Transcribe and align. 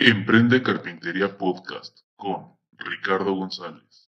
Emprende 0.00 0.62
Carpintería 0.62 1.36
Podcast 1.36 1.98
con 2.14 2.56
Ricardo 2.76 3.34
González. 3.34 4.08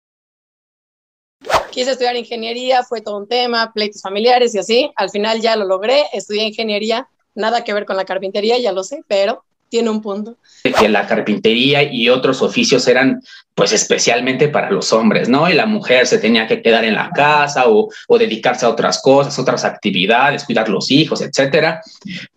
Quise 1.71 1.92
estudiar 1.92 2.15
ingeniería, 2.15 2.84
fue 2.84 3.02
todo 3.02 3.18
un 3.18 3.27
tema, 3.27 3.73
pleitos 3.73 4.04
familiares 4.04 4.54
y 4.54 4.59
así. 4.59 4.91
Al 4.96 5.09
final 5.09 5.41
ya 5.41 5.55
lo 5.55 5.65
logré, 5.65 6.04
estudié 6.13 6.44
ingeniería, 6.44 7.07
nada 7.33 7.63
que 7.63 7.73
ver 7.73 7.86
con 7.86 7.97
la 7.97 8.05
carpintería, 8.05 8.59
ya 8.59 8.71
lo 8.71 8.83
sé, 8.83 9.04
pero 9.07 9.44
tiene 9.70 9.89
un 9.89 10.04
punto. 10.04 10.38
Que 10.63 10.88
la 10.88 11.07
carpintería 11.07 11.82
y 11.82 12.09
otros 12.09 12.43
oficios 12.43 12.88
eran 12.88 13.20
pues 13.55 13.71
especialmente 13.71 14.50
para 14.50 14.70
los 14.70 14.93
hombres, 14.93 15.29
¿no? 15.29 15.50
Y 15.50 15.54
la 15.54 15.66
mujer 15.66 16.05
se 16.05 16.20
tenía 16.20 16.45
que 16.45 16.61
quedar 16.61 16.86
en 16.86 16.93
la 16.93 17.09
casa 17.09 17.68
o, 17.70 17.89
o 18.07 18.18
dedicarse 18.20 18.68
a 18.68 18.70
otras 18.70 19.02
cosas, 19.02 19.39
otras 19.39 19.66
actividades, 19.66 20.43
cuidar 20.43 20.70
los 20.70 20.91
hijos, 20.91 21.21
etcétera. 21.21 21.82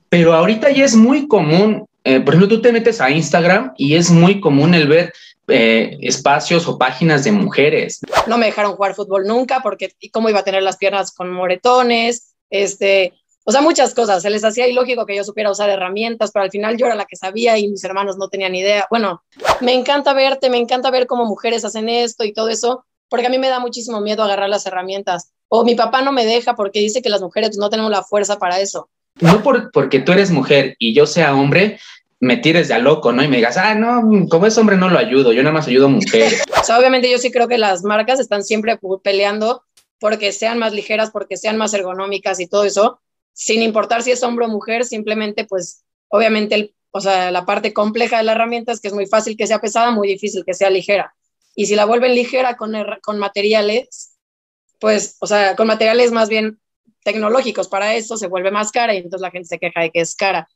Pero 0.08 0.32
ahorita 0.32 0.70
ya 0.70 0.86
es 0.86 0.96
muy 0.96 1.28
común, 1.28 1.86
eh, 2.04 2.20
por 2.20 2.34
ejemplo, 2.34 2.56
tú 2.56 2.62
te 2.62 2.72
metes 2.72 3.00
a 3.00 3.10
Instagram 3.10 3.72
y 3.76 3.94
es 3.96 4.10
muy 4.10 4.40
común 4.40 4.74
el 4.74 4.86
ver 4.86 5.12
eh, 5.48 5.98
espacios 6.02 6.68
o 6.68 6.78
páginas 6.78 7.24
de 7.24 7.32
mujeres. 7.32 8.00
No 8.26 8.38
me 8.38 8.46
dejaron 8.46 8.76
jugar 8.76 8.94
fútbol 8.94 9.26
nunca 9.26 9.60
porque 9.62 9.92
cómo 10.12 10.28
iba 10.28 10.40
a 10.40 10.44
tener 10.44 10.62
las 10.62 10.76
piernas 10.76 11.12
con 11.12 11.32
moretones, 11.32 12.34
este, 12.50 13.14
o 13.44 13.52
sea, 13.52 13.60
muchas 13.60 13.94
cosas. 13.94 14.22
Se 14.22 14.30
les 14.30 14.44
hacía 14.44 14.66
ilógico 14.66 15.04
que 15.04 15.16
yo 15.16 15.24
supiera 15.24 15.50
usar 15.50 15.68
herramientas, 15.68 16.30
pero 16.32 16.44
al 16.44 16.50
final 16.50 16.76
yo 16.76 16.86
era 16.86 16.94
la 16.94 17.04
que 17.04 17.16
sabía 17.16 17.58
y 17.58 17.68
mis 17.68 17.84
hermanos 17.84 18.16
no 18.16 18.28
tenían 18.28 18.54
idea. 18.54 18.86
Bueno, 18.90 19.22
me 19.60 19.74
encanta 19.74 20.14
verte, 20.14 20.48
me 20.48 20.58
encanta 20.58 20.90
ver 20.90 21.06
cómo 21.06 21.26
mujeres 21.26 21.64
hacen 21.64 21.88
esto 21.88 22.24
y 22.24 22.32
todo 22.32 22.48
eso, 22.48 22.84
porque 23.10 23.26
a 23.26 23.30
mí 23.30 23.38
me 23.38 23.48
da 23.48 23.60
muchísimo 23.60 24.00
miedo 24.00 24.22
agarrar 24.22 24.48
las 24.48 24.64
herramientas. 24.66 25.32
O 25.48 25.64
mi 25.64 25.74
papá 25.74 26.00
no 26.00 26.10
me 26.10 26.24
deja 26.24 26.54
porque 26.54 26.80
dice 26.80 27.02
que 27.02 27.10
las 27.10 27.20
mujeres 27.20 27.56
no 27.58 27.68
tenemos 27.68 27.90
la 27.90 28.02
fuerza 28.02 28.38
para 28.38 28.60
eso. 28.60 28.88
No 29.20 29.42
por, 29.42 29.70
porque 29.70 30.00
tú 30.00 30.12
eres 30.12 30.30
mujer 30.30 30.74
y 30.78 30.94
yo 30.94 31.06
sea 31.06 31.36
hombre, 31.36 31.78
me 32.24 32.38
tires 32.38 32.68
de 32.68 32.74
a 32.74 32.78
loco, 32.78 33.12
¿no? 33.12 33.22
Y 33.22 33.28
me 33.28 33.36
digas, 33.36 33.56
ah, 33.56 33.74
no, 33.74 34.28
como 34.28 34.46
es 34.46 34.56
hombre 34.58 34.76
no 34.76 34.88
lo 34.88 34.98
ayudo, 34.98 35.32
yo 35.32 35.42
nada 35.42 35.52
más 35.52 35.68
ayudo 35.68 35.86
a 35.86 35.90
mujeres. 35.90 36.42
o 36.60 36.64
sea, 36.64 36.78
obviamente 36.78 37.10
yo 37.10 37.18
sí 37.18 37.30
creo 37.30 37.48
que 37.48 37.58
las 37.58 37.82
marcas 37.84 38.20
están 38.20 38.42
siempre 38.42 38.78
peleando 39.02 39.62
porque 39.98 40.32
sean 40.32 40.58
más 40.58 40.72
ligeras, 40.72 41.10
porque 41.10 41.36
sean 41.36 41.56
más 41.56 41.74
ergonómicas 41.74 42.40
y 42.40 42.46
todo 42.46 42.64
eso, 42.64 43.00
sin 43.32 43.62
importar 43.62 44.02
si 44.02 44.10
es 44.10 44.22
hombre 44.22 44.46
o 44.46 44.48
mujer, 44.48 44.84
simplemente 44.84 45.44
pues 45.44 45.84
obviamente 46.08 46.54
el, 46.54 46.74
o 46.90 47.00
sea, 47.00 47.30
la 47.30 47.44
parte 47.44 47.72
compleja 47.72 48.18
de 48.18 48.24
la 48.24 48.32
herramienta 48.32 48.72
es 48.72 48.80
que 48.80 48.88
es 48.88 48.94
muy 48.94 49.06
fácil 49.06 49.36
que 49.36 49.46
sea 49.46 49.60
pesada, 49.60 49.90
muy 49.90 50.08
difícil 50.08 50.44
que 50.44 50.54
sea 50.54 50.70
ligera. 50.70 51.14
Y 51.54 51.66
si 51.66 51.74
la 51.74 51.84
vuelven 51.84 52.14
ligera 52.14 52.56
con, 52.56 52.72
con 53.02 53.18
materiales, 53.18 54.16
pues, 54.78 55.16
o 55.20 55.26
sea, 55.26 55.56
con 55.56 55.66
materiales 55.66 56.12
más 56.12 56.28
bien 56.28 56.60
tecnológicos 57.04 57.68
para 57.68 57.94
eso, 57.94 58.16
se 58.16 58.26
vuelve 58.26 58.50
más 58.50 58.72
cara 58.72 58.94
y 58.94 58.98
entonces 58.98 59.20
la 59.20 59.30
gente 59.30 59.48
se 59.48 59.58
queja 59.58 59.80
de 59.80 59.90
que 59.90 60.00
es 60.00 60.14
cara. 60.14 60.48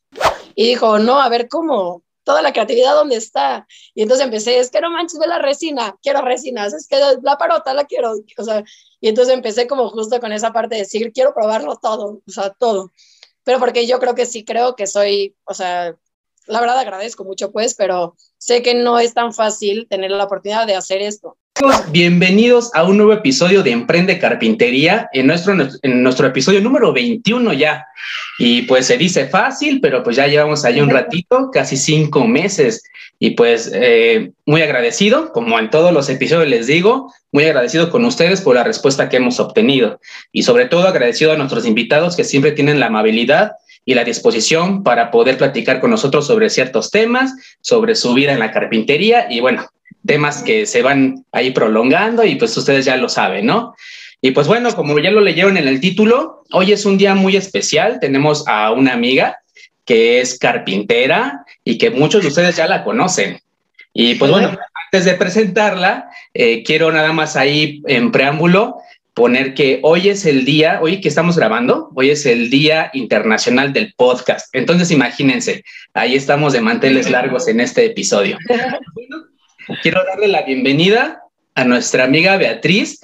Y 0.54 0.66
dijo, 0.68 0.98
no, 0.98 1.20
a 1.20 1.28
ver 1.28 1.48
cómo, 1.48 2.02
toda 2.28 2.42
la 2.42 2.52
creatividad 2.52 2.94
dónde 2.94 3.16
está. 3.16 3.66
Y 3.94 4.02
entonces 4.02 4.26
empecé, 4.26 4.58
es 4.58 4.70
que 4.70 4.80
no 4.80 4.90
manches, 4.90 5.18
ve 5.18 5.26
la 5.26 5.38
resina, 5.38 5.96
quiero 6.02 6.20
resinas, 6.20 6.74
es 6.74 6.86
que 6.86 6.98
la 7.22 7.38
parota 7.38 7.72
la 7.72 7.84
quiero. 7.84 8.12
O 8.36 8.44
sea, 8.44 8.62
y 9.00 9.08
entonces 9.08 9.34
empecé 9.34 9.66
como 9.66 9.88
justo 9.88 10.20
con 10.20 10.32
esa 10.32 10.52
parte 10.52 10.74
de 10.74 10.82
decir, 10.82 11.10
quiero 11.12 11.32
probarlo 11.32 11.76
todo, 11.76 12.20
o 12.26 12.30
sea, 12.30 12.50
todo. 12.50 12.92
Pero 13.44 13.58
porque 13.58 13.86
yo 13.86 13.98
creo 13.98 14.14
que 14.14 14.26
sí 14.26 14.44
creo 14.44 14.76
que 14.76 14.86
soy, 14.86 15.36
o 15.44 15.54
sea, 15.54 15.96
la 16.48 16.60
verdad 16.60 16.78
agradezco 16.78 17.24
mucho 17.24 17.52
pues, 17.52 17.74
pero 17.74 18.16
sé 18.38 18.62
que 18.62 18.74
no 18.74 18.98
es 18.98 19.14
tan 19.14 19.32
fácil 19.32 19.86
tener 19.88 20.10
la 20.10 20.24
oportunidad 20.24 20.66
de 20.66 20.74
hacer 20.74 21.02
esto. 21.02 21.36
Bienvenidos 21.90 22.70
a 22.72 22.84
un 22.84 22.96
nuevo 22.96 23.12
episodio 23.12 23.64
de 23.64 23.72
Emprende 23.72 24.18
Carpintería, 24.18 25.08
en 25.12 25.26
nuestro, 25.26 25.54
en 25.82 26.02
nuestro 26.02 26.28
episodio 26.28 26.60
número 26.60 26.92
21 26.92 27.52
ya. 27.52 27.84
Y 28.38 28.62
pues 28.62 28.86
se 28.86 28.96
dice 28.96 29.26
fácil, 29.26 29.80
pero 29.80 30.04
pues 30.04 30.16
ya 30.16 30.28
llevamos 30.28 30.64
ahí 30.64 30.80
un 30.80 30.90
ratito, 30.90 31.50
casi 31.52 31.76
cinco 31.76 32.26
meses. 32.26 32.84
Y 33.18 33.30
pues 33.30 33.72
eh, 33.74 34.30
muy 34.46 34.62
agradecido, 34.62 35.32
como 35.32 35.58
en 35.58 35.70
todos 35.70 35.92
los 35.92 36.08
episodios 36.08 36.48
les 36.48 36.68
digo, 36.68 37.12
muy 37.32 37.44
agradecido 37.44 37.90
con 37.90 38.04
ustedes 38.04 38.40
por 38.40 38.54
la 38.54 38.62
respuesta 38.62 39.08
que 39.08 39.16
hemos 39.16 39.40
obtenido. 39.40 40.00
Y 40.30 40.44
sobre 40.44 40.66
todo 40.66 40.86
agradecido 40.86 41.32
a 41.32 41.36
nuestros 41.36 41.66
invitados 41.66 42.14
que 42.14 42.22
siempre 42.22 42.52
tienen 42.52 42.78
la 42.78 42.86
amabilidad 42.86 43.52
y 43.84 43.94
la 43.94 44.04
disposición 44.04 44.82
para 44.82 45.10
poder 45.10 45.38
platicar 45.38 45.80
con 45.80 45.90
nosotros 45.90 46.26
sobre 46.26 46.50
ciertos 46.50 46.90
temas, 46.90 47.34
sobre 47.60 47.94
su 47.94 48.14
vida 48.14 48.32
en 48.32 48.38
la 48.38 48.50
carpintería 48.50 49.26
y 49.30 49.40
bueno, 49.40 49.68
temas 50.06 50.42
que 50.42 50.66
se 50.66 50.82
van 50.82 51.24
ahí 51.32 51.50
prolongando 51.50 52.24
y 52.24 52.36
pues 52.36 52.56
ustedes 52.56 52.84
ya 52.84 52.96
lo 52.96 53.08
saben, 53.08 53.46
¿no? 53.46 53.74
Y 54.20 54.32
pues 54.32 54.48
bueno, 54.48 54.74
como 54.74 54.98
ya 54.98 55.10
lo 55.10 55.20
leyeron 55.20 55.56
en 55.56 55.68
el 55.68 55.80
título, 55.80 56.42
hoy 56.50 56.72
es 56.72 56.84
un 56.84 56.98
día 56.98 57.14
muy 57.14 57.36
especial. 57.36 57.98
Tenemos 58.00 58.46
a 58.48 58.72
una 58.72 58.92
amiga 58.92 59.38
que 59.84 60.20
es 60.20 60.38
carpintera 60.38 61.44
y 61.64 61.78
que 61.78 61.90
muchos 61.90 62.22
de 62.22 62.28
ustedes 62.28 62.56
ya 62.56 62.66
la 62.66 62.82
conocen. 62.82 63.40
Y 63.92 64.16
pues 64.16 64.30
bueno, 64.30 64.56
antes 64.86 65.04
de 65.04 65.14
presentarla, 65.14 66.10
eh, 66.34 66.62
quiero 66.64 66.90
nada 66.90 67.12
más 67.12 67.36
ahí 67.36 67.82
en 67.86 68.10
preámbulo 68.10 68.78
poner 69.18 69.52
que 69.52 69.80
hoy 69.82 70.10
es 70.10 70.24
el 70.26 70.44
día, 70.44 70.78
hoy 70.80 71.00
que 71.00 71.08
estamos 71.08 71.36
grabando, 71.36 71.90
hoy 71.96 72.10
es 72.10 72.24
el 72.24 72.50
Día 72.50 72.88
Internacional 72.92 73.72
del 73.72 73.92
Podcast. 73.96 74.48
Entonces 74.54 74.92
imagínense, 74.92 75.64
ahí 75.92 76.14
estamos 76.14 76.52
de 76.52 76.60
manteles 76.60 77.10
largos 77.10 77.48
en 77.48 77.58
este 77.58 77.84
episodio. 77.84 78.38
quiero 79.82 80.04
darle 80.04 80.28
la 80.28 80.42
bienvenida 80.42 81.24
a 81.56 81.64
nuestra 81.64 82.04
amiga 82.04 82.36
Beatriz, 82.36 83.00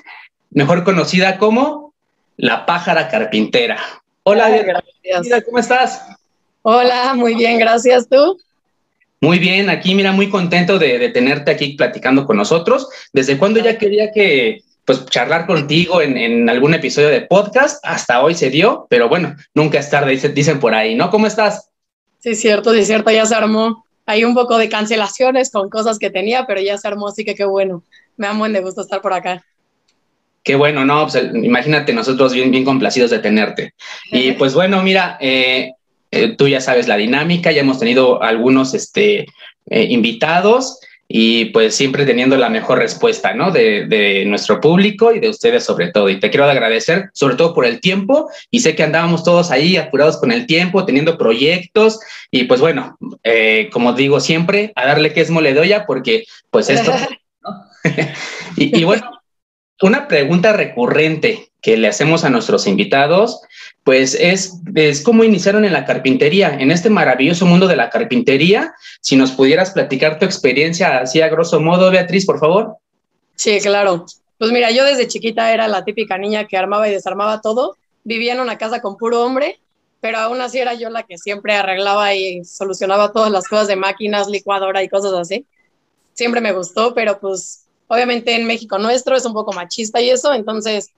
mejor 0.51 0.85
conocida 0.85 1.37
como 1.37 1.93
la 2.37 2.65
pájara 2.65 3.09
carpintera. 3.09 3.81
Hola, 4.23 4.51
gracias. 4.51 5.43
¿cómo 5.45 5.59
estás? 5.59 6.01
Hola, 6.63 7.15
muy 7.15 7.35
bien, 7.35 7.59
gracias. 7.59 8.09
¿Tú? 8.09 8.39
Muy 9.21 9.41
bien, 9.41 9.69
aquí 9.69 9.97
mira, 9.97 10.13
muy 10.13 10.31
contento 10.31 10.79
de, 10.79 11.09
tenerte 11.09 11.51
aquí 11.51 11.73
platicando 11.73 12.25
con 12.25 12.37
nosotros. 12.37 12.89
¿Desde 13.13 13.37
cuándo 13.37 13.59
ya 13.59 13.77
quería 13.79 14.13
que, 14.13 14.63
pues, 14.85 15.05
charlar 15.07 15.47
contigo 15.47 16.01
en, 16.03 16.49
algún 16.49 16.75
episodio 16.75 17.09
de 17.09 17.23
podcast? 17.23 17.85
Hasta 17.85 18.23
hoy 18.23 18.35
se 18.35 18.51
dio, 18.51 18.87
pero 18.91 19.09
bueno, 19.09 19.35
nunca 19.55 19.79
es 19.79 19.91
tarde, 19.91 20.13
dicen, 20.13 20.35
dicen 20.35 20.61
por 20.61 20.75
ahí, 20.75 20.95
¿no? 20.95 21.11
¿Cómo 21.11 21.27
estás? 21.27 21.71
Sí, 22.19 22.35
cierto, 22.35 22.73
sí, 22.73 22.85
cierto, 22.85 23.11
ya 23.11 23.27
se 23.27 23.35
armó 23.35 23.85
hay 24.07 24.25
un 24.25 24.35
poco 24.35 24.59
de 24.59 24.69
cancelaciones 24.69 25.51
con 25.51 25.71
cosas 25.71 25.99
que 25.99 26.11
tenía, 26.11 26.47
pero 26.47 26.61
ya 26.61 26.77
se 26.77 26.89
armó, 26.89 27.09
así 27.09 27.25
que 27.25 27.35
qué 27.35 27.45
bueno. 27.45 27.83
Me 28.17 28.27
da 28.27 28.35
buen 28.35 28.53
de 28.53 28.61
gusto 28.61 28.83
estar 28.83 29.01
por 29.01 29.13
acá. 29.13 29.45
Qué 30.43 30.57
bueno, 30.57 30.85
¿no? 30.85 31.07
Pues, 31.07 31.31
imagínate 31.35 31.93
nosotros 31.93 32.35
bien, 32.35 32.51
bien 32.51 32.65
complacidos 32.65 33.11
de 33.11 33.19
tenerte. 33.19 33.75
Y 34.11 34.33
pues 34.33 34.55
bueno, 34.55 34.83
mira, 34.83 35.17
eh, 35.21 35.73
eh, 36.11 36.37
tú 36.37 36.49
ya 36.49 36.61
sabes 36.61 36.87
la 36.87 36.97
dinámica, 36.97 37.51
ya 37.51 37.63
hemos 37.63 37.79
tenido 37.79 38.23
algunos 38.23 38.75
este, 38.75 39.27
eh, 39.67 39.85
invitados 39.89 40.79
y 41.09 41.47
pues 41.47 41.75
siempre 41.75 42.07
teniendo 42.07 42.37
la 42.37 42.49
mejor 42.49 42.79
respuesta, 42.79 43.35
¿no? 43.35 43.51
De, 43.51 43.87
de, 43.87 44.25
nuestro 44.25 44.61
público 44.61 45.13
y 45.13 45.21
de 45.21 45.29
ustedes 45.29 45.65
sobre 45.65 45.91
todo. 45.91 46.09
Y 46.09 46.19
te 46.19 46.31
quiero 46.31 46.45
agradecer 46.45 47.11
sobre 47.13 47.37
todo 47.37 47.55
por 47.55 47.67
el 47.67 47.81
tiempo 47.81 48.31
y 48.51 48.61
sé 48.61 48.75
que 48.75 48.83
andábamos 48.83 49.23
todos 49.23 49.51
ahí 49.51 49.77
apurados 49.77 50.17
con 50.17 50.33
el 50.33 50.47
tiempo, 50.47 50.85
teniendo 50.85 51.19
proyectos 51.19 52.01
y 52.31 52.45
pues 52.45 52.61
bueno, 52.61 52.97
eh, 53.23 53.69
como 53.73 53.93
digo 53.93 54.21
siempre, 54.21 54.73
a 54.77 54.87
darle 54.87 55.13
que 55.13 55.21
es 55.21 55.31
mole 55.31 55.55
porque 55.87 56.25
pues 56.51 56.71
esto... 56.71 56.93
¿no? 57.43 57.65
y, 58.57 58.81
y 58.81 58.85
bueno, 58.85 59.11
una 59.83 60.09
pregunta 60.09 60.53
recurrente 60.53 61.51
que 61.61 61.77
le 61.77 61.89
hacemos 61.89 62.25
a 62.25 62.31
nuestros 62.31 62.67
invitados 62.67 63.41
pues 63.85 64.17
es, 64.19 64.61
es 64.75 65.03
cómo 65.03 65.25
iniciaron 65.25 65.65
en 65.67 65.75
la 65.75 65.85
carpintería, 65.85 66.57
en 66.59 66.71
este 66.71 66.89
maravilloso 66.89 67.45
mundo 67.45 67.67
de 67.67 67.77
la 67.77 67.91
carpintería. 67.91 68.75
Si 69.03 69.15
nos 69.15 69.33
pudieras 69.33 69.73
platicar 69.73 70.19
tu 70.19 70.25
experiencia 70.25 71.01
así 71.01 71.21
a 71.21 71.29
grosso 71.29 71.61
modo, 71.61 71.91
Beatriz, 71.91 72.25
por 72.25 72.41
favor. 72.41 72.79
Sí, 73.37 73.61
claro. 73.61 74.07
Pues 74.39 74.53
mira, 74.53 74.71
yo 74.71 74.85
desde 74.85 75.07
chiquita 75.07 75.53
era 75.53 75.69
la 75.69 75.85
típica 75.85 76.17
niña 76.17 76.47
que 76.47 76.57
armaba 76.57 76.89
y 76.89 76.93
desarmaba 76.93 77.43
todo. 77.43 77.77
Vivía 78.05 78.33
en 78.33 78.41
una 78.41 78.57
casa 78.57 78.81
con 78.81 78.97
puro 78.97 79.23
hombre, 79.23 79.61
pero 80.01 80.17
aún 80.19 80.41
así 80.41 80.59
era 80.59 80.73
yo 80.73 80.89
la 80.89 81.03
que 81.03 81.19
siempre 81.19 81.55
arreglaba 81.55 82.15
y 82.15 82.43
solucionaba 82.43 83.13
todas 83.13 83.31
las 83.31 83.47
cosas 83.49 83.69
de 83.69 83.77
máquinas, 83.77 84.29
licuadora 84.29 84.83
y 84.83 84.89
cosas 84.89 85.13
así. 85.13 85.45
Siempre 86.15 86.41
me 86.41 86.53
gustó, 86.53 86.95
pero 86.95 87.21
pues 87.21 87.67
obviamente 87.87 88.35
en 88.35 88.47
México 88.47 88.79
nuestro 88.79 89.15
es 89.15 89.27
un 89.27 89.35
poco 89.35 89.53
machista 89.53 90.01
y 90.01 90.09
eso, 90.09 90.33
entonces 90.33 90.91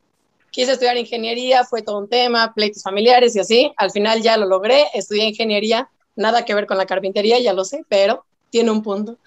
quise 0.57 0.73
estudiar 0.73 0.97
ingeniería, 0.97 1.65
fue 1.65 1.83
todo 1.83 1.99
un 1.99 2.09
tema, 2.09 2.55
pleitos 2.55 2.83
familiares 2.83 3.37
y 3.37 3.41
así. 3.41 3.73
Al 3.77 3.91
final 3.91 4.23
ya 4.23 4.39
lo 4.39 4.47
logré, 4.47 4.87
estudié 4.95 5.27
ingeniería, 5.27 5.91
nada 6.15 6.47
que 6.47 6.55
ver 6.55 6.67
con 6.67 6.79
la 6.79 6.87
carpintería, 6.87 7.39
ya 7.39 7.53
lo 7.53 7.63
sé, 7.63 7.85
pero 7.91 8.25
tiene 8.49 8.71
un 8.71 8.83
punto. 8.83 9.19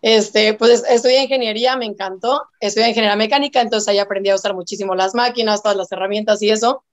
Este, 0.00 0.54
pues 0.54 0.82
estudié 0.88 1.24
ingeniería, 1.24 1.76
me 1.76 1.84
encantó, 1.84 2.44
estudié 2.58 2.88
ingeniería 2.88 3.16
mecánica, 3.16 3.60
entonces 3.60 3.86
ahí 3.86 3.98
aprendí 3.98 4.30
a 4.30 4.34
usar 4.34 4.54
muchísimo 4.54 4.94
las 4.94 5.14
máquinas, 5.14 5.62
todas 5.62 5.76
las 5.76 5.92
herramientas 5.92 6.40
y 6.40 6.48
eso, 6.48 6.84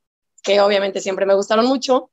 que 0.44 0.60
obviamente 0.60 1.00
siempre 1.00 1.26
me 1.26 1.34
gustaron 1.34 1.66
mucho. 1.66 2.12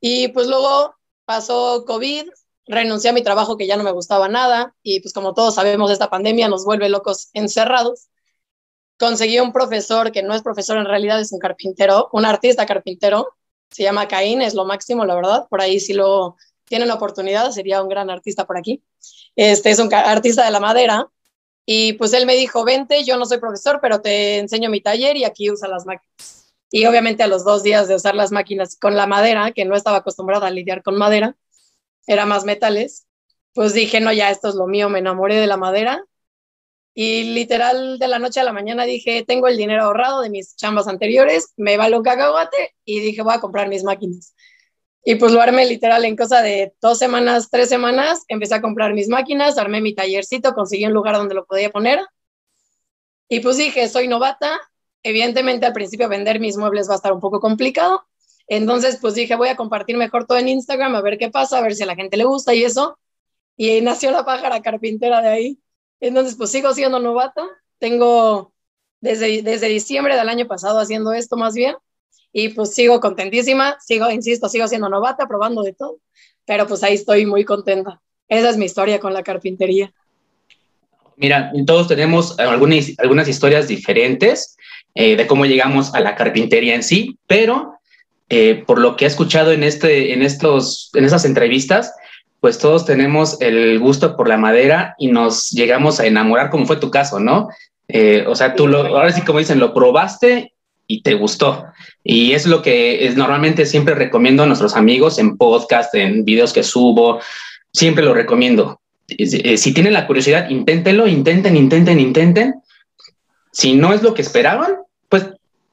Y 0.00 0.26
pues 0.28 0.48
luego 0.48 0.96
pasó 1.24 1.84
COVID, 1.86 2.28
renuncié 2.66 3.10
a 3.10 3.12
mi 3.12 3.22
trabajo 3.22 3.56
que 3.56 3.68
ya 3.68 3.76
no 3.76 3.84
me 3.84 3.92
gustaba 3.92 4.28
nada 4.28 4.74
y 4.82 4.98
pues 4.98 5.14
como 5.14 5.32
todos 5.32 5.54
sabemos 5.54 5.92
esta 5.92 6.10
pandemia 6.10 6.48
nos 6.48 6.64
vuelve 6.64 6.88
locos 6.88 7.30
encerrados 7.34 8.08
conseguí 8.98 9.38
un 9.40 9.52
profesor 9.52 10.12
que 10.12 10.22
no 10.22 10.34
es 10.34 10.42
profesor, 10.42 10.78
en 10.78 10.86
realidad 10.86 11.20
es 11.20 11.32
un 11.32 11.38
carpintero, 11.38 12.08
un 12.12 12.24
artista 12.24 12.66
carpintero, 12.66 13.28
se 13.70 13.82
llama 13.82 14.08
Caín, 14.08 14.42
es 14.42 14.54
lo 14.54 14.64
máximo, 14.64 15.04
la 15.04 15.14
verdad, 15.14 15.46
por 15.48 15.60
ahí 15.60 15.78
sí 15.80 15.92
lo, 15.92 16.36
tiene 16.68 16.86
la 16.86 16.94
oportunidad, 16.94 17.50
sería 17.50 17.82
un 17.82 17.88
gran 17.88 18.10
artista 18.10 18.46
por 18.46 18.56
aquí. 18.56 18.82
Este 19.36 19.70
es 19.70 19.78
un 19.78 19.92
artista 19.92 20.44
de 20.44 20.50
la 20.50 20.60
madera. 20.60 21.08
Y 21.66 21.94
pues 21.94 22.12
él 22.14 22.24
me 22.24 22.34
dijo, 22.34 22.64
vente, 22.64 23.04
yo 23.04 23.18
no 23.18 23.26
soy 23.26 23.38
profesor, 23.38 23.78
pero 23.82 24.00
te 24.00 24.38
enseño 24.38 24.70
mi 24.70 24.80
taller 24.80 25.16
y 25.16 25.24
aquí 25.24 25.50
usa 25.50 25.68
las 25.68 25.84
máquinas. 25.84 26.54
Y 26.70 26.86
obviamente 26.86 27.22
a 27.22 27.26
los 27.26 27.44
dos 27.44 27.62
días 27.62 27.88
de 27.88 27.94
usar 27.94 28.14
las 28.14 28.32
máquinas 28.32 28.76
con 28.76 28.96
la 28.96 29.06
madera, 29.06 29.52
que 29.52 29.64
no 29.64 29.76
estaba 29.76 29.98
acostumbrada 29.98 30.46
a 30.46 30.50
lidiar 30.50 30.82
con 30.82 30.96
madera, 30.96 31.36
era 32.06 32.26
más 32.26 32.44
metales, 32.44 33.06
pues 33.52 33.74
dije, 33.74 34.00
no, 34.00 34.12
ya 34.12 34.30
esto 34.30 34.48
es 34.48 34.54
lo 34.54 34.66
mío, 34.66 34.88
me 34.88 35.00
enamoré 35.00 35.36
de 35.36 35.46
la 35.46 35.56
madera. 35.56 36.04
Y 37.00 37.32
literal, 37.32 38.00
de 38.00 38.08
la 38.08 38.18
noche 38.18 38.40
a 38.40 38.42
la 38.42 38.52
mañana 38.52 38.82
dije, 38.82 39.22
tengo 39.24 39.46
el 39.46 39.56
dinero 39.56 39.84
ahorrado 39.84 40.20
de 40.20 40.30
mis 40.30 40.56
chambas 40.56 40.88
anteriores, 40.88 41.52
me 41.56 41.76
vale 41.76 41.96
un 41.96 42.02
cacahuate 42.02 42.74
y 42.84 42.98
dije, 42.98 43.22
voy 43.22 43.34
a 43.34 43.40
comprar 43.40 43.68
mis 43.68 43.84
máquinas. 43.84 44.34
Y 45.04 45.14
pues 45.14 45.30
lo 45.30 45.40
armé 45.40 45.64
literal 45.64 46.04
en 46.04 46.16
cosa 46.16 46.42
de 46.42 46.74
dos 46.80 46.98
semanas, 46.98 47.50
tres 47.52 47.68
semanas, 47.68 48.24
empecé 48.26 48.56
a 48.56 48.60
comprar 48.60 48.94
mis 48.94 49.06
máquinas, 49.06 49.58
armé 49.58 49.80
mi 49.80 49.94
tallercito, 49.94 50.54
conseguí 50.54 50.86
un 50.86 50.92
lugar 50.92 51.14
donde 51.14 51.36
lo 51.36 51.46
podía 51.46 51.70
poner. 51.70 52.00
Y 53.28 53.38
pues 53.38 53.58
dije, 53.58 53.88
soy 53.88 54.08
novata, 54.08 54.58
evidentemente 55.04 55.66
al 55.66 55.74
principio 55.74 56.08
vender 56.08 56.40
mis 56.40 56.56
muebles 56.56 56.88
va 56.88 56.94
a 56.94 56.96
estar 56.96 57.12
un 57.12 57.20
poco 57.20 57.38
complicado. 57.38 58.08
Entonces 58.48 58.98
pues 59.00 59.14
dije, 59.14 59.36
voy 59.36 59.50
a 59.50 59.56
compartir 59.56 59.96
mejor 59.96 60.26
todo 60.26 60.38
en 60.38 60.48
Instagram, 60.48 60.96
a 60.96 61.00
ver 61.00 61.16
qué 61.16 61.30
pasa, 61.30 61.58
a 61.58 61.60
ver 61.60 61.76
si 61.76 61.84
a 61.84 61.86
la 61.86 61.94
gente 61.94 62.16
le 62.16 62.24
gusta 62.24 62.54
y 62.54 62.64
eso. 62.64 62.98
Y 63.56 63.82
nació 63.82 64.10
la 64.10 64.24
pájara 64.24 64.60
carpintera 64.62 65.22
de 65.22 65.28
ahí. 65.28 65.60
Entonces 66.00 66.36
pues 66.36 66.50
sigo 66.50 66.72
siendo 66.74 66.98
novata, 66.98 67.46
tengo 67.78 68.52
desde, 69.00 69.42
desde 69.42 69.68
diciembre 69.68 70.16
del 70.16 70.28
año 70.28 70.46
pasado 70.46 70.78
haciendo 70.78 71.12
esto 71.12 71.36
más 71.36 71.54
bien 71.54 71.76
y 72.32 72.50
pues 72.50 72.74
sigo 72.74 73.00
contentísima, 73.00 73.76
sigo, 73.80 74.10
insisto, 74.10 74.48
sigo 74.48 74.68
siendo 74.68 74.88
novata, 74.88 75.26
probando 75.26 75.62
de 75.62 75.72
todo, 75.72 75.98
pero 76.44 76.66
pues 76.66 76.82
ahí 76.82 76.94
estoy 76.94 77.26
muy 77.26 77.44
contenta. 77.44 78.00
Esa 78.28 78.50
es 78.50 78.56
mi 78.56 78.66
historia 78.66 79.00
con 79.00 79.14
la 79.14 79.22
carpintería. 79.22 79.92
Mira, 81.16 81.50
todos 81.66 81.88
tenemos 81.88 82.38
algunas, 82.38 82.92
algunas 82.98 83.26
historias 83.26 83.66
diferentes 83.66 84.56
eh, 84.94 85.16
de 85.16 85.26
cómo 85.26 85.46
llegamos 85.46 85.94
a 85.94 86.00
la 86.00 86.14
carpintería 86.14 86.74
en 86.74 86.82
sí, 86.82 87.18
pero 87.26 87.78
eh, 88.28 88.62
por 88.66 88.78
lo 88.78 88.96
que 88.96 89.04
he 89.04 89.08
escuchado 89.08 89.52
en, 89.52 89.64
este, 89.64 90.12
en, 90.12 90.22
estos, 90.22 90.90
en 90.94 91.04
estas 91.04 91.24
entrevistas, 91.24 91.92
pues 92.40 92.58
todos 92.58 92.84
tenemos 92.84 93.40
el 93.40 93.78
gusto 93.78 94.16
por 94.16 94.28
la 94.28 94.36
madera 94.36 94.94
y 94.98 95.08
nos 95.08 95.50
llegamos 95.50 96.00
a 96.00 96.06
enamorar, 96.06 96.50
como 96.50 96.66
fue 96.66 96.76
tu 96.76 96.90
caso, 96.90 97.18
¿no? 97.18 97.48
Eh, 97.88 98.24
o 98.28 98.34
sea, 98.34 98.54
tú 98.54 98.68
lo, 98.68 98.86
ahora 98.86 99.12
sí 99.12 99.22
como 99.22 99.38
dicen, 99.38 99.58
lo 99.58 99.74
probaste 99.74 100.52
y 100.86 101.02
te 101.02 101.14
gustó. 101.14 101.64
Y 102.04 102.32
es 102.32 102.46
lo 102.46 102.62
que 102.62 103.06
es, 103.06 103.16
normalmente 103.16 103.66
siempre 103.66 103.94
recomiendo 103.94 104.42
a 104.42 104.46
nuestros 104.46 104.76
amigos 104.76 105.18
en 105.18 105.36
podcast, 105.36 105.94
en 105.94 106.24
videos 106.24 106.52
que 106.52 106.62
subo, 106.62 107.20
siempre 107.72 108.04
lo 108.04 108.14
recomiendo. 108.14 108.80
Eh, 109.08 109.56
si 109.56 109.72
tienen 109.72 109.94
la 109.94 110.06
curiosidad, 110.06 110.48
inténtenlo, 110.50 111.06
intenten, 111.06 111.56
intenten, 111.56 111.98
intenten. 111.98 112.54
Si 113.52 113.74
no 113.74 113.92
es 113.92 114.02
lo 114.02 114.14
que 114.14 114.22
esperaban, 114.22 114.76
pues 115.08 115.26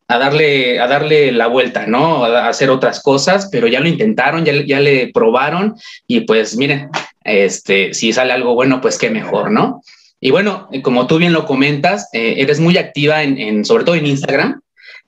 a 0.08 0.18
darle, 0.18 0.80
a 0.80 0.88
darle 0.88 1.32
la 1.32 1.48
vuelta, 1.48 1.88
¿no? 1.88 2.26
A 2.26 2.48
hacer 2.48 2.70
otras 2.70 3.02
cosas, 3.02 3.50
pero 3.52 3.68
ya 3.68 3.80
lo 3.80 3.88
intentaron, 3.88 4.46
ya, 4.46 4.54
ya 4.66 4.80
le 4.80 5.12
probaron 5.14 5.76
y 6.08 6.22
pues 6.22 6.56
miren, 6.58 6.90
este, 7.24 7.94
si 7.94 8.14
sale 8.14 8.34
algo 8.34 8.54
bueno, 8.54 8.82
pues 8.82 8.98
qué 8.98 9.10
mejor, 9.10 9.52
¿no? 9.52 9.82
Y 10.22 10.32
bueno, 10.32 10.70
como 10.84 11.08
tú 11.08 11.18
bien 11.18 11.34
lo 11.34 11.46
comentas, 11.46 12.10
eh, 12.14 12.36
eres 12.38 12.60
muy 12.60 12.78
activa 12.78 13.24
en, 13.24 13.66
sobre 13.66 13.84
todo 13.84 13.96
en 13.96 14.06
Instagram, 14.06 14.62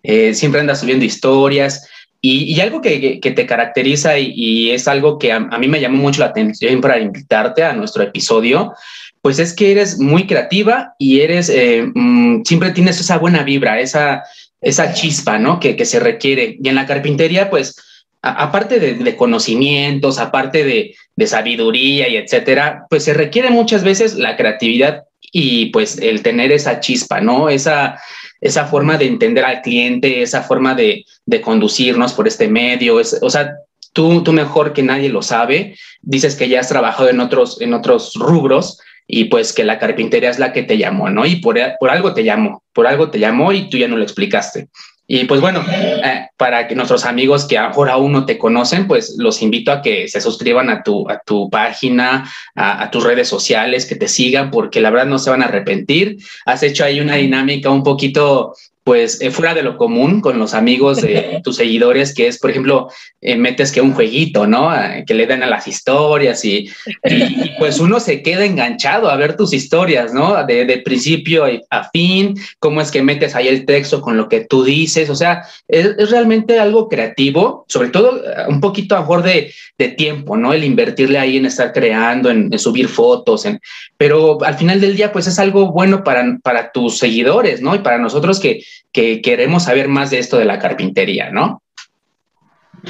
eh, 0.03 0.33
siempre 0.33 0.61
andas 0.61 0.79
subiendo 0.79 1.05
historias 1.05 1.89
y, 2.19 2.59
algo 2.59 2.81
que, 2.81 3.19
te 3.21 3.45
caracteriza 3.45 4.17
y, 4.17 4.71
es 4.71 4.87
algo 4.87 5.17
que 5.17 5.31
a, 5.31 5.39
mí 5.39 5.67
me 5.67 5.79
llamó 5.79 5.97
mucho 5.97 6.19
la 6.19 6.27
atención 6.27 6.81
para 6.81 6.99
invitarte 6.99 7.63
a 7.63 7.73
nuestro 7.73 8.03
episodio, 8.03 8.73
pues 9.21 9.39
es 9.39 9.53
que 9.53 9.71
eres 9.71 9.99
muy 9.99 10.25
creativa 10.25 10.93
y 10.97 11.21
eres, 11.21 11.49
eh, 11.49 11.85
mm, 11.93 12.43
siempre 12.43 12.71
tienes 12.71 12.99
esa 12.99 13.17
buena 13.17 13.43
vibra, 13.43 13.79
esa, 13.79 14.23
esa 14.61 14.93
chispa, 14.93 15.37
¿no? 15.37 15.59
Que, 15.59 15.85
se 15.85 15.99
requiere. 15.99 16.57
Y 16.61 16.69
en 16.69 16.75
la 16.75 16.85
carpintería, 16.85 17.49
pues, 17.49 17.75
aparte 18.21 18.79
de, 18.79 19.15
conocimientos, 19.15 20.19
aparte 20.19 20.63
de, 20.63 20.95
de 21.15 21.27
sabiduría 21.27 22.07
y 22.07 22.17
etcétera, 22.17 22.85
pues 22.89 23.03
se 23.03 23.13
requiere 23.13 23.49
muchas 23.49 23.83
veces 23.83 24.15
la 24.15 24.35
creatividad 24.35 25.03
y 25.31 25.67
pues 25.67 25.99
el 25.99 26.23
tener 26.23 26.51
esa 26.51 26.79
chispa, 26.79 27.21
¿no? 27.21 27.49
Esa, 27.49 27.99
esa 28.41 28.65
forma 28.65 28.97
de 28.97 29.07
entender 29.07 29.45
al 29.45 29.61
cliente, 29.61 30.21
esa 30.21 30.41
forma 30.43 30.73
de, 30.73 31.05
de 31.25 31.41
conducirnos 31.41 32.13
por 32.13 32.27
este 32.27 32.47
medio, 32.47 32.99
es, 32.99 33.17
o 33.21 33.29
sea, 33.29 33.55
tú, 33.93 34.23
tú 34.23 34.33
mejor 34.33 34.73
que 34.73 34.83
nadie 34.83 35.09
lo 35.09 35.21
sabe, 35.21 35.75
dices 36.01 36.35
que 36.35 36.49
ya 36.49 36.59
has 36.59 36.69
trabajado 36.69 37.09
en 37.09 37.19
otros, 37.19 37.61
en 37.61 37.73
otros 37.73 38.13
rubros 38.15 38.79
y 39.07 39.25
pues 39.25 39.53
que 39.53 39.63
la 39.63 39.79
carpintería 39.79 40.29
es 40.29 40.39
la 40.39 40.51
que 40.51 40.63
te 40.63 40.77
llamó, 40.77 41.09
¿no? 41.09 41.25
Y 41.25 41.37
por, 41.37 41.57
por 41.79 41.89
algo 41.89 42.13
te 42.13 42.23
llamó, 42.23 42.63
por 42.73 42.87
algo 42.87 43.09
te 43.09 43.19
llamó 43.19 43.53
y 43.53 43.69
tú 43.69 43.77
ya 43.77 43.87
no 43.87 43.95
lo 43.95 44.03
explicaste. 44.03 44.67
Y 45.09 45.23
pues 45.23 45.39
bueno, 45.39 45.63
eh, 45.71 46.27
para 46.35 46.67
que 46.67 46.75
nuestros 46.75 47.05
amigos 47.05 47.45
que 47.45 47.57
ahora 47.57 47.93
aún 47.93 48.11
no 48.11 48.25
te 48.25 48.37
conocen, 48.37 48.87
pues 48.87 49.15
los 49.17 49.41
invito 49.41 49.71
a 49.71 49.81
que 49.81 50.09
se 50.09 50.19
suscriban 50.19 50.69
a 50.69 50.83
tu, 50.83 51.09
a 51.09 51.21
tu 51.25 51.49
página, 51.49 52.29
a, 52.53 52.83
a, 52.83 52.91
tus 52.91 53.05
redes 53.05 53.29
sociales, 53.29 53.85
que 53.85 53.95
te 53.95 54.09
sigan, 54.09 54.51
porque 54.51 54.81
la 54.81 54.89
verdad 54.89 55.05
no 55.05 55.17
se 55.17 55.29
van 55.29 55.41
a 55.41 55.45
arrepentir. 55.45 56.17
Has 56.45 56.61
hecho 56.61 56.83
ahí 56.83 56.99
una 56.99 57.15
dinámica 57.15 57.69
un 57.69 57.83
poquito 57.83 58.53
pues 58.87 59.19
eh, 59.19 59.31
fuera 59.31 59.53
de 59.53 59.63
lo 59.63 59.75
común 59.75 60.21
con 60.21 60.39
los 60.39 60.53
amigos 60.53 61.01
de 61.01 61.41
tus 61.43 61.57
seguidores, 61.57 62.13
que 62.13 62.27
es, 62.27 62.39
por 62.39 62.51
ejemplo, 62.51 62.87
eh, 63.19 63.35
metes 63.35 63.73
que 63.73 63.81
un 63.81 63.93
jueguito, 63.93 64.47
¿no? 64.47 64.71
Que 65.05 65.13
le 65.13 65.27
den 65.27 65.43
a 65.43 65.45
las 65.47 65.67
historias 65.67 66.45
y, 66.45 66.69
y, 67.03 67.51
pues 67.59 67.81
uno 67.81 67.99
se 67.99 68.21
queda 68.21 68.45
enganchado 68.45 69.09
a 69.09 69.17
ver 69.17 69.35
tus 69.35 69.51
historias, 69.51 70.13
¿no? 70.13 70.41
De, 70.45 70.63
de, 70.63 70.77
principio 70.77 71.43
a 71.69 71.89
fin, 71.89 72.35
cómo 72.59 72.79
es 72.79 72.89
que 72.89 73.03
metes 73.03 73.35
ahí 73.35 73.49
el 73.49 73.65
texto 73.65 73.99
con 73.99 74.15
lo 74.15 74.29
que 74.29 74.45
tú 74.45 74.63
dices, 74.63 75.09
o 75.09 75.15
sea, 75.15 75.41
es, 75.67 75.87
es 75.97 76.09
realmente 76.09 76.57
algo 76.57 76.87
creativo, 76.87 77.65
sobre 77.67 77.89
todo 77.89 78.23
eh, 78.23 78.45
un 78.47 78.61
poquito 78.61 78.95
a 78.95 78.99
favor 78.99 79.21
de, 79.21 79.51
de, 79.77 79.89
tiempo, 79.89 80.37
¿no? 80.37 80.53
El 80.53 80.63
invertirle 80.63 81.19
ahí 81.19 81.35
en 81.35 81.45
estar 81.45 81.73
creando, 81.73 82.29
en, 82.29 82.53
en, 82.53 82.57
subir 82.57 82.87
fotos, 82.87 83.45
en, 83.45 83.59
pero 83.97 84.41
al 84.45 84.55
final 84.55 84.79
del 84.79 84.95
día, 84.95 85.11
pues 85.11 85.27
es 85.27 85.39
algo 85.39 85.73
bueno 85.73 86.05
para, 86.05 86.37
para 86.41 86.71
tus 86.71 86.99
seguidores, 86.99 87.61
¿no? 87.61 87.75
Y 87.75 87.79
para 87.79 87.97
nosotros 87.97 88.39
que 88.39 88.63
que 88.91 89.21
queremos 89.21 89.63
saber 89.63 89.87
más 89.87 90.09
de 90.09 90.19
esto 90.19 90.37
de 90.37 90.45
la 90.45 90.59
carpintería, 90.59 91.29
¿no? 91.31 91.61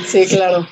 Sí, 0.06 0.26
claro. 0.26 0.68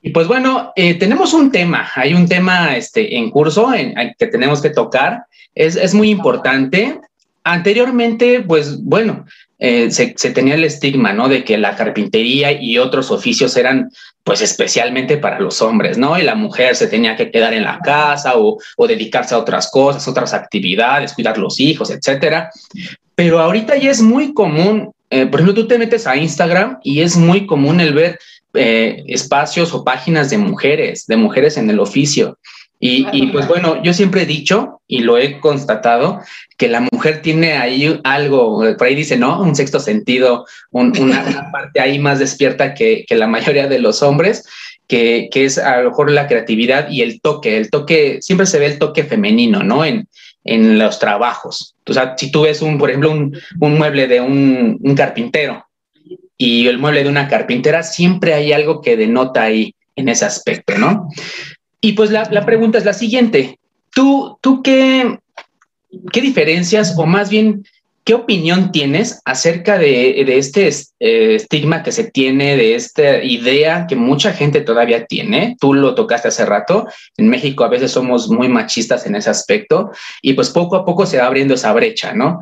Y 0.00 0.10
pues 0.10 0.28
bueno, 0.28 0.72
eh, 0.76 0.94
tenemos 0.94 1.34
un 1.34 1.50
tema, 1.50 1.90
hay 1.94 2.14
un 2.14 2.28
tema 2.28 2.76
este, 2.76 3.16
en 3.16 3.30
curso 3.30 3.74
en, 3.74 3.94
que 4.18 4.26
tenemos 4.28 4.62
que 4.62 4.70
tocar, 4.70 5.24
es, 5.54 5.76
es 5.76 5.92
muy 5.92 6.10
importante. 6.10 7.00
Anteriormente, 7.42 8.42
pues 8.42 8.82
bueno, 8.82 9.24
eh, 9.58 9.90
se, 9.90 10.14
se, 10.16 10.30
tenía 10.30 10.54
el 10.54 10.64
estigma, 10.64 11.12
¿no? 11.12 11.28
De 11.28 11.44
que 11.44 11.58
la 11.58 11.74
carpintería 11.74 12.52
y 12.52 12.78
otros 12.78 13.10
oficios 13.10 13.56
eran, 13.56 13.90
pues, 14.22 14.40
especialmente 14.40 15.16
para 15.16 15.40
los 15.40 15.60
hombres, 15.62 15.98
¿no? 15.98 16.18
Y 16.18 16.22
la 16.22 16.34
mujer 16.34 16.76
se 16.76 16.86
tenía 16.86 17.16
que 17.16 17.30
quedar 17.30 17.54
en 17.54 17.64
la 17.64 17.80
casa 17.80 18.36
o, 18.36 18.58
o 18.76 18.86
dedicarse 18.86 19.34
a 19.34 19.38
otras 19.38 19.70
cosas, 19.70 20.06
otras 20.06 20.32
actividades, 20.32 21.14
cuidar 21.14 21.38
los 21.38 21.58
hijos, 21.58 21.90
etcétera 21.90 22.50
pero 23.18 23.40
ahorita 23.40 23.76
ya 23.76 23.90
es 23.90 24.00
muy 24.00 24.32
común, 24.32 24.92
eh, 25.10 25.26
por 25.26 25.40
ejemplo, 25.40 25.62
tú 25.62 25.66
te 25.66 25.76
metes 25.76 26.06
a 26.06 26.16
Instagram 26.16 26.78
y 26.84 27.00
es 27.00 27.16
muy 27.16 27.46
común 27.46 27.80
el 27.80 27.92
ver 27.92 28.16
eh, 28.54 29.02
espacios 29.08 29.74
o 29.74 29.82
páginas 29.82 30.30
de 30.30 30.38
mujeres, 30.38 31.04
de 31.08 31.16
mujeres 31.16 31.56
en 31.56 31.68
el 31.68 31.80
oficio. 31.80 32.38
Y, 32.78 33.08
y, 33.10 33.26
pues 33.32 33.48
bueno, 33.48 33.82
yo 33.82 33.92
siempre 33.92 34.22
he 34.22 34.26
dicho 34.26 34.80
y 34.86 35.00
lo 35.00 35.18
he 35.18 35.40
constatado 35.40 36.20
que 36.56 36.68
la 36.68 36.86
mujer 36.92 37.20
tiene 37.20 37.54
ahí 37.54 37.98
algo, 38.04 38.62
por 38.78 38.86
ahí 38.86 38.94
dice, 38.94 39.16
¿no? 39.16 39.42
Un 39.42 39.56
sexto 39.56 39.80
sentido, 39.80 40.46
un, 40.70 40.96
una, 41.00 41.24
una, 41.28 41.50
parte 41.50 41.80
ahí 41.80 41.98
más 41.98 42.20
despierta 42.20 42.72
que, 42.72 43.04
que 43.04 43.16
la 43.16 43.26
mayoría 43.26 43.66
de 43.66 43.80
los 43.80 44.00
hombres, 44.00 44.46
que, 44.86 45.28
que, 45.32 45.44
es 45.44 45.58
a 45.58 45.82
lo 45.82 45.90
mejor 45.90 46.12
la 46.12 46.28
creatividad 46.28 46.88
y 46.88 47.02
el 47.02 47.20
toque. 47.20 47.56
El 47.56 47.68
toque, 47.68 48.18
siempre 48.22 48.46
se 48.46 48.60
ve 48.60 48.66
el 48.66 48.78
toque 48.78 49.02
femenino, 49.02 49.64
¿no? 49.64 49.84
En, 49.84 50.06
en 50.48 50.78
los 50.78 50.98
trabajos. 50.98 51.74
O 51.86 51.92
sea, 51.92 52.14
si 52.16 52.30
tú 52.30 52.42
ves, 52.42 52.62
un, 52.62 52.78
por 52.78 52.88
ejemplo, 52.88 53.10
un, 53.10 53.38
mueble 53.60 54.06
de 54.06 54.22
un, 54.22 54.78
un, 54.80 54.94
carpintero 54.94 55.66
y 56.38 56.66
el 56.68 56.78
mueble 56.78 57.04
de 57.04 57.10
una 57.10 57.28
carpintera, 57.28 57.82
siempre 57.82 58.32
hay 58.32 58.54
algo 58.54 58.80
que 58.80 58.96
denota 58.96 59.42
ahí 59.42 59.74
en 59.94 60.08
ese 60.08 60.24
aspecto, 60.24 60.78
¿no? 60.78 61.10
Y 61.82 61.92
pues 61.92 62.10
la, 62.10 62.26
la 62.30 62.46
pregunta 62.46 62.78
es 62.78 62.86
la 62.86 62.94
siguiente. 62.94 63.58
¿Tú, 63.94 64.38
tú 64.40 64.62
qué, 64.62 65.18
qué 66.12 66.22
diferencias 66.22 66.94
o 66.96 67.04
más 67.04 67.28
bien 67.28 67.66
¿Qué 68.08 68.14
opinión 68.14 68.72
tienes 68.72 69.20
acerca 69.26 69.76
de, 69.76 70.22
este 70.38 70.66
eh, 70.66 71.34
estigma 71.34 71.82
que 71.82 71.92
se 71.92 72.04
tiene, 72.04 72.56
de 72.56 72.74
esta 72.74 73.22
idea 73.22 73.86
que 73.86 73.96
mucha 73.96 74.32
gente 74.32 74.62
todavía 74.62 75.04
tiene? 75.04 75.58
Tú 75.60 75.74
lo 75.74 75.94
tocaste 75.94 76.28
hace 76.28 76.46
rato. 76.46 76.86
En 77.18 77.28
México 77.28 77.64
a 77.64 77.68
veces 77.68 77.92
somos 77.92 78.30
muy 78.30 78.48
machistas 78.48 79.04
en 79.04 79.14
ese 79.14 79.28
aspecto 79.28 79.90
y 80.22 80.32
pues 80.32 80.48
poco 80.48 80.76
a 80.76 80.86
poco 80.86 81.04
se 81.04 81.18
va 81.18 81.26
abriendo 81.26 81.52
esa 81.52 81.70
brecha, 81.74 82.14
¿no? 82.14 82.40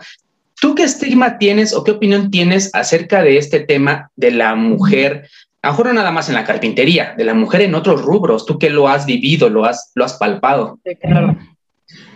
¿Tú 0.61 0.77
qué 0.77 0.85
estigma 0.85 1.37
tienes 1.37 1.75
o 1.75 1.83
qué 1.83 1.91
opinión 1.91 2.31
tienes 2.31 2.73
acerca 2.73 3.25
de 3.25 3.37
este 3.37 3.59
tema 3.59 4.13
de 4.15 4.31
la 4.31 4.55
mujer 4.55 5.29
a 5.63 5.71
lo 5.71 5.73
mejor 5.73 5.87
no 5.87 5.93
nada 5.95 6.13
más 6.13 6.29
en 6.29 6.37
la 6.37 6.45
carpintería, 6.45 7.15
de 7.19 7.25
la 7.25 7.35
mujer 7.35 7.63
en 7.63 7.75
otros 7.75 8.03
rubros, 8.03 8.47
tú 8.47 8.57
que 8.57 8.71
lo 8.71 8.87
has 8.87 9.05
vivido, 9.05 9.49
lo 9.49 9.65
has, 9.65 9.91
lo 9.97 10.05
has 10.05 10.13
palpado. 10.15 10.79
Claro. 11.03 11.37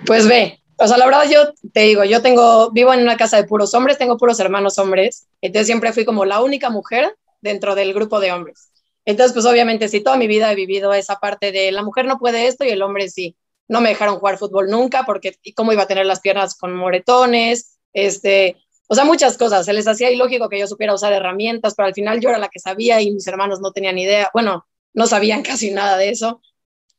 Pues 0.07 0.29
ve, 0.29 0.60
o 0.81 0.87
sea, 0.89 0.97
la 0.97 1.05
verdad 1.05 1.25
yo 1.31 1.53
te 1.73 1.81
digo, 1.81 2.05
yo 2.05 2.23
tengo, 2.23 2.71
vivo 2.71 2.93
en 2.95 3.03
una 3.03 3.17
casa 3.17 3.37
de 3.37 3.45
puros 3.45 3.75
hombres, 3.75 3.99
tengo 3.99 4.17
puros 4.17 4.41
hermanos 4.41 4.79
hombres, 4.79 5.29
entonces 5.43 5.67
siempre 5.67 5.93
fui 5.93 6.05
como 6.05 6.25
la 6.25 6.41
única 6.43 6.71
mujer 6.71 7.17
dentro 7.43 7.75
del 7.75 7.93
grupo 7.93 8.19
de 8.21 8.33
hombres. 8.33 8.71
Entonces, 9.05 9.33
pues 9.35 9.47
obviamente 9.47 9.89
sí, 9.89 10.03
toda 10.03 10.17
mi 10.17 10.27
vida 10.27 10.51
he 10.53 10.55
vivido 10.55 10.95
esa 10.95 11.17
parte 11.21 11.53
de 11.53 11.73
la 11.73 11.83
mujer 11.83 12.07
no 12.07 12.19
puede 12.19 12.47
esto 12.47 12.65
y 12.65 12.71
el 12.71 12.83
hombre 12.83 13.09
sí. 13.09 13.37
No 13.69 13.81
me 13.81 13.91
dejaron 13.91 14.19
jugar 14.19 14.39
fútbol 14.39 14.69
nunca 14.69 15.05
porque 15.05 15.37
cómo 15.55 15.73
iba 15.73 15.83
a 15.83 15.87
tener 15.87 16.07
las 16.07 16.21
piernas 16.21 16.57
con 16.57 16.75
moretones, 16.75 17.79
este, 17.93 18.57
o 18.89 18.95
sea, 18.95 19.05
muchas 19.05 19.39
cosas. 19.39 19.67
Se 19.67 19.73
les 19.73 19.87
hacía 19.87 20.11
ilógico 20.11 20.49
que 20.49 20.59
yo 20.59 20.67
supiera 20.67 20.95
usar 20.95 21.13
herramientas, 21.13 21.75
pero 21.77 21.87
al 21.87 21.95
final 21.95 22.21
yo 22.21 22.31
era 22.31 22.39
la 22.39 22.49
que 22.49 22.59
sabía 22.59 23.01
y 23.01 23.13
mis 23.13 23.27
hermanos 23.27 23.61
no 23.61 23.73
tenían 23.73 23.99
idea. 23.99 24.31
Bueno, 24.33 24.67
no 24.95 25.07
sabían 25.07 25.43
casi 25.45 25.71
nada 25.71 25.97
de 25.97 26.11
eso 26.11 26.41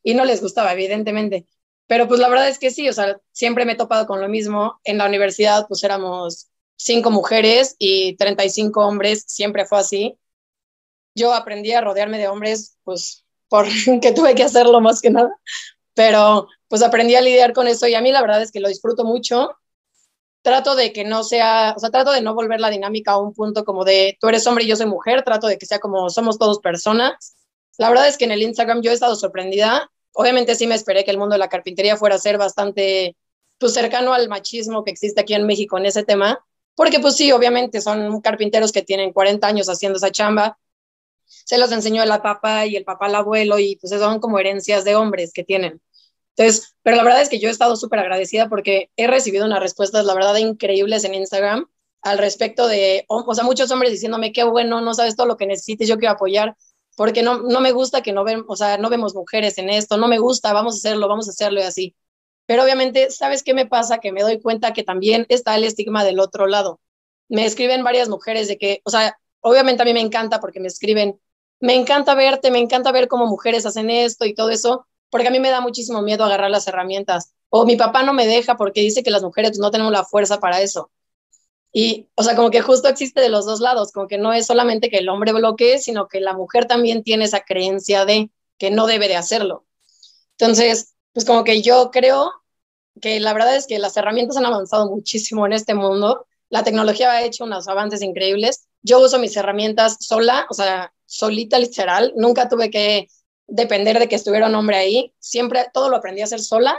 y 0.02 0.14
no 0.14 0.24
les 0.24 0.40
gustaba, 0.40 0.72
evidentemente. 0.72 1.46
Pero 1.92 2.08
pues 2.08 2.20
la 2.20 2.30
verdad 2.30 2.48
es 2.48 2.58
que 2.58 2.70
sí, 2.70 2.88
o 2.88 2.92
sea, 2.94 3.20
siempre 3.32 3.66
me 3.66 3.72
he 3.72 3.76
topado 3.76 4.06
con 4.06 4.18
lo 4.18 4.26
mismo. 4.26 4.80
En 4.82 4.96
la 4.96 5.04
universidad 5.04 5.66
pues 5.68 5.84
éramos 5.84 6.48
cinco 6.74 7.10
mujeres 7.10 7.76
y 7.78 8.16
35 8.16 8.80
hombres, 8.80 9.24
siempre 9.26 9.66
fue 9.66 9.78
así. 9.78 10.18
Yo 11.14 11.34
aprendí 11.34 11.70
a 11.72 11.82
rodearme 11.82 12.16
de 12.16 12.28
hombres 12.28 12.78
pues 12.82 13.26
porque 13.46 13.74
tuve 14.16 14.34
que 14.34 14.42
hacerlo 14.42 14.80
más 14.80 15.02
que 15.02 15.10
nada, 15.10 15.36
pero 15.92 16.48
pues 16.66 16.82
aprendí 16.82 17.14
a 17.14 17.20
lidiar 17.20 17.52
con 17.52 17.68
eso 17.68 17.86
y 17.86 17.94
a 17.94 18.00
mí 18.00 18.10
la 18.10 18.22
verdad 18.22 18.40
es 18.40 18.52
que 18.52 18.60
lo 18.60 18.68
disfruto 18.68 19.04
mucho. 19.04 19.50
Trato 20.40 20.74
de 20.74 20.94
que 20.94 21.04
no 21.04 21.24
sea, 21.24 21.74
o 21.76 21.78
sea, 21.78 21.90
trato 21.90 22.10
de 22.12 22.22
no 22.22 22.32
volver 22.32 22.58
la 22.58 22.70
dinámica 22.70 23.10
a 23.10 23.18
un 23.18 23.34
punto 23.34 23.66
como 23.66 23.84
de 23.84 24.16
tú 24.18 24.28
eres 24.28 24.46
hombre 24.46 24.64
y 24.64 24.68
yo 24.68 24.76
soy 24.76 24.86
mujer, 24.86 25.24
trato 25.24 25.46
de 25.46 25.58
que 25.58 25.66
sea 25.66 25.78
como 25.78 26.08
somos 26.08 26.38
todos 26.38 26.58
personas. 26.60 27.36
La 27.76 27.90
verdad 27.90 28.08
es 28.08 28.16
que 28.16 28.24
en 28.24 28.32
el 28.32 28.40
Instagram 28.40 28.80
yo 28.80 28.92
he 28.92 28.94
estado 28.94 29.14
sorprendida 29.14 29.90
obviamente 30.14 30.54
sí 30.54 30.66
me 30.66 30.74
esperé 30.74 31.04
que 31.04 31.10
el 31.10 31.18
mundo 31.18 31.34
de 31.34 31.38
la 31.38 31.48
carpintería 31.48 31.96
fuera 31.96 32.16
a 32.16 32.18
ser 32.18 32.38
bastante 32.38 33.16
pues, 33.58 33.74
cercano 33.74 34.12
al 34.14 34.28
machismo 34.28 34.84
que 34.84 34.90
existe 34.90 35.20
aquí 35.20 35.34
en 35.34 35.46
México 35.46 35.78
en 35.78 35.86
ese 35.86 36.04
tema, 36.04 36.44
porque 36.74 37.00
pues 37.00 37.16
sí, 37.16 37.32
obviamente 37.32 37.80
son 37.80 38.20
carpinteros 38.20 38.72
que 38.72 38.82
tienen 38.82 39.12
40 39.12 39.46
años 39.46 39.68
haciendo 39.68 39.98
esa 39.98 40.10
chamba, 40.10 40.58
se 41.24 41.58
los 41.58 41.72
enseñó 41.72 42.02
el 42.02 42.10
papá 42.20 42.66
y 42.66 42.76
el 42.76 42.84
papá 42.84 43.06
al 43.06 43.14
abuelo 43.14 43.58
y 43.58 43.76
pues 43.76 43.92
son 43.92 44.20
como 44.20 44.38
herencias 44.38 44.84
de 44.84 44.94
hombres 44.94 45.32
que 45.32 45.44
tienen. 45.44 45.80
Entonces, 46.36 46.74
pero 46.82 46.96
la 46.96 47.04
verdad 47.04 47.22
es 47.22 47.28
que 47.28 47.38
yo 47.38 47.48
he 47.48 47.52
estado 47.52 47.76
súper 47.76 47.98
agradecida 47.98 48.48
porque 48.48 48.90
he 48.96 49.06
recibido 49.06 49.44
unas 49.44 49.60
respuestas, 49.60 50.04
la 50.04 50.14
verdad, 50.14 50.36
increíbles 50.36 51.04
en 51.04 51.14
Instagram 51.14 51.66
al 52.02 52.18
respecto 52.18 52.66
de, 52.66 53.04
o 53.08 53.34
sea, 53.34 53.44
muchos 53.44 53.70
hombres 53.70 53.92
diciéndome, 53.92 54.32
qué 54.32 54.42
bueno, 54.44 54.80
no 54.80 54.92
sabes 54.94 55.14
todo 55.14 55.26
lo 55.26 55.36
que 55.36 55.46
necesites, 55.46 55.88
yo 55.88 55.98
quiero 55.98 56.14
apoyar 56.14 56.56
porque 56.96 57.22
no, 57.22 57.42
no 57.42 57.60
me 57.60 57.72
gusta 57.72 58.02
que 58.02 58.12
no, 58.12 58.24
ven, 58.24 58.44
o 58.48 58.56
sea, 58.56 58.78
no 58.78 58.90
vemos 58.90 59.14
mujeres 59.14 59.58
en 59.58 59.70
esto, 59.70 59.96
no 59.96 60.08
me 60.08 60.18
gusta, 60.18 60.52
vamos 60.52 60.74
a 60.74 60.78
hacerlo, 60.78 61.08
vamos 61.08 61.28
a 61.28 61.30
hacerlo 61.30 61.60
y 61.60 61.64
así. 61.64 61.96
Pero 62.46 62.64
obviamente, 62.64 63.10
¿sabes 63.10 63.42
qué 63.42 63.54
me 63.54 63.66
pasa? 63.66 63.98
Que 63.98 64.12
me 64.12 64.22
doy 64.22 64.40
cuenta 64.40 64.72
que 64.72 64.82
también 64.82 65.26
está 65.28 65.54
el 65.54 65.64
estigma 65.64 66.04
del 66.04 66.20
otro 66.20 66.46
lado. 66.46 66.80
Me 67.28 67.46
escriben 67.46 67.84
varias 67.84 68.08
mujeres 68.08 68.48
de 68.48 68.58
que, 68.58 68.82
o 68.84 68.90
sea, 68.90 69.18
obviamente 69.40 69.82
a 69.82 69.84
mí 69.86 69.94
me 69.94 70.00
encanta 70.00 70.40
porque 70.40 70.60
me 70.60 70.68
escriben, 70.68 71.20
me 71.60 71.74
encanta 71.74 72.14
verte, 72.14 72.50
me 72.50 72.58
encanta 72.58 72.92
ver 72.92 73.08
cómo 73.08 73.26
mujeres 73.26 73.64
hacen 73.66 73.90
esto 73.90 74.24
y 74.26 74.34
todo 74.34 74.50
eso, 74.50 74.86
porque 75.10 75.28
a 75.28 75.30
mí 75.30 75.40
me 75.40 75.50
da 75.50 75.60
muchísimo 75.60 76.02
miedo 76.02 76.24
agarrar 76.24 76.50
las 76.50 76.66
herramientas. 76.66 77.32
O 77.48 77.64
mi 77.64 77.76
papá 77.76 78.02
no 78.02 78.12
me 78.12 78.26
deja 78.26 78.56
porque 78.56 78.80
dice 78.80 79.02
que 79.02 79.10
las 79.10 79.22
mujeres 79.22 79.58
no 79.58 79.70
tenemos 79.70 79.92
la 79.92 80.04
fuerza 80.04 80.40
para 80.40 80.60
eso. 80.60 80.90
Y, 81.72 82.08
o 82.16 82.22
sea, 82.22 82.36
como 82.36 82.50
que 82.50 82.60
justo 82.60 82.88
existe 82.88 83.20
de 83.20 83.30
los 83.30 83.46
dos 83.46 83.60
lados, 83.60 83.92
como 83.92 84.06
que 84.06 84.18
no 84.18 84.32
es 84.32 84.46
solamente 84.46 84.90
que 84.90 84.98
el 84.98 85.08
hombre 85.08 85.32
bloquee, 85.32 85.78
sino 85.78 86.06
que 86.06 86.20
la 86.20 86.34
mujer 86.34 86.66
también 86.66 87.02
tiene 87.02 87.24
esa 87.24 87.40
creencia 87.40 88.04
de 88.04 88.30
que 88.58 88.70
no 88.70 88.86
debe 88.86 89.08
de 89.08 89.16
hacerlo. 89.16 89.64
Entonces, 90.32 90.94
pues 91.14 91.24
como 91.24 91.44
que 91.44 91.62
yo 91.62 91.90
creo 91.90 92.32
que 93.00 93.20
la 93.20 93.32
verdad 93.32 93.56
es 93.56 93.66
que 93.66 93.78
las 93.78 93.96
herramientas 93.96 94.36
han 94.36 94.44
avanzado 94.44 94.90
muchísimo 94.90 95.46
en 95.46 95.54
este 95.54 95.74
mundo. 95.74 96.26
La 96.50 96.62
tecnología 96.62 97.10
ha 97.10 97.22
hecho 97.24 97.44
unos 97.44 97.66
avances 97.68 98.02
increíbles. 98.02 98.68
Yo 98.82 99.00
uso 99.00 99.18
mis 99.18 99.36
herramientas 99.36 99.96
sola, 100.00 100.46
o 100.50 100.54
sea, 100.54 100.92
solita 101.06 101.58
literal. 101.58 102.12
Nunca 102.16 102.50
tuve 102.50 102.70
que 102.70 103.08
depender 103.46 103.98
de 103.98 104.08
que 104.08 104.16
estuviera 104.16 104.46
un 104.46 104.54
hombre 104.54 104.76
ahí. 104.76 105.14
Siempre 105.18 105.66
todo 105.72 105.88
lo 105.88 105.96
aprendí 105.96 106.20
a 106.20 106.24
hacer 106.24 106.40
sola. 106.40 106.76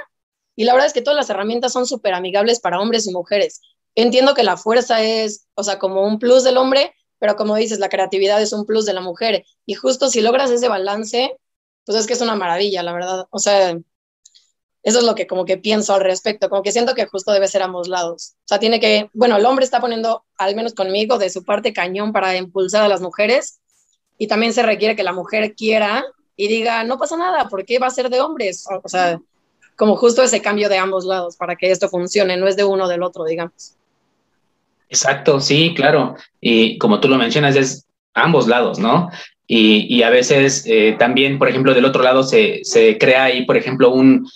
Y 0.55 0.65
la 0.65 0.73
verdad 0.73 0.87
es 0.87 0.93
que 0.93 1.01
todas 1.01 1.17
las 1.17 1.31
herramientas 1.31 1.73
son 1.73 1.87
súper 1.87 2.13
amigables 2.13 2.59
para 2.59 2.79
hombres 2.79 3.07
y 3.07 3.11
mujeres 3.11 3.59
entiendo 3.95 4.33
que 4.33 4.43
la 4.43 4.57
fuerza 4.57 5.01
es, 5.03 5.47
o 5.55 5.63
sea, 5.63 5.79
como 5.79 6.05
un 6.05 6.19
plus 6.19 6.43
del 6.43 6.57
hombre, 6.57 6.93
pero 7.19 7.35
como 7.35 7.55
dices, 7.55 7.79
la 7.79 7.89
creatividad 7.89 8.41
es 8.41 8.53
un 8.53 8.65
plus 8.65 8.85
de 8.85 8.93
la 8.93 9.01
mujer. 9.01 9.45
Y 9.65 9.75
justo 9.75 10.09
si 10.09 10.21
logras 10.21 10.51
ese 10.51 10.67
balance, 10.67 11.37
pues 11.85 11.97
es 11.97 12.07
que 12.07 12.13
es 12.13 12.21
una 12.21 12.35
maravilla, 12.35 12.83
la 12.83 12.93
verdad. 12.93 13.27
O 13.29 13.39
sea, 13.39 13.77
eso 14.83 14.99
es 14.99 15.05
lo 15.05 15.15
que 15.15 15.27
como 15.27 15.45
que 15.45 15.57
pienso 15.57 15.93
al 15.93 16.01
respecto, 16.01 16.49
como 16.49 16.61
que 16.61 16.73
siento 16.73 16.93
que 16.93 17.05
justo 17.05 17.31
debe 17.31 17.47
ser 17.47 17.63
ambos 17.63 17.87
lados. 17.87 18.33
O 18.39 18.47
sea, 18.47 18.59
tiene 18.59 18.81
que, 18.81 19.09
bueno, 19.13 19.37
el 19.37 19.45
hombre 19.45 19.63
está 19.63 19.79
poniendo, 19.79 20.25
al 20.37 20.55
menos 20.55 20.73
conmigo, 20.73 21.17
de 21.17 21.29
su 21.29 21.45
parte 21.45 21.71
cañón 21.71 22.11
para 22.11 22.35
impulsar 22.35 22.83
a 22.83 22.89
las 22.89 22.99
mujeres 22.99 23.61
y 24.17 24.27
también 24.27 24.53
se 24.53 24.63
requiere 24.63 24.95
que 24.95 25.03
la 25.03 25.13
mujer 25.13 25.55
quiera 25.55 26.03
y 26.35 26.49
diga, 26.49 26.83
no 26.83 26.97
pasa 26.97 27.15
nada, 27.15 27.47
¿por 27.47 27.65
qué 27.65 27.79
va 27.79 27.87
a 27.87 27.91
ser 27.91 28.09
de 28.09 28.19
hombres? 28.19 28.65
O 28.83 28.89
sea, 28.89 29.21
como 29.77 29.95
justo 29.95 30.21
ese 30.21 30.41
cambio 30.41 30.67
de 30.67 30.77
ambos 30.77 31.05
lados 31.05 31.37
para 31.37 31.55
que 31.55 31.71
esto 31.71 31.87
funcione, 31.87 32.35
no 32.35 32.47
es 32.47 32.57
de 32.57 32.65
uno 32.65 32.85
o 32.85 32.87
del 32.89 33.03
otro, 33.03 33.23
digamos. 33.23 33.77
Exacto, 34.93 35.39
sí, 35.39 35.73
claro. 35.75 36.15
Y 36.39 36.77
como 36.77 36.99
tú 36.99 37.07
lo 37.07 37.17
mencionas, 37.17 37.55
es 37.55 37.87
ambos 38.13 38.47
lados, 38.47 38.77
¿no? 38.77 39.09
Y, 39.47 39.87
y 39.89 40.03
a 40.03 40.11
veces 40.11 40.65
eh, 40.67 40.95
también, 40.99 41.39
por 41.39 41.49
ejemplo, 41.49 41.73
del 41.73 41.85
otro 41.85 42.03
lado 42.03 42.21
se, 42.21 42.59
se, 42.63 42.99
crea 42.99 43.23
ahí, 43.23 43.43
por 43.43 43.57
ejemplo, 43.57 43.89
un, 43.89 44.29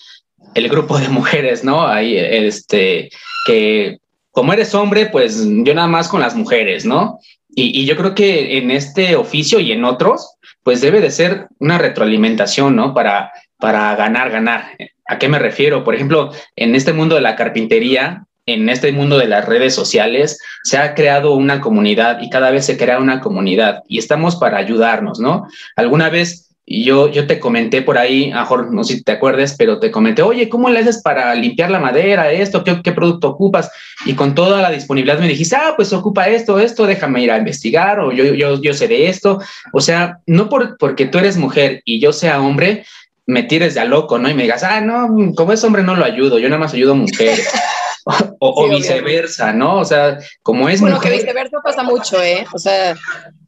el 0.55 0.67
grupo 0.67 0.97
de 0.97 1.09
mujeres, 1.09 1.63
¿no? 1.63 1.85
Ahí, 1.85 2.17
este, 2.17 3.11
que 3.45 3.99
como 4.31 4.51
eres 4.51 4.73
hombre, 4.73 5.05
pues 5.05 5.45
yo 5.47 5.75
nada 5.75 5.87
más 5.87 6.09
con 6.09 6.21
las 6.21 6.35
mujeres, 6.35 6.83
¿no? 6.83 7.19
Y, 7.49 7.79
y 7.79 7.85
yo 7.85 7.95
creo 7.95 8.15
que 8.15 8.57
en 8.57 8.71
este 8.71 9.15
oficio 9.15 9.59
y 9.59 9.71
en 9.71 9.85
otros, 9.85 10.37
pues 10.63 10.81
debe 10.81 11.01
de 11.01 11.11
ser 11.11 11.49
una 11.59 11.77
retroalimentación, 11.77 12.75
¿no? 12.75 12.95
Para, 12.95 13.31
para 13.59 13.95
ganar, 13.95 14.31
ganar. 14.31 14.75
¿A 15.07 15.19
qué 15.19 15.29
me 15.29 15.37
refiero? 15.37 15.83
Por 15.83 15.93
ejemplo, 15.93 16.31
en 16.55 16.73
este 16.73 16.93
mundo 16.93 17.13
de 17.13 17.21
la 17.21 17.35
carpintería, 17.35 18.26
en 18.47 18.69
este 18.69 18.91
mundo 18.91 19.17
de 19.17 19.27
las 19.27 19.45
redes 19.45 19.75
sociales 19.75 20.39
se 20.63 20.77
ha 20.77 20.95
creado 20.95 21.35
una 21.35 21.61
comunidad 21.61 22.19
y 22.21 22.29
cada 22.29 22.49
vez 22.49 22.65
se 22.65 22.77
crea 22.77 22.97
una 22.97 23.19
comunidad 23.19 23.83
y 23.87 23.99
estamos 23.99 24.37
para 24.37 24.57
ayudarnos, 24.57 25.19
¿no? 25.19 25.47
Alguna 25.75 26.09
vez 26.09 26.47
yo, 26.65 27.09
yo 27.09 27.27
te 27.27 27.39
comenté 27.39 27.81
por 27.81 27.97
ahí, 27.97 28.31
mejor 28.33 28.73
no 28.73 28.83
sé 28.83 28.95
si 28.95 29.03
te 29.03 29.13
acuerdes, 29.13 29.55
pero 29.57 29.79
te 29.79 29.91
comenté, 29.91 30.21
oye, 30.21 30.49
¿cómo 30.49 30.69
le 30.69 30.79
haces 30.79 31.01
para 31.01 31.33
limpiar 31.35 31.71
la 31.71 31.79
madera, 31.79 32.31
esto, 32.31 32.63
qué, 32.63 32.81
qué 32.83 32.91
producto 32.91 33.29
ocupas? 33.29 33.69
Y 34.05 34.13
con 34.15 34.33
toda 34.35 34.61
la 34.61 34.71
disponibilidad 34.71 35.19
me 35.19 35.29
dijiste, 35.29 35.55
ah, 35.55 35.73
pues 35.75 35.93
ocupa 35.93 36.27
esto, 36.27 36.59
esto, 36.59 36.85
déjame 36.85 37.23
ir 37.23 37.31
a 37.31 37.37
investigar 37.37 37.99
o 37.99 38.11
yo, 38.11 38.25
yo, 38.33 38.61
yo 38.61 38.73
sé 38.73 38.87
de 38.89 39.07
esto. 39.07 39.39
O 39.71 39.79
sea, 39.79 40.19
no 40.25 40.49
por, 40.49 40.77
porque 40.77 41.05
tú 41.05 41.19
eres 41.19 41.37
mujer 41.37 41.81
y 41.85 42.01
yo 42.01 42.11
sea 42.11 42.41
hombre, 42.41 42.85
me 43.25 43.43
tires 43.43 43.73
de 43.73 43.81
a 43.81 43.85
loco, 43.85 44.17
¿no? 44.19 44.29
Y 44.29 44.33
me 44.33 44.43
digas, 44.43 44.63
ah, 44.63 44.81
no, 44.81 45.33
como 45.35 45.53
es 45.53 45.63
hombre 45.63 45.83
no 45.83 45.95
lo 45.95 46.03
ayudo, 46.03 46.37
yo 46.37 46.49
nada 46.49 46.59
más 46.59 46.73
ayudo 46.73 46.93
a 46.93 46.95
mujeres. 46.95 47.49
o, 48.39 48.67
sí, 48.67 48.75
viceversa, 48.75 49.53
¿no? 49.53 49.79
O 49.79 49.85
sea, 49.85 50.19
como 50.41 50.69
es 50.69 50.81
bueno, 50.81 50.99
que 50.99 51.09
viceversa 51.09 51.59
pasa 51.63 51.83
mucho, 51.83 52.21
¿eh? 52.21 52.45
O 52.53 52.59
sea, 52.59 52.95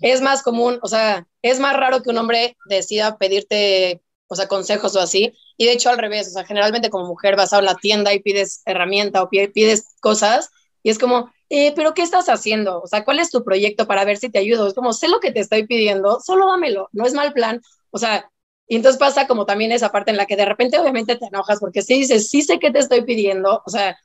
es 0.01 0.21
más 0.21 0.43
común, 0.43 0.79
o 0.81 0.87
sea, 0.87 1.25
es 1.41 1.59
más 1.59 1.75
raro 1.75 2.01
que 2.01 2.09
un 2.09 2.17
hombre 2.17 2.57
decida 2.65 3.17
pedirte, 3.17 4.01
o 4.27 4.35
sea, 4.35 4.47
consejos 4.47 4.95
o 4.95 4.99
así. 4.99 5.33
Y 5.57 5.65
de 5.65 5.73
hecho 5.73 5.89
al 5.89 5.97
revés, 5.97 6.27
o 6.27 6.31
sea, 6.31 6.45
generalmente 6.45 6.89
como 6.89 7.05
mujer 7.05 7.35
vas 7.35 7.53
a 7.53 7.61
la 7.61 7.75
tienda 7.75 8.13
y 8.13 8.19
pides 8.19 8.61
herramienta 8.65 9.23
o 9.23 9.29
pides 9.29 9.95
cosas 10.01 10.49
y 10.83 10.89
es 10.89 10.99
como, 10.99 11.31
eh, 11.49 11.73
pero 11.75 11.93
¿qué 11.93 12.01
estás 12.01 12.29
haciendo? 12.29 12.81
O 12.81 12.87
sea, 12.87 13.03
¿cuál 13.03 13.19
es 13.19 13.31
tu 13.31 13.43
proyecto 13.43 13.87
para 13.87 14.05
ver 14.05 14.17
si 14.17 14.29
te 14.29 14.39
ayudo? 14.39 14.67
Es 14.67 14.73
como, 14.73 14.93
sé 14.93 15.07
lo 15.07 15.19
que 15.19 15.31
te 15.31 15.39
estoy 15.39 15.65
pidiendo, 15.65 16.19
solo 16.21 16.47
dámelo, 16.47 16.89
no 16.93 17.05
es 17.05 17.13
mal 17.13 17.33
plan. 17.33 17.61
O 17.91 17.97
sea, 17.97 18.29
y 18.67 18.75
entonces 18.75 18.99
pasa 18.99 19.27
como 19.27 19.45
también 19.45 19.71
esa 19.71 19.91
parte 19.91 20.11
en 20.11 20.17
la 20.17 20.25
que 20.25 20.35
de 20.35 20.45
repente 20.45 20.79
obviamente 20.79 21.15
te 21.15 21.25
enojas 21.25 21.59
porque 21.59 21.81
sí 21.81 21.95
dices, 21.95 22.29
sí 22.29 22.43
sé 22.43 22.59
que 22.59 22.71
te 22.71 22.79
estoy 22.79 23.01
pidiendo, 23.01 23.63
o 23.65 23.69
sea, 23.69 23.97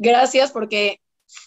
gracias 0.00 0.50
porque, 0.50 0.98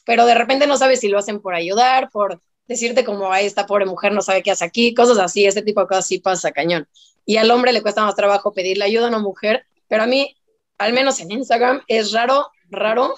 pero 0.05 0.25
de 0.25 0.35
repente 0.35 0.67
no 0.67 0.77
sabes 0.77 1.01
si 1.01 1.09
lo 1.09 1.17
hacen 1.17 1.41
por 1.41 1.55
ayudar, 1.55 2.09
por 2.11 2.39
decirte 2.67 3.03
como, 3.03 3.33
a 3.33 3.41
esta 3.41 3.65
pobre 3.65 3.85
mujer 3.85 4.13
no 4.13 4.21
sabe 4.21 4.41
qué 4.43 4.51
hace 4.51 4.63
aquí, 4.63 4.93
cosas 4.93 5.17
así, 5.17 5.45
este 5.45 5.63
tipo 5.63 5.81
de 5.81 5.87
cosas 5.87 6.07
sí 6.07 6.19
pasa 6.19 6.51
cañón. 6.51 6.87
Y 7.25 7.37
al 7.37 7.51
hombre 7.51 7.73
le 7.73 7.81
cuesta 7.81 8.05
más 8.05 8.15
trabajo 8.15 8.53
pedirle 8.53 8.85
ayuda 8.85 9.05
a 9.05 9.09
una 9.09 9.19
mujer, 9.19 9.65
pero 9.89 10.03
a 10.03 10.07
mí, 10.07 10.35
al 10.77 10.93
menos 10.93 11.19
en 11.19 11.31
Instagram, 11.31 11.81
es 11.87 12.11
raro, 12.11 12.47
raro 12.69 13.15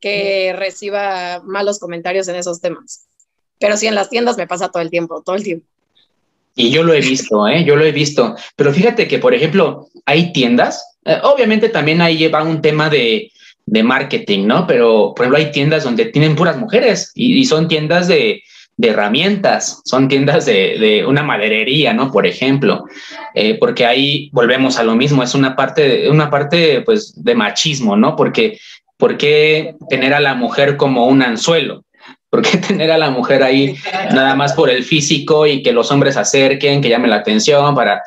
que 0.00 0.54
reciba 0.56 1.42
malos 1.44 1.78
comentarios 1.78 2.26
en 2.28 2.36
esos 2.36 2.60
temas. 2.60 3.06
Pero 3.60 3.76
sí 3.76 3.86
en 3.86 3.94
las 3.94 4.08
tiendas 4.08 4.36
me 4.36 4.46
pasa 4.46 4.70
todo 4.70 4.82
el 4.82 4.90
tiempo, 4.90 5.22
todo 5.22 5.36
el 5.36 5.42
tiempo. 5.42 5.66
Y 6.54 6.70
yo 6.70 6.82
lo 6.82 6.94
he 6.94 7.00
visto, 7.00 7.46
¿eh? 7.46 7.64
Yo 7.64 7.76
lo 7.76 7.84
he 7.84 7.92
visto. 7.92 8.34
Pero 8.56 8.72
fíjate 8.72 9.06
que, 9.06 9.18
por 9.18 9.34
ejemplo, 9.34 9.88
hay 10.06 10.32
tiendas, 10.32 10.96
eh, 11.04 11.18
obviamente 11.22 11.68
también 11.68 12.00
ahí 12.00 12.16
lleva 12.16 12.42
un 12.42 12.60
tema 12.62 12.88
de, 12.90 13.30
de 13.70 13.82
marketing, 13.82 14.46
¿no? 14.46 14.66
Pero, 14.66 15.12
por 15.14 15.24
ejemplo, 15.24 15.38
hay 15.38 15.52
tiendas 15.52 15.84
donde 15.84 16.06
tienen 16.06 16.36
puras 16.36 16.56
mujeres 16.56 17.12
y, 17.14 17.44
son 17.44 17.68
tiendas 17.68 18.08
de, 18.08 18.42
de 18.76 18.88
herramientas, 18.88 19.82
son 19.84 20.08
tiendas 20.08 20.46
de, 20.46 20.78
de 20.78 21.06
una 21.06 21.22
maderería, 21.22 21.92
¿no? 21.92 22.10
Por 22.10 22.26
ejemplo, 22.26 22.84
eh, 23.34 23.58
porque 23.58 23.84
ahí 23.84 24.30
volvemos 24.32 24.78
a 24.78 24.84
lo 24.84 24.94
mismo, 24.94 25.22
es 25.22 25.34
una 25.34 25.54
parte, 25.54 26.08
una 26.08 26.30
parte 26.30 26.80
pues 26.82 27.12
de 27.22 27.34
machismo, 27.34 27.96
¿no? 27.96 28.16
Porque, 28.16 28.58
¿por 28.96 29.18
qué 29.18 29.74
tener 29.90 30.14
a 30.14 30.20
la 30.20 30.34
mujer 30.34 30.76
como 30.76 31.06
un 31.06 31.22
anzuelo? 31.22 31.84
¿Por 32.30 32.42
qué 32.42 32.56
tener 32.68 32.90
a 32.90 32.98
la 32.98 33.10
mujer 33.10 33.42
ahí 33.42 33.76
nada 34.14 34.34
más 34.34 34.54
por 34.54 34.70
el 34.70 34.82
físico 34.82 35.46
y 35.46 35.62
que 35.62 35.72
los 35.72 35.90
hombres 35.90 36.16
acerquen, 36.16 36.80
que 36.80 36.88
llamen 36.88 37.10
la 37.10 37.16
atención 37.16 37.74
para... 37.74 38.02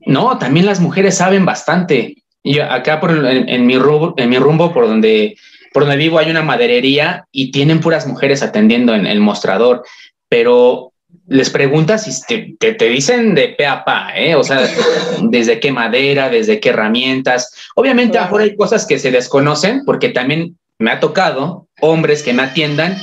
No, 0.00 0.38
también 0.38 0.66
las 0.66 0.80
mujeres 0.80 1.16
saben 1.16 1.44
bastante. 1.44 2.22
Yo 2.46 2.64
acá 2.64 3.00
por, 3.00 3.10
en, 3.26 3.66
mi 3.66 3.76
rumbo, 3.76 4.14
en 4.16 4.28
mi 4.28 4.38
rumbo 4.38 4.72
por 4.72 4.86
donde, 4.86 5.36
por 5.72 5.82
donde 5.82 5.96
vivo 5.96 6.18
hay 6.18 6.30
una 6.30 6.42
maderería 6.42 7.24
y 7.32 7.50
tienen 7.50 7.80
puras 7.80 8.06
mujeres 8.06 8.42
atendiendo 8.42 8.94
en 8.94 9.04
el 9.04 9.18
mostrador, 9.18 9.82
pero 10.28 10.92
les 11.26 11.50
preguntas 11.50 12.06
y 12.06 12.56
te, 12.58 12.74
te, 12.74 12.88
dicen 12.88 13.34
de 13.34 13.48
pe 13.48 13.66
a 13.66 13.84
pa, 13.84 14.16
¿eh? 14.16 14.36
O 14.36 14.44
sea, 14.44 14.60
desde 15.22 15.58
qué 15.58 15.72
madera, 15.72 16.28
desde 16.28 16.60
qué 16.60 16.68
herramientas. 16.68 17.52
Obviamente, 17.74 18.16
ahora 18.16 18.44
hay 18.44 18.54
cosas 18.54 18.86
que 18.86 19.00
se 19.00 19.10
desconocen 19.10 19.84
porque 19.84 20.10
también 20.10 20.56
me 20.78 20.92
ha 20.92 21.00
tocado 21.00 21.66
hombres 21.80 22.22
que 22.22 22.32
me 22.32 22.42
atiendan 22.42 22.96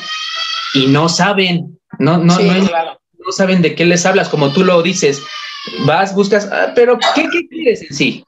y 0.74 0.88
no 0.88 1.10
saben, 1.10 1.80
no, 2.00 2.18
no, 2.18 2.38
no, 2.38 3.32
saben 3.32 3.62
de 3.62 3.76
qué 3.76 3.86
les 3.86 4.06
hablas, 4.06 4.30
como 4.30 4.54
tú 4.54 4.64
lo 4.64 4.82
dices. 4.82 5.22
Vas, 5.86 6.14
buscas, 6.14 6.50
ah, 6.52 6.74
pero 6.76 6.98
¿qué, 7.16 7.28
¿qué, 7.32 7.48
quieres 7.48 7.84
en 7.84 7.96
sí? 7.96 8.24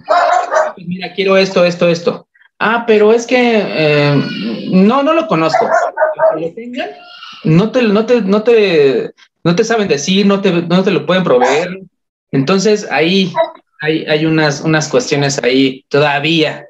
Pues 0.75 0.87
mira, 0.87 1.13
quiero 1.13 1.37
esto, 1.37 1.65
esto, 1.65 1.87
esto. 1.87 2.27
Ah, 2.59 2.85
pero 2.87 3.13
es 3.13 3.25
que 3.25 3.61
eh, 3.63 4.15
no, 4.71 5.03
no 5.03 5.13
lo 5.13 5.27
conozco. 5.27 5.67
no 7.43 7.71
te, 7.71 7.81
no 7.83 8.05
te, 8.05 8.21
no 8.21 8.43
te, 8.43 9.13
no 9.43 9.55
te 9.55 9.63
saben 9.63 9.87
decir, 9.87 10.25
no 10.25 10.41
te, 10.41 10.51
no 10.51 10.83
te 10.83 10.91
lo 10.91 11.05
pueden 11.05 11.23
proveer. 11.23 11.79
Entonces 12.31 12.87
ahí 12.91 13.33
hay, 13.81 14.05
hay 14.05 14.25
unas, 14.25 14.61
unas 14.61 14.87
cuestiones 14.87 15.41
ahí 15.43 15.85
todavía 15.89 16.65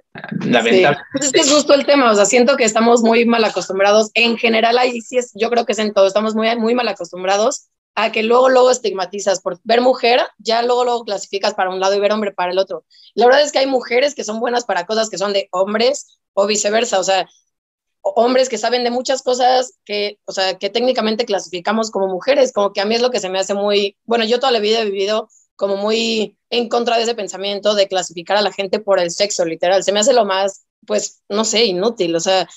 Lamentable. 0.45 0.97
Pues 1.11 1.25
es 1.25 1.31
que 1.31 1.41
es 1.41 1.51
justo 1.51 1.73
el 1.73 1.85
tema, 1.85 2.11
o 2.11 2.15
sea, 2.15 2.25
siento 2.25 2.55
que 2.55 2.63
estamos 2.63 3.01
muy 3.01 3.25
mal 3.25 3.43
acostumbrados, 3.43 4.11
en 4.13 4.37
general, 4.37 4.77
ahí 4.77 5.01
sí 5.01 5.17
es, 5.17 5.31
yo 5.35 5.49
creo 5.49 5.65
que 5.65 5.73
es 5.73 5.79
en 5.79 5.93
todo, 5.93 6.07
estamos 6.07 6.35
muy, 6.35 6.55
muy 6.57 6.73
mal 6.73 6.87
acostumbrados 6.87 7.67
a 7.95 8.11
que 8.11 8.23
luego, 8.23 8.49
luego 8.49 8.71
estigmatizas 8.71 9.41
por 9.41 9.59
ver 9.63 9.81
mujer, 9.81 10.21
ya 10.37 10.61
luego, 10.61 10.83
luego 10.83 11.05
clasificas 11.05 11.53
para 11.53 11.69
un 11.69 11.79
lado 11.79 11.95
y 11.95 11.99
ver 11.99 12.11
hombre 12.11 12.33
para 12.33 12.51
el 12.51 12.59
otro. 12.59 12.85
La 13.13 13.25
verdad 13.25 13.41
es 13.41 13.51
que 13.51 13.59
hay 13.59 13.67
mujeres 13.67 14.13
que 14.15 14.25
son 14.25 14.39
buenas 14.39 14.65
para 14.65 14.85
cosas 14.85 15.09
que 15.09 15.17
son 15.17 15.33
de 15.33 15.47
hombres 15.51 16.19
o 16.33 16.45
viceversa, 16.45 16.99
o 16.99 17.03
sea, 17.03 17.27
hombres 18.01 18.49
que 18.49 18.57
saben 18.57 18.83
de 18.83 18.91
muchas 18.91 19.23
cosas 19.23 19.79
que, 19.85 20.19
o 20.25 20.31
sea, 20.31 20.57
que 20.59 20.69
técnicamente 20.69 21.25
clasificamos 21.25 21.89
como 21.89 22.07
mujeres, 22.07 22.53
como 22.53 22.73
que 22.73 22.81
a 22.81 22.85
mí 22.85 22.95
es 22.95 23.01
lo 23.01 23.11
que 23.11 23.19
se 23.19 23.29
me 23.29 23.39
hace 23.39 23.53
muy, 23.53 23.97
bueno, 24.03 24.25
yo 24.25 24.39
toda 24.39 24.51
la 24.51 24.59
vida 24.59 24.81
he 24.81 24.85
vivido 24.85 25.29
como 25.55 25.77
muy 25.77 26.37
en 26.49 26.69
contra 26.69 26.97
de 26.97 27.03
ese 27.03 27.15
pensamiento 27.15 27.75
de 27.75 27.87
clasificar 27.87 28.37
a 28.37 28.41
la 28.41 28.51
gente 28.51 28.79
por 28.79 28.99
el 28.99 29.09
sexo, 29.09 29.45
literal. 29.45 29.83
Se 29.83 29.91
me 29.91 30.01
hace 30.01 30.13
lo 30.13 30.25
más, 30.25 30.65
pues, 30.85 31.23
no 31.29 31.45
sé, 31.45 31.65
inútil. 31.65 32.15
O 32.15 32.19
sea, 32.19 32.47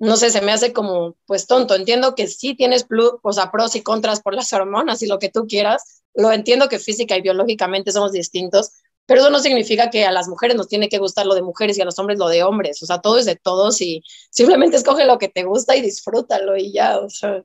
no 0.00 0.16
sé, 0.16 0.30
se 0.30 0.40
me 0.40 0.50
hace 0.50 0.72
como, 0.72 1.14
pues, 1.26 1.46
tonto. 1.46 1.74
Entiendo 1.74 2.14
que 2.14 2.26
sí 2.26 2.54
tienes 2.54 2.84
plus, 2.84 3.12
pros 3.20 3.76
y 3.76 3.82
contras 3.82 4.22
por 4.22 4.34
las 4.34 4.50
hormonas 4.52 5.02
y 5.02 5.06
lo 5.06 5.18
que 5.18 5.28
tú 5.28 5.46
quieras. 5.46 6.02
Lo 6.14 6.32
entiendo 6.32 6.70
que 6.70 6.78
física 6.78 7.16
y 7.16 7.20
biológicamente 7.20 7.92
somos 7.92 8.10
distintos, 8.10 8.70
pero 9.04 9.20
eso 9.20 9.30
no 9.30 9.40
significa 9.40 9.90
que 9.90 10.06
a 10.06 10.10
las 10.10 10.26
mujeres 10.26 10.56
nos 10.56 10.68
tiene 10.68 10.88
que 10.88 10.98
gustar 10.98 11.26
lo 11.26 11.34
de 11.34 11.42
mujeres 11.42 11.76
y 11.76 11.82
a 11.82 11.84
los 11.84 11.98
hombres 11.98 12.18
lo 12.18 12.28
de 12.28 12.42
hombres. 12.42 12.82
O 12.82 12.86
sea, 12.86 13.00
todo 13.00 13.18
es 13.18 13.26
de 13.26 13.36
todos 13.36 13.82
y 13.82 14.02
simplemente 14.30 14.78
escoge 14.78 15.04
lo 15.04 15.18
que 15.18 15.28
te 15.28 15.44
gusta 15.44 15.76
y 15.76 15.82
disfrútalo 15.82 16.56
y 16.56 16.72
ya, 16.72 16.98
o 16.98 17.10
sea. 17.10 17.44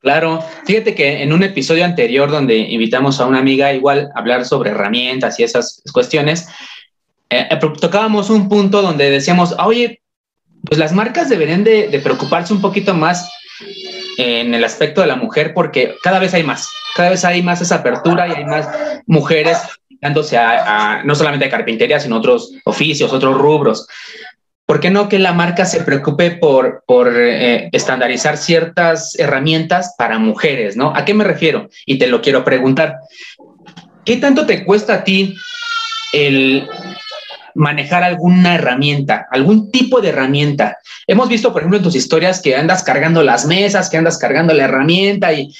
Claro, 0.00 0.44
fíjate 0.66 0.94
que 0.94 1.22
en 1.22 1.32
un 1.32 1.42
episodio 1.42 1.86
anterior 1.86 2.30
donde 2.30 2.58
invitamos 2.58 3.20
a 3.20 3.26
una 3.26 3.38
amiga 3.38 3.72
igual 3.72 4.10
a 4.14 4.18
hablar 4.18 4.44
sobre 4.44 4.70
herramientas 4.70 5.40
y 5.40 5.44
esas 5.44 5.82
cuestiones, 5.92 6.46
eh, 7.30 7.48
eh, 7.50 7.58
tocábamos 7.80 8.28
un 8.28 8.50
punto 8.50 8.82
donde 8.82 9.10
decíamos, 9.10 9.54
oye, 9.64 10.00
pues 10.64 10.78
las 10.78 10.92
marcas 10.92 11.28
deberían 11.28 11.64
de, 11.64 12.00
preocuparse 12.02 12.52
un 12.52 12.60
poquito 12.60 12.94
más 12.94 13.30
en 14.16 14.54
el 14.54 14.64
aspecto 14.64 15.00
de 15.00 15.06
la 15.06 15.16
mujer 15.16 15.52
porque 15.54 15.94
cada 16.02 16.18
vez 16.18 16.34
hay 16.34 16.42
más, 16.42 16.68
cada 16.94 17.10
vez 17.10 17.24
hay 17.24 17.42
más 17.42 17.60
esa 17.60 17.76
apertura 17.76 18.28
y 18.28 18.32
hay 18.32 18.44
más 18.44 18.68
mujeres 19.06 19.58
dándose 20.00 20.38
a, 20.38 21.02
no 21.04 21.14
solamente 21.14 21.46
a 21.46 21.50
carpintería, 21.50 22.00
sino 22.00 22.16
otros 22.16 22.52
oficios, 22.64 23.12
otros 23.12 23.36
rubros. 23.36 23.86
¿Por 24.64 24.80
qué 24.80 24.88
no 24.88 25.08
que 25.08 25.18
la 25.18 25.32
marca 25.32 25.66
se 25.66 25.82
preocupe 25.82 26.30
por, 26.30 26.84
por 26.86 27.12
eh, 27.16 27.68
estandarizar 27.72 28.36
ciertas 28.36 29.18
herramientas 29.18 29.94
para 29.98 30.18
mujeres, 30.18 30.76
¿no? 30.76 30.94
¿A 30.94 31.04
qué 31.04 31.12
me 31.12 31.24
refiero? 31.24 31.68
Y 31.86 31.98
te 31.98 32.06
lo 32.06 32.22
quiero 32.22 32.44
preguntar. 32.44 32.98
¿Qué 34.04 34.16
tanto 34.16 34.46
te 34.46 34.64
cuesta 34.64 34.94
a 34.94 35.04
ti 35.04 35.36
el 36.12 36.68
manejar 37.54 38.02
alguna 38.02 38.54
herramienta, 38.54 39.26
algún 39.30 39.70
tipo 39.70 40.00
de 40.00 40.10
herramienta. 40.10 40.78
Hemos 41.06 41.28
visto, 41.28 41.52
por 41.52 41.62
ejemplo, 41.62 41.78
en 41.78 41.84
tus 41.84 41.94
historias 41.94 42.40
que 42.40 42.56
andas 42.56 42.82
cargando 42.82 43.22
las 43.22 43.46
mesas, 43.46 43.90
que 43.90 43.96
andas 43.96 44.18
cargando 44.18 44.54
la 44.54 44.64
herramienta 44.64 45.32
y, 45.32 45.54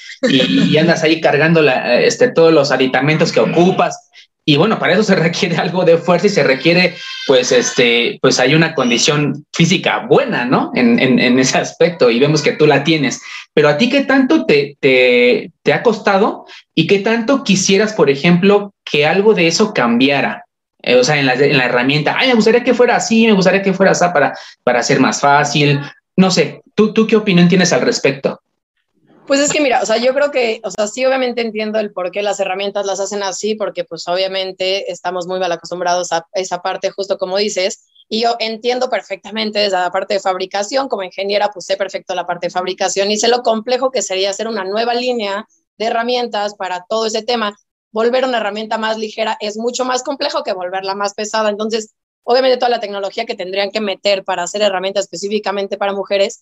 andas 0.77 1.03
ahí 1.03 1.21
cargando 1.21 1.61
este, 1.67 2.31
todos 2.31 2.53
los 2.53 2.71
aditamentos 2.71 3.31
que 3.31 3.39
ocupas. 3.39 4.09
Y 4.43 4.57
bueno, 4.57 4.79
para 4.79 4.93
eso 4.93 5.03
se 5.03 5.15
requiere 5.15 5.57
algo 5.57 5.85
de 5.85 5.97
fuerza 5.97 6.27
y 6.27 6.31
se 6.31 6.43
requiere, 6.43 6.95
pues, 7.27 7.51
este, 7.51 8.17
pues 8.21 8.39
hay 8.39 8.55
una 8.55 8.73
condición 8.73 9.45
física 9.53 10.05
buena, 10.07 10.45
¿no? 10.45 10.71
En, 10.73 11.39
ese 11.39 11.57
aspecto 11.57 12.09
y 12.09 12.19
vemos 12.19 12.41
que 12.41 12.53
tú 12.53 12.65
la 12.65 12.83
tienes. 12.83 13.21
Pero 13.53 13.69
a 13.69 13.77
ti, 13.77 13.89
¿qué 13.89 14.01
tanto 14.01 14.45
te, 14.45 14.77
te 14.81 15.73
ha 15.73 15.83
costado 15.83 16.45
y 16.73 16.87
qué 16.87 16.99
tanto 16.99 17.43
quisieras, 17.43 17.93
por 17.93 18.09
ejemplo, 18.09 18.73
que 18.83 19.05
algo 19.05 19.33
de 19.33 19.47
eso 19.47 19.73
cambiara? 19.73 20.45
Eh, 20.83 20.95
o 20.95 21.03
sea, 21.03 21.19
en 21.19 21.25
la, 21.25 21.33
en 21.33 21.57
la, 21.57 21.65
herramienta, 21.65 22.15
ay, 22.17 22.29
me 22.29 22.33
gustaría 22.33 22.63
que 22.63 22.73
fuera 22.73 22.95
así, 22.95 23.27
me 23.27 23.33
gustaría 23.33 23.61
que 23.61 23.73
fuera 23.73 23.91
así 23.91 24.05
para, 24.13 24.37
para 24.63 24.83
ser 24.83 24.99
más 24.99 25.21
fácil. 25.21 25.79
No 26.15 26.31
sé, 26.31 26.61
¿tú, 26.75 26.93
¿tú 26.93 27.05
qué 27.07 27.15
opinión 27.15 27.47
tienes 27.47 27.71
al 27.73 27.81
respecto? 27.81 28.41
Pues 29.27 29.39
es 29.39 29.53
que 29.53 29.61
mira, 29.61 29.81
o 29.81 29.85
sea, 29.85 29.97
yo 29.97 30.13
creo 30.13 30.31
que, 30.31 30.59
o 30.63 30.71
sea, 30.71 30.87
sí 30.87 31.05
obviamente 31.05 31.41
entiendo 31.41 31.79
el 31.79 31.93
por 31.93 32.11
qué 32.11 32.21
las 32.21 32.39
herramientas 32.39 32.85
las 32.85 32.99
hacen 32.99 33.23
así, 33.23 33.55
porque 33.55 33.85
pues 33.85 34.07
obviamente 34.07 34.91
estamos 34.91 35.27
muy 35.27 35.39
mal 35.39 35.51
acostumbrados 35.51 36.11
a 36.11 36.25
esa 36.33 36.61
parte, 36.61 36.89
justo 36.89 37.17
como 37.17 37.37
dices, 37.37 37.85
y 38.09 38.23
yo 38.23 38.35
entiendo 38.39 38.89
perfectamente 38.89 39.59
desde 39.59 39.77
la 39.77 39.89
parte 39.89 40.15
de 40.15 40.19
fabricación, 40.19 40.89
como 40.89 41.03
ingeniera, 41.03 41.49
pues 41.49 41.65
sé 41.65 41.77
perfecto 41.77 42.13
la 42.13 42.25
parte 42.25 42.47
de 42.47 42.51
fabricación 42.51 43.09
y 43.09 43.17
sé 43.17 43.29
lo 43.29 43.41
complejo 43.41 43.89
que 43.89 44.01
sería 44.01 44.31
hacer 44.31 44.49
una 44.49 44.65
nueva 44.65 44.93
línea 44.93 45.47
de 45.77 45.85
herramientas 45.85 46.55
para 46.55 46.83
todo 46.89 47.05
ese 47.05 47.23
tema. 47.23 47.55
Volver 47.91 48.25
una 48.25 48.37
herramienta 48.37 48.77
más 48.77 48.97
ligera 48.97 49.37
es 49.39 49.57
mucho 49.57 49.85
más 49.85 50.03
complejo 50.03 50.43
que 50.43 50.53
volverla 50.53 50.95
más 50.95 51.13
pesada. 51.13 51.49
Entonces, 51.49 51.93
obviamente 52.23 52.57
toda 52.57 52.69
la 52.69 52.79
tecnología 52.79 53.25
que 53.25 53.35
tendrían 53.35 53.71
que 53.71 53.81
meter 53.81 54.23
para 54.23 54.43
hacer 54.43 54.61
herramientas 54.61 55.05
específicamente 55.05 55.77
para 55.77 55.93
mujeres 55.93 56.41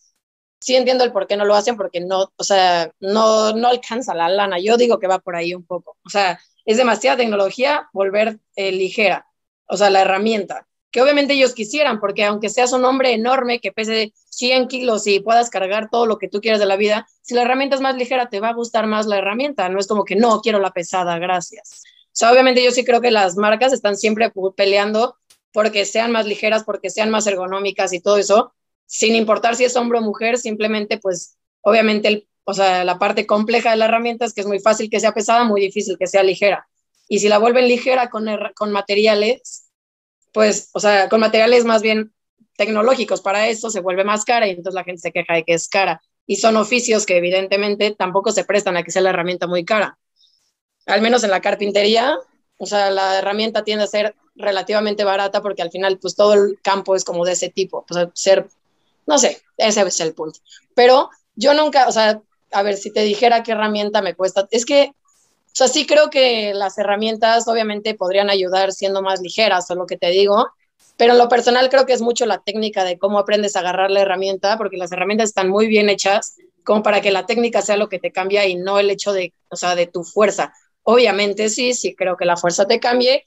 sí 0.59 0.75
entiendo 0.75 1.03
el 1.03 1.11
por 1.11 1.27
qué 1.27 1.37
no 1.37 1.45
lo 1.45 1.55
hacen, 1.55 1.77
porque 1.77 2.01
no, 2.01 2.31
o 2.35 2.43
sea, 2.43 2.91
no, 2.99 3.53
no 3.53 3.67
alcanza 3.69 4.13
la 4.13 4.29
lana. 4.29 4.59
Yo 4.59 4.77
digo 4.77 4.99
que 4.99 5.07
va 5.07 5.19
por 5.19 5.35
ahí 5.35 5.53
un 5.53 5.65
poco. 5.65 5.97
O 6.05 6.09
sea, 6.09 6.39
es 6.65 6.77
demasiada 6.77 7.17
tecnología 7.17 7.89
volver 7.93 8.39
eh, 8.55 8.71
ligera, 8.71 9.27
o 9.67 9.77
sea, 9.77 9.89
la 9.89 10.01
herramienta, 10.01 10.67
que 10.91 11.01
obviamente 11.01 11.33
ellos 11.33 11.53
quisieran, 11.53 11.99
porque 11.99 12.23
aunque 12.23 12.49
seas 12.49 12.73
un 12.73 12.85
hombre 12.85 13.13
enorme 13.13 13.59
que 13.59 13.71
pese 13.71 14.13
100 14.29 14.67
kilos 14.67 15.05
y 15.07 15.19
puedas 15.19 15.49
cargar 15.49 15.89
todo 15.89 16.05
lo 16.05 16.17
que 16.17 16.27
tú 16.27 16.41
quieras 16.41 16.59
de 16.59 16.65
la 16.65 16.75
vida, 16.75 17.07
si 17.21 17.35
la 17.35 17.43
herramienta 17.43 17.75
es 17.75 17.81
más 17.81 17.95
ligera, 17.95 18.29
te 18.29 18.39
va 18.39 18.49
a 18.49 18.53
gustar 18.53 18.87
más 18.87 19.05
la 19.05 19.17
herramienta. 19.17 19.69
No 19.69 19.79
es 19.79 19.87
como 19.87 20.05
que 20.05 20.15
no, 20.15 20.41
quiero 20.41 20.59
la 20.59 20.71
pesada, 20.71 21.19
gracias. 21.19 21.83
O 22.05 22.11
sea, 22.19 22.31
obviamente 22.31 22.63
yo 22.63 22.71
sí 22.71 22.83
creo 22.83 23.01
que 23.01 23.11
las 23.11 23.37
marcas 23.37 23.71
están 23.73 23.95
siempre 23.95 24.31
peleando 24.55 25.15
porque 25.51 25.85
sean 25.85 26.11
más 26.11 26.25
ligeras, 26.25 26.63
porque 26.63 26.89
sean 26.89 27.09
más 27.11 27.27
ergonómicas 27.27 27.93
y 27.93 28.01
todo 28.01 28.17
eso, 28.17 28.53
sin 28.85 29.15
importar 29.15 29.55
si 29.55 29.65
es 29.65 29.75
hombre 29.75 29.99
o 29.99 30.01
mujer, 30.01 30.37
simplemente 30.37 30.97
pues 30.97 31.37
obviamente 31.61 32.27
o 32.49 32.53
sea, 32.55 32.83
la 32.83 32.97
parte 32.97 33.27
compleja 33.27 33.69
de 33.69 33.77
la 33.77 33.85
herramienta 33.85 34.25
es 34.25 34.33
que 34.33 34.41
es 34.41 34.47
muy 34.47 34.59
fácil 34.59 34.89
que 34.89 34.99
sea 34.99 35.13
pesada, 35.13 35.43
muy 35.43 35.61
difícil 35.61 35.99
que 35.99 36.07
sea 36.07 36.23
ligera. 36.23 36.67
Y 37.07 37.19
si 37.19 37.29
la 37.29 37.37
vuelven 37.37 37.67
ligera 37.67 38.09
con, 38.09 38.25
con 38.55 38.71
materiales, 38.71 39.68
pues, 40.33 40.69
o 40.73 40.79
sea, 40.79 41.09
con 41.09 41.19
materiales 41.19 41.65
más 41.65 41.81
bien 41.81 42.13
tecnológicos 42.57 43.21
para 43.21 43.47
eso, 43.47 43.69
se 43.69 43.79
vuelve 43.79 44.03
más 44.03 44.25
cara 44.25 44.47
y 44.47 44.51
entonces 44.51 44.73
la 44.73 44.83
gente 44.83 45.01
se 45.01 45.11
queja 45.11 45.33
de 45.33 45.43
que 45.43 45.53
es 45.53 45.67
cara. 45.67 46.01
Y 46.25 46.35
son 46.35 46.57
oficios 46.57 47.05
que 47.05 47.17
evidentemente 47.17 47.95
tampoco 47.97 48.31
se 48.31 48.43
prestan 48.43 48.77
a 48.77 48.83
que 48.83 48.91
sea 48.91 49.01
la 49.01 49.09
herramienta 49.09 49.47
muy 49.47 49.65
cara. 49.65 49.97
Al 50.85 51.01
menos 51.01 51.23
en 51.23 51.31
la 51.31 51.41
carpintería, 51.41 52.17
o 52.57 52.65
sea, 52.65 52.89
la 52.91 53.17
herramienta 53.17 53.63
tiende 53.63 53.85
a 53.85 53.87
ser 53.87 54.15
relativamente 54.35 55.03
barata 55.03 55.41
porque 55.41 55.61
al 55.61 55.71
final 55.71 55.97
pues 55.99 56.15
todo 56.15 56.33
el 56.33 56.59
campo 56.61 56.95
es 56.95 57.03
como 57.03 57.25
de 57.25 57.33
ese 57.33 57.49
tipo, 57.49 57.85
sea, 57.89 58.09
ser 58.13 58.47
no 59.09 59.17
sé, 59.17 59.41
ese 59.57 59.81
es 59.81 59.99
el 60.01 60.13
punto. 60.13 60.39
Pero 60.75 61.09
yo 61.35 61.55
nunca, 61.55 61.87
o 61.87 61.91
sea, 61.91 62.21
a 62.51 62.61
ver, 62.61 62.77
si 62.77 62.93
te 62.93 63.01
dijera 63.01 63.41
qué 63.41 63.53
herramienta 63.53 64.03
me 64.03 64.13
cuesta, 64.13 64.47
es 64.51 64.65
que, 64.65 64.93
o 65.51 65.55
sea, 65.59 65.67
sí 65.67 65.85
creo 65.85 66.09
que 66.09 66.53
las 66.53 66.77
herramientas 66.77 67.47
obviamente 67.47 67.95
podrían 67.95 68.29
ayudar 68.29 68.71
siendo 68.71 69.01
más 69.01 69.21
ligeras, 69.21 69.69
o 69.71 69.75
lo 69.75 69.85
que 69.85 69.97
te 69.97 70.09
digo, 70.09 70.47
pero 70.97 71.13
en 71.13 71.19
lo 71.19 71.29
personal 71.29 71.69
creo 71.69 71.85
que 71.85 71.93
es 71.93 72.01
mucho 72.01 72.25
la 72.25 72.39
técnica 72.39 72.83
de 72.83 72.99
cómo 72.99 73.19
aprendes 73.19 73.55
a 73.55 73.59
agarrar 73.59 73.89
la 73.89 74.01
herramienta, 74.01 74.57
porque 74.57 74.77
las 74.77 74.91
herramientas 74.91 75.29
están 75.29 75.49
muy 75.49 75.67
bien 75.67 75.89
hechas, 75.89 76.35
como 76.63 76.83
para 76.83 77.01
que 77.01 77.11
la 77.11 77.25
técnica 77.25 77.61
sea 77.61 77.77
lo 77.77 77.89
que 77.89 77.99
te 77.99 78.11
cambia 78.11 78.45
y 78.45 78.55
no 78.55 78.79
el 78.79 78.89
hecho 78.89 79.13
de, 79.13 79.33
o 79.49 79.55
sea, 79.55 79.75
de 79.75 79.87
tu 79.87 80.03
fuerza. 80.03 80.53
Obviamente 80.83 81.49
sí, 81.49 81.73
sí 81.73 81.95
creo 81.95 82.17
que 82.17 82.25
la 82.25 82.37
fuerza 82.37 82.67
te 82.67 82.79
cambie. 82.79 83.25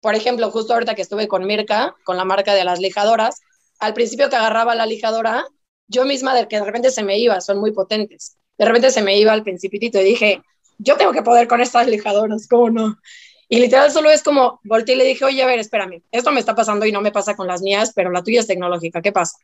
Por 0.00 0.14
ejemplo, 0.14 0.50
justo 0.50 0.74
ahorita 0.74 0.94
que 0.94 1.02
estuve 1.02 1.26
con 1.26 1.46
Mirka, 1.46 1.94
con 2.04 2.16
la 2.16 2.24
marca 2.24 2.54
de 2.54 2.64
las 2.64 2.78
lijadoras, 2.78 3.40
al 3.78 3.94
principio 3.94 4.28
que 4.28 4.36
agarraba 4.36 4.74
la 4.74 4.86
lijadora, 4.86 5.46
yo 5.88 6.04
misma 6.04 6.34
de 6.34 6.46
que 6.46 6.56
de 6.56 6.64
repente 6.64 6.90
se 6.90 7.02
me 7.02 7.18
iba, 7.18 7.40
son 7.40 7.58
muy 7.58 7.72
potentes. 7.72 8.36
De 8.58 8.64
repente 8.64 8.90
se 8.90 9.02
me 9.02 9.18
iba 9.18 9.32
al 9.32 9.42
principitito 9.42 9.98
y 9.98 10.04
dije, 10.04 10.42
yo 10.78 10.96
tengo 10.96 11.12
que 11.12 11.22
poder 11.22 11.48
con 11.48 11.60
estas 11.60 11.86
lijadoras, 11.86 12.46
¿cómo 12.48 12.70
no? 12.70 12.98
Y 13.48 13.60
literal 13.60 13.90
solo 13.90 14.10
es 14.10 14.22
como, 14.22 14.60
volteé 14.64 14.94
y 14.94 14.98
le 14.98 15.04
dije, 15.04 15.24
oye, 15.24 15.42
a 15.42 15.46
ver, 15.46 15.58
espérame, 15.58 16.02
esto 16.10 16.32
me 16.32 16.40
está 16.40 16.54
pasando 16.54 16.86
y 16.86 16.92
no 16.92 17.00
me 17.00 17.12
pasa 17.12 17.36
con 17.36 17.46
las 17.46 17.62
mías, 17.62 17.92
pero 17.94 18.10
la 18.10 18.22
tuya 18.22 18.40
es 18.40 18.46
tecnológica, 18.46 19.02
¿qué 19.02 19.12
pasa? 19.12 19.38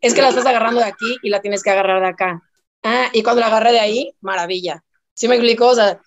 Es 0.00 0.14
que 0.14 0.22
la 0.22 0.30
estás 0.30 0.46
agarrando 0.46 0.80
de 0.80 0.86
aquí 0.86 1.16
y 1.22 1.28
la 1.28 1.40
tienes 1.40 1.62
que 1.62 1.70
agarrar 1.70 2.00
de 2.00 2.08
acá. 2.08 2.42
Ah, 2.82 3.10
y 3.12 3.22
cuando 3.22 3.40
la 3.40 3.48
agarré 3.48 3.72
de 3.72 3.80
ahí, 3.80 4.14
maravilla. 4.20 4.82
¿Sí 5.12 5.28
me 5.28 5.34
explico? 5.34 5.66
O 5.66 5.74
sea, 5.74 6.00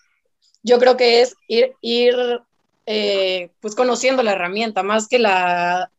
yo 0.63 0.79
creo 0.79 0.97
que 0.97 1.21
es 1.21 1.35
ir, 1.47 1.75
ir 1.81 2.15
eh, 2.85 3.51
pues 3.59 3.75
conociendo 3.75 4.23
la 4.23 4.31
herramienta, 4.31 4.81
más 4.81 5.07
que 5.07 5.19
la 5.19 5.91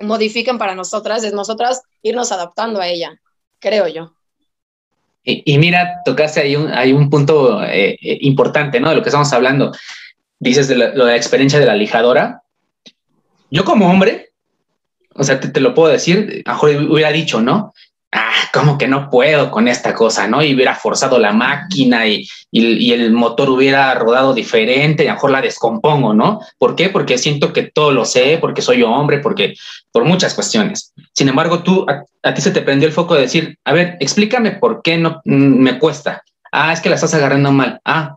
modifiquen 0.00 0.58
para 0.58 0.74
nosotras, 0.74 1.22
es 1.24 1.32
nosotras 1.32 1.82
irnos 2.02 2.32
adaptando 2.32 2.80
a 2.80 2.88
ella, 2.88 3.20
creo 3.60 3.86
yo. 3.86 4.14
Y, 5.26 5.56
mira, 5.56 6.02
tocaste 6.04 6.40
ahí 6.40 6.54
un, 6.54 6.70
hay 6.70 6.92
un 6.92 7.08
punto 7.08 7.62
eh, 7.64 7.96
eh, 8.00 8.18
importante, 8.20 8.78
¿no? 8.78 8.90
De 8.90 8.96
lo 8.96 9.02
que 9.02 9.08
estamos 9.08 9.32
hablando. 9.32 9.72
Dices 10.38 10.68
de 10.68 10.76
lo 10.76 11.06
de 11.06 11.12
la 11.12 11.16
experiencia 11.16 11.58
de 11.58 11.64
la 11.64 11.74
lijadora. 11.74 12.42
Yo 13.50 13.64
como 13.64 13.88
hombre, 13.90 14.32
o 15.14 15.24
sea, 15.24 15.40
te, 15.40 15.48
te 15.48 15.60
lo 15.60 15.74
puedo 15.74 15.90
decir, 15.90 16.42
a 16.44 16.60
hubiera 16.60 17.10
dicho, 17.10 17.40
¿no? 17.40 17.72
Ah, 18.14 18.32
como 18.52 18.78
que 18.78 18.88
no 18.88 19.10
puedo 19.10 19.50
con 19.50 19.68
esta 19.68 19.92
cosa, 19.92 20.26
¿no? 20.28 20.42
Y 20.42 20.54
hubiera 20.54 20.74
forzado 20.74 21.18
la 21.18 21.32
máquina 21.32 22.06
y, 22.06 22.26
el 22.52 23.12
motor 23.12 23.50
hubiera 23.50 23.92
rodado 23.94 24.32
diferente, 24.32 25.02
y 25.02 25.06
a 25.08 25.10
lo 25.10 25.14
mejor 25.16 25.30
la 25.32 25.40
descompongo, 25.40 26.14
¿no? 26.14 26.40
¿Por 26.56 26.76
qué? 26.76 26.88
Porque 26.88 27.18
siento 27.18 27.52
que 27.52 27.64
todo 27.64 27.90
lo 27.90 28.04
sé, 28.04 28.38
porque 28.40 28.62
soy 28.62 28.82
hombre, 28.82 29.18
porque 29.18 29.54
por 29.90 30.04
muchas 30.04 30.34
cuestiones. 30.34 30.92
Sin 31.12 31.28
embargo, 31.28 31.64
tú, 31.64 31.84
a, 32.22 32.34
ti 32.34 32.40
se 32.40 32.52
te 32.52 32.62
prendió 32.62 32.86
el 32.86 32.94
foco 32.94 33.14
de 33.14 33.22
decir, 33.22 33.58
a 33.64 33.72
ver, 33.72 33.96
explícame 33.98 34.52
por 34.52 34.82
qué 34.82 34.96
no 34.96 35.20
mm, 35.24 35.58
me 35.58 35.78
cuesta. 35.80 36.22
Ah, 36.52 36.72
es 36.72 36.80
que 36.80 36.88
la 36.88 36.94
estás 36.94 37.14
agarrando 37.14 37.50
mal. 37.50 37.80
Ah, 37.84 38.16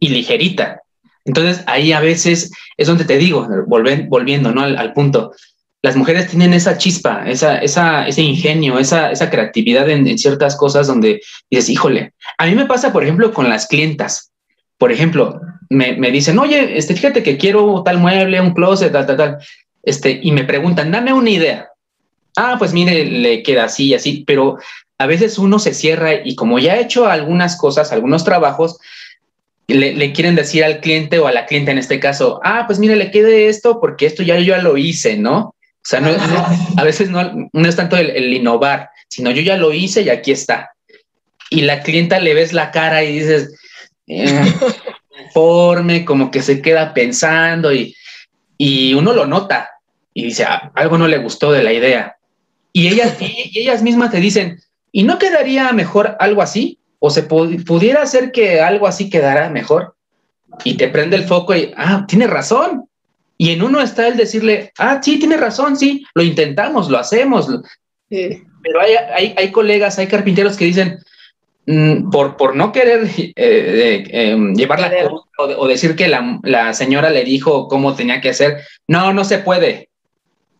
y 0.00 0.08
ligerita. 0.08 0.82
Entonces 1.24 1.62
ahí 1.66 1.92
a 1.92 2.00
veces 2.00 2.50
es 2.76 2.86
donde 2.86 3.04
te 3.04 3.18
digo, 3.18 3.46
volviendo 3.66 4.50
¿no? 4.50 4.62
al 4.62 4.92
punto, 4.92 5.32
las 5.82 5.96
mujeres 5.96 6.28
tienen 6.28 6.54
esa 6.54 6.76
chispa, 6.76 7.24
esa, 7.26 7.58
esa, 7.58 8.06
ese 8.06 8.22
ingenio, 8.22 8.78
esa, 8.78 9.12
esa 9.12 9.30
creatividad 9.30 9.88
en, 9.88 10.18
ciertas 10.18 10.56
cosas 10.56 10.88
donde 10.88 11.20
dices, 11.50 11.68
híjole, 11.68 12.14
a 12.36 12.46
mí 12.46 12.54
me 12.54 12.66
pasa, 12.66 12.92
por 12.92 13.04
ejemplo, 13.04 13.32
con 13.32 13.48
las 13.48 13.66
clientas. 13.66 14.32
Por 14.76 14.90
ejemplo, 14.90 15.40
me, 15.68 15.96
me 15.96 16.10
dicen, 16.10 16.38
oye, 16.38 16.76
este, 16.76 16.94
fíjate 16.94 17.22
que 17.22 17.36
quiero 17.36 17.82
tal 17.84 17.98
mueble, 17.98 18.40
un 18.40 18.54
closet, 18.54 18.92
tal, 18.92 19.06
tal, 19.06 19.16
tal. 19.16 19.38
Este, 19.82 20.18
y 20.22 20.32
me 20.32 20.44
preguntan, 20.44 20.90
dame 20.90 21.12
una 21.12 21.30
idea. 21.30 21.68
Ah, 22.36 22.56
pues 22.58 22.72
mire, 22.72 23.04
le 23.04 23.42
queda 23.42 23.64
así 23.64 23.86
y 23.86 23.94
así, 23.94 24.24
pero 24.26 24.58
a 24.98 25.06
veces 25.06 25.38
uno 25.38 25.58
se 25.60 25.74
cierra 25.74 26.14
y 26.24 26.34
como 26.34 26.58
ya 26.58 26.74
ha 26.74 26.80
hecho 26.80 27.06
algunas 27.06 27.56
cosas, 27.56 27.92
algunos 27.92 28.24
trabajos, 28.24 28.78
le, 29.68 29.94
le, 29.94 30.12
quieren 30.12 30.34
decir 30.34 30.64
al 30.64 30.80
cliente 30.80 31.18
o 31.18 31.26
a 31.26 31.32
la 31.32 31.46
cliente 31.46 31.70
en 31.70 31.78
este 31.78 32.00
caso, 32.00 32.40
ah, 32.42 32.64
pues 32.66 32.78
mire, 32.78 32.96
le 32.96 33.10
quede 33.10 33.48
esto 33.48 33.80
porque 33.80 34.06
esto 34.06 34.22
ya 34.22 34.38
yo 34.38 34.56
ya 34.56 34.62
lo 34.62 34.76
hice, 34.76 35.16
¿no? 35.16 35.54
Sea, 35.88 36.00
no, 36.00 36.10
a 36.76 36.84
veces 36.84 37.08
no, 37.08 37.48
es 37.54 37.76
tanto 37.76 37.96
el, 37.96 38.34
innovar, 38.34 38.90
sino 39.08 39.30
yo 39.30 39.40
ya 39.40 39.56
lo 39.56 39.72
hice 39.72 40.02
y 40.02 40.10
aquí 40.10 40.32
está. 40.32 40.72
Y 41.48 41.62
la 41.62 41.80
clienta 41.80 42.20
le 42.20 42.34
ves 42.34 42.52
la 42.52 42.70
cara 42.70 43.02
y 43.02 43.20
dices, 43.20 43.58
eh, 44.06 44.52
forme, 45.32 46.04
como 46.04 46.30
que 46.30 46.42
se 46.42 46.60
queda 46.60 46.92
pensando 46.92 47.72
y, 47.72 47.96
y 48.58 48.92
uno 48.92 49.14
lo 49.14 49.24
nota 49.24 49.70
y 50.12 50.24
dice, 50.24 50.44
ah, 50.44 50.70
algo 50.74 50.98
no 50.98 51.08
le 51.08 51.16
gustó 51.16 51.52
de 51.52 51.62
la 51.62 51.72
idea. 51.72 52.18
Y 52.74 52.88
ellas, 52.88 53.16
y 53.18 53.58
ellas 53.58 53.82
mismas 53.82 54.10
te 54.10 54.20
dicen, 54.20 54.60
¿y 54.92 55.04
no 55.04 55.18
quedaría 55.18 55.72
mejor 55.72 56.18
algo 56.20 56.42
así? 56.42 56.78
¿O 56.98 57.08
se 57.08 57.22
pudiera 57.22 58.02
hacer 58.02 58.30
que 58.30 58.60
algo 58.60 58.86
así 58.86 59.08
quedara 59.08 59.48
mejor? 59.48 59.96
Y 60.64 60.74
te 60.74 60.88
prende 60.88 61.16
el 61.16 61.24
foco 61.24 61.56
y, 61.56 61.72
ah, 61.78 62.04
tiene 62.06 62.26
razón. 62.26 62.87
Y 63.40 63.50
en 63.52 63.62
uno 63.62 63.80
está 63.80 64.08
el 64.08 64.16
decirle, 64.16 64.72
ah, 64.78 65.00
sí, 65.00 65.18
tiene 65.18 65.36
razón, 65.36 65.76
sí, 65.76 66.04
lo 66.14 66.24
intentamos, 66.24 66.90
lo 66.90 66.98
hacemos. 66.98 67.48
Pero 68.08 68.80
hay, 68.80 69.32
hay, 69.36 69.52
colegas, 69.52 69.96
hay 69.98 70.08
carpinteros 70.08 70.56
que 70.56 70.64
dicen, 70.64 70.98
mm, 71.66 72.10
por, 72.10 72.36
por 72.36 72.56
no 72.56 72.72
querer 72.72 73.04
eh, 73.16 73.32
eh, 73.36 74.04
em, 74.10 74.54
llevarla 74.54 74.90
o, 75.08 75.24
o, 75.44 75.68
decir 75.68 75.94
que 75.94 76.08
la, 76.08 76.40
la, 76.42 76.74
señora 76.74 77.10
le 77.10 77.22
dijo 77.22 77.68
cómo 77.68 77.94
tenía 77.94 78.20
que 78.20 78.30
hacer, 78.30 78.62
no, 78.88 79.12
no 79.12 79.24
se 79.24 79.38
puede. 79.38 79.88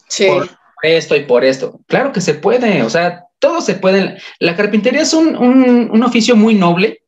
Sí. 0.06 0.26
Por 0.26 0.48
esto 0.82 1.16
y 1.16 1.24
por 1.24 1.44
esto. 1.44 1.80
Claro 1.88 2.12
que 2.12 2.20
se 2.20 2.34
puede, 2.34 2.82
o 2.82 2.90
sea, 2.90 3.24
todo 3.40 3.60
se 3.60 3.74
puede. 3.74 4.18
La 4.38 4.54
carpintería 4.54 5.02
es 5.02 5.12
un, 5.12 5.36
un, 5.36 5.90
un 5.90 6.02
oficio 6.04 6.36
muy 6.36 6.54
noble 6.54 7.02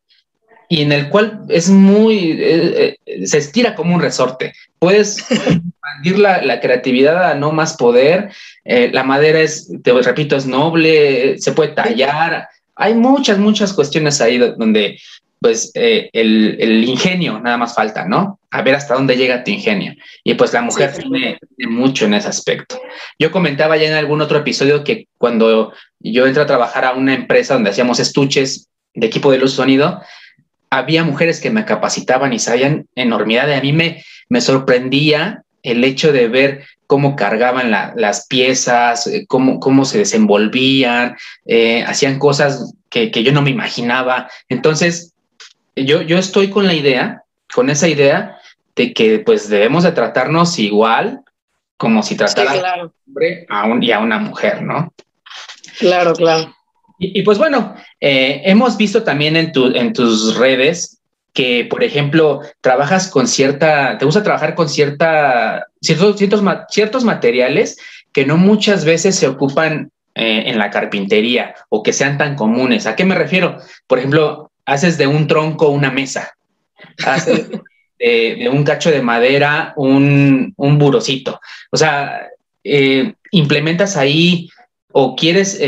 y 0.71 0.83
en 0.83 0.93
el 0.93 1.09
cual 1.09 1.41
es 1.49 1.69
muy, 1.69 2.31
eh, 2.31 2.97
eh, 3.05 3.27
se 3.27 3.39
estira 3.39 3.75
como 3.75 3.93
un 3.93 4.01
resorte. 4.01 4.53
Puedes 4.79 5.17
expandir 5.29 6.17
la, 6.17 6.41
la, 6.43 6.61
creatividad 6.61 7.31
a 7.31 7.35
no 7.35 7.51
más 7.51 7.75
poder. 7.75 8.31
Eh, 8.63 8.89
la 8.93 9.03
madera 9.03 9.41
es, 9.41 9.69
te 9.83 9.91
repito, 9.91 10.37
es 10.37 10.45
noble, 10.45 11.37
se 11.39 11.51
puede 11.51 11.73
tallar. 11.73 12.47
Hay 12.77 12.93
muchas, 12.93 13.37
muchas 13.37 13.73
cuestiones 13.73 14.21
ahí 14.21 14.37
donde, 14.37 14.97
pues, 15.41 15.71
el, 15.73 16.09
el, 16.13 16.83
ingenio 16.85 17.41
nada 17.41 17.57
más 17.57 17.75
falta, 17.75 18.05
¿no? 18.05 18.39
A 18.49 18.61
ver 18.61 18.75
hasta 18.75 18.93
dónde 18.93 19.17
llega 19.17 19.43
tu 19.43 19.51
ingenio. 19.51 19.93
Y 20.23 20.35
pues 20.35 20.53
la 20.53 20.61
mujer 20.61 20.93
tiene, 20.93 21.37
tiene, 21.57 21.69
mucho 21.73 22.05
en 22.05 22.13
ese 22.13 22.29
aspecto. 22.29 22.79
Yo 23.19 23.29
comentaba 23.29 23.75
ya 23.75 23.89
en 23.89 23.95
algún 23.95 24.21
otro 24.21 24.37
episodio 24.37 24.85
que 24.85 25.09
cuando 25.17 25.73
yo 25.99 26.25
entré 26.25 26.43
a 26.43 26.47
trabajar 26.47 26.85
a 26.85 26.93
una 26.93 27.13
empresa 27.13 27.55
donde 27.55 27.71
hacíamos 27.71 27.99
estuches 27.99 28.69
de 28.93 29.07
equipo 29.07 29.31
de 29.31 29.37
luz 29.37 29.51
sonido, 29.51 30.01
había 30.71 31.03
mujeres 31.03 31.39
que 31.39 31.51
me 31.51 31.65
capacitaban 31.65 32.33
y 32.33 32.39
sabían 32.39 32.87
enormidad. 32.95 33.45
De 33.45 33.55
a 33.55 33.61
mí 33.61 33.73
me, 33.73 34.03
me 34.29 34.41
sorprendía 34.41 35.43
el 35.61 35.83
hecho 35.83 36.11
de 36.11 36.27
ver 36.27 36.63
cómo 36.87 37.15
cargaban 37.15 37.69
las 37.69 38.25
piezas, 38.27 39.05
eh, 39.05 39.25
cómo, 39.27 39.59
cómo 39.59 39.85
se 39.85 39.99
desenvolvían, 39.99 41.15
eh, 41.45 41.83
hacían 41.83 42.17
cosas 42.17 42.73
que, 42.89 43.11
que, 43.11 43.21
yo 43.23 43.31
no 43.31 43.41
me 43.41 43.51
imaginaba. 43.51 44.29
Entonces, 44.49 45.13
yo, 45.75 46.01
yo 46.01 46.17
estoy 46.17 46.49
con 46.49 46.65
la 46.65 46.73
idea, 46.73 47.23
con 47.53 47.69
esa 47.69 47.87
idea 47.87 48.37
de 48.75 48.93
que 48.93 49.19
pues 49.19 49.49
debemos 49.49 49.83
de 49.83 49.91
tratarnos 49.91 50.57
igual 50.57 51.21
como 51.77 52.01
si 52.03 52.15
tratara 52.15 52.51
a 52.51 52.83
un 52.83 52.91
hombre 53.07 53.45
a 53.49 53.77
y 53.81 53.91
a 53.91 53.99
una 53.99 54.19
mujer, 54.19 54.61
¿no? 54.61 54.93
Claro, 55.79 56.13
claro. 56.13 56.53
Y, 57.03 57.23
pues 57.23 57.39
bueno, 57.39 57.73
eh, 57.99 58.43
hemos 58.45 58.77
visto 58.77 59.01
también 59.01 59.35
en, 59.35 59.51
tu, 59.51 59.75
en 59.75 59.91
tus 59.91 60.37
redes 60.37 61.01
que, 61.33 61.65
por 61.65 61.83
ejemplo, 61.83 62.41
trabajas 62.61 63.09
con 63.09 63.27
cierta, 63.27 63.97
te 63.97 64.05
gusta 64.05 64.21
trabajar 64.21 64.53
con 64.53 64.69
cierta, 64.69 65.65
ciertos, 65.81 66.17
ciertos, 66.17 66.43
ciertos 66.69 67.03
materiales 67.03 67.79
que 68.13 68.23
no 68.23 68.37
muchas 68.37 68.85
veces 68.85 69.15
se 69.15 69.27
ocupan 69.27 69.89
eh, 70.13 70.43
en 70.45 70.59
la 70.59 70.69
carpintería 70.69 71.55
o 71.69 71.81
que 71.81 71.91
sean 71.91 72.19
tan 72.19 72.35
comunes. 72.35 72.85
¿A 72.85 72.95
qué 72.95 73.03
me 73.03 73.15
refiero? 73.15 73.57
Por 73.87 73.97
ejemplo, 73.97 74.51
haces 74.65 74.99
de 74.99 75.07
un 75.07 75.25
tronco 75.25 75.69
una 75.69 75.89
mesa, 75.89 76.35
haces 77.03 77.49
de, 77.99 78.47
un 78.53 78.63
cacho 78.63 78.91
de 78.91 79.01
madera 79.01 79.73
un, 79.75 80.53
un 80.55 80.77
burocito. 80.77 81.41
O 81.71 81.77
sea, 81.77 82.27
eh, 82.63 83.15
implementas 83.31 83.97
ahí 83.97 84.49
o 84.91 85.15
quieres 85.15 85.59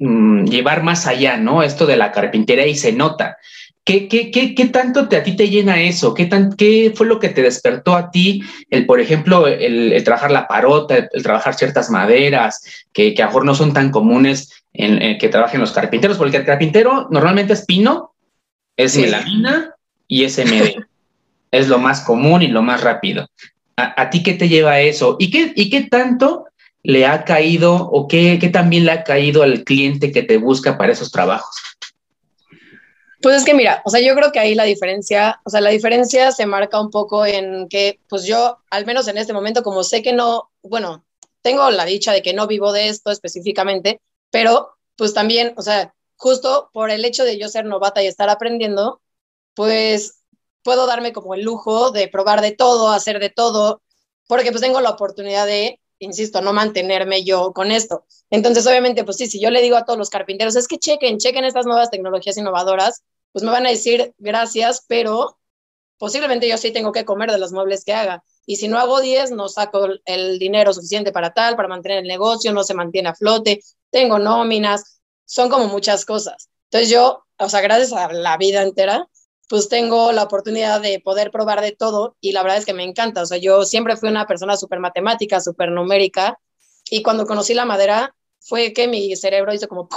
Mm, 0.00 0.44
llevar 0.44 0.84
más 0.84 1.08
allá, 1.08 1.38
¿no? 1.38 1.62
Esto 1.62 1.84
de 1.84 1.96
la 1.96 2.12
carpintería 2.12 2.66
y 2.66 2.76
se 2.76 2.92
nota. 2.92 3.36
¿Qué, 3.84 4.06
qué, 4.06 4.30
qué, 4.30 4.54
qué 4.54 4.66
tanto 4.66 5.08
te, 5.08 5.16
a 5.16 5.24
ti 5.24 5.34
te 5.34 5.48
llena 5.48 5.80
eso? 5.80 6.14
¿Qué, 6.14 6.26
tan, 6.26 6.52
¿Qué 6.52 6.92
fue 6.94 7.06
lo 7.06 7.18
que 7.18 7.30
te 7.30 7.42
despertó 7.42 7.96
a 7.96 8.10
ti, 8.10 8.42
el, 8.70 8.86
por 8.86 9.00
ejemplo, 9.00 9.48
el, 9.48 10.00
trabajar 10.04 10.30
la 10.30 10.46
parota, 10.46 11.08
el, 11.10 11.22
trabajar 11.22 11.54
ciertas 11.54 11.90
maderas 11.90 12.86
que, 12.92 13.12
que 13.14 13.22
a 13.22 13.26
lo 13.26 13.30
mejor 13.30 13.44
no 13.46 13.54
son 13.56 13.72
tan 13.72 13.90
comunes 13.90 14.62
en, 14.72 15.18
que 15.18 15.28
trabajen 15.28 15.60
los 15.60 15.72
carpinteros? 15.72 16.16
Porque 16.16 16.36
el 16.36 16.44
carpintero 16.44 17.08
normalmente 17.10 17.54
es 17.54 17.64
pino, 17.64 18.12
es 18.76 18.96
melamina 18.96 19.74
y 20.06 20.24
es 20.24 20.38
MD. 20.38 20.76
es 21.50 21.68
lo 21.68 21.78
más 21.78 22.02
común 22.02 22.42
y 22.42 22.48
lo 22.48 22.62
más 22.62 22.82
rápido. 22.82 23.28
¿A, 23.76 24.00
a 24.00 24.10
ti 24.10 24.22
qué 24.22 24.34
te 24.34 24.48
lleva 24.48 24.72
a 24.72 24.80
eso? 24.80 25.16
¿Y 25.18 25.30
qué, 25.30 25.52
¿Y 25.56 25.70
qué 25.70 25.84
tanto 25.84 26.47
le 26.88 27.04
ha 27.04 27.22
caído 27.22 27.74
o 27.74 28.08
qué, 28.08 28.38
qué 28.40 28.48
también 28.48 28.86
le 28.86 28.92
ha 28.92 29.04
caído 29.04 29.42
al 29.42 29.62
cliente 29.62 30.10
que 30.10 30.22
te 30.22 30.38
busca 30.38 30.78
para 30.78 30.94
esos 30.94 31.12
trabajos? 31.12 31.54
Pues 33.20 33.36
es 33.36 33.44
que 33.44 33.52
mira, 33.52 33.82
o 33.84 33.90
sea, 33.90 34.00
yo 34.00 34.14
creo 34.14 34.32
que 34.32 34.38
ahí 34.38 34.54
la 34.54 34.64
diferencia, 34.64 35.38
o 35.44 35.50
sea, 35.50 35.60
la 35.60 35.68
diferencia 35.68 36.32
se 36.32 36.46
marca 36.46 36.80
un 36.80 36.90
poco 36.90 37.26
en 37.26 37.68
que, 37.68 38.00
pues 38.08 38.24
yo, 38.24 38.60
al 38.70 38.86
menos 38.86 39.06
en 39.06 39.18
este 39.18 39.34
momento, 39.34 39.62
como 39.62 39.84
sé 39.84 40.00
que 40.02 40.14
no, 40.14 40.50
bueno, 40.62 41.04
tengo 41.42 41.70
la 41.70 41.84
dicha 41.84 42.10
de 42.12 42.22
que 42.22 42.32
no 42.32 42.46
vivo 42.46 42.72
de 42.72 42.88
esto 42.88 43.10
específicamente, 43.10 44.00
pero 44.30 44.70
pues 44.96 45.12
también, 45.12 45.52
o 45.58 45.62
sea, 45.62 45.92
justo 46.16 46.70
por 46.72 46.90
el 46.90 47.04
hecho 47.04 47.24
de 47.24 47.36
yo 47.36 47.48
ser 47.48 47.66
novata 47.66 48.02
y 48.02 48.06
estar 48.06 48.30
aprendiendo, 48.30 49.02
pues 49.52 50.22
puedo 50.62 50.86
darme 50.86 51.12
como 51.12 51.34
el 51.34 51.42
lujo 51.42 51.90
de 51.90 52.08
probar 52.08 52.40
de 52.40 52.52
todo, 52.52 52.88
hacer 52.88 53.18
de 53.18 53.28
todo, 53.28 53.82
porque 54.26 54.52
pues 54.52 54.62
tengo 54.62 54.80
la 54.80 54.90
oportunidad 54.90 55.44
de, 55.44 55.80
insisto, 55.98 56.40
no 56.40 56.52
mantenerme 56.52 57.24
yo 57.24 57.52
con 57.52 57.70
esto. 57.70 58.04
Entonces, 58.30 58.66
obviamente, 58.66 59.04
pues 59.04 59.16
sí, 59.16 59.26
si 59.26 59.40
yo 59.40 59.50
le 59.50 59.62
digo 59.62 59.76
a 59.76 59.84
todos 59.84 59.98
los 59.98 60.10
carpinteros, 60.10 60.56
es 60.56 60.68
que 60.68 60.78
chequen, 60.78 61.18
chequen 61.18 61.44
estas 61.44 61.66
nuevas 61.66 61.90
tecnologías 61.90 62.36
innovadoras, 62.36 63.02
pues 63.32 63.44
me 63.44 63.50
van 63.50 63.66
a 63.66 63.70
decir 63.70 64.14
gracias, 64.18 64.84
pero 64.88 65.38
posiblemente 65.98 66.48
yo 66.48 66.56
sí 66.56 66.72
tengo 66.72 66.92
que 66.92 67.04
comer 67.04 67.30
de 67.30 67.38
los 67.38 67.52
muebles 67.52 67.84
que 67.84 67.92
haga. 67.92 68.22
Y 68.46 68.56
si 68.56 68.68
no 68.68 68.78
hago 68.78 69.00
10, 69.00 69.32
no 69.32 69.48
saco 69.48 69.88
el 70.04 70.38
dinero 70.38 70.72
suficiente 70.72 71.12
para 71.12 71.34
tal, 71.34 71.56
para 71.56 71.68
mantener 71.68 71.98
el 71.98 72.08
negocio, 72.08 72.52
no 72.52 72.64
se 72.64 72.74
mantiene 72.74 73.10
a 73.10 73.14
flote, 73.14 73.60
tengo 73.90 74.18
nóminas, 74.18 75.00
son 75.24 75.50
como 75.50 75.66
muchas 75.66 76.04
cosas. 76.04 76.48
Entonces 76.70 76.90
yo, 76.90 77.24
o 77.38 77.48
sea, 77.48 77.60
gracias 77.60 77.92
a 77.92 78.12
la 78.12 78.36
vida 78.36 78.62
entera, 78.62 79.06
pues 79.48 79.68
tengo 79.68 80.12
la 80.12 80.24
oportunidad 80.24 80.80
de 80.80 81.00
poder 81.00 81.30
probar 81.30 81.60
de 81.60 81.72
todo 81.72 82.16
y 82.20 82.32
la 82.32 82.42
verdad 82.42 82.58
es 82.58 82.66
que 82.66 82.74
me 82.74 82.84
encanta. 82.84 83.22
O 83.22 83.26
sea, 83.26 83.38
yo 83.38 83.64
siempre 83.64 83.96
fui 83.96 84.08
una 84.08 84.26
persona 84.26 84.56
súper 84.56 84.80
matemática, 84.80 85.40
súper 85.40 85.70
numérica 85.70 86.38
y 86.90 87.02
cuando 87.02 87.26
conocí 87.26 87.54
la 87.54 87.64
madera 87.64 88.14
fue 88.40 88.72
que 88.72 88.88
mi 88.88 89.14
cerebro 89.16 89.52
hizo 89.54 89.68
como... 89.68 89.88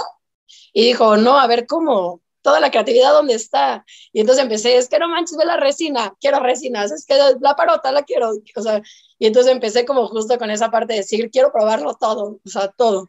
Y 0.74 0.84
dijo, 0.84 1.16
no, 1.16 1.38
a 1.38 1.46
ver, 1.46 1.66
¿cómo? 1.66 2.22
toda 2.42 2.60
la 2.60 2.70
creatividad 2.70 3.12
dónde 3.12 3.34
está. 3.34 3.84
Y 4.12 4.20
entonces 4.20 4.42
empecé, 4.42 4.76
es 4.76 4.88
que 4.88 4.98
no 4.98 5.08
manches, 5.08 5.38
ve 5.38 5.44
la 5.44 5.56
resina, 5.56 6.14
quiero 6.20 6.40
resinas, 6.40 6.90
es 6.90 7.06
que 7.06 7.16
la 7.40 7.56
parota 7.56 7.92
la 7.92 8.02
quiero, 8.02 8.32
o 8.56 8.62
sea, 8.62 8.82
y 9.18 9.26
entonces 9.26 9.52
empecé 9.52 9.86
como 9.86 10.08
justo 10.08 10.36
con 10.38 10.50
esa 10.50 10.70
parte 10.70 10.94
de 10.94 11.00
decir, 11.00 11.30
quiero 11.30 11.52
probarlo 11.52 11.94
todo, 11.94 12.40
o 12.44 12.48
sea, 12.48 12.68
todo. 12.68 13.08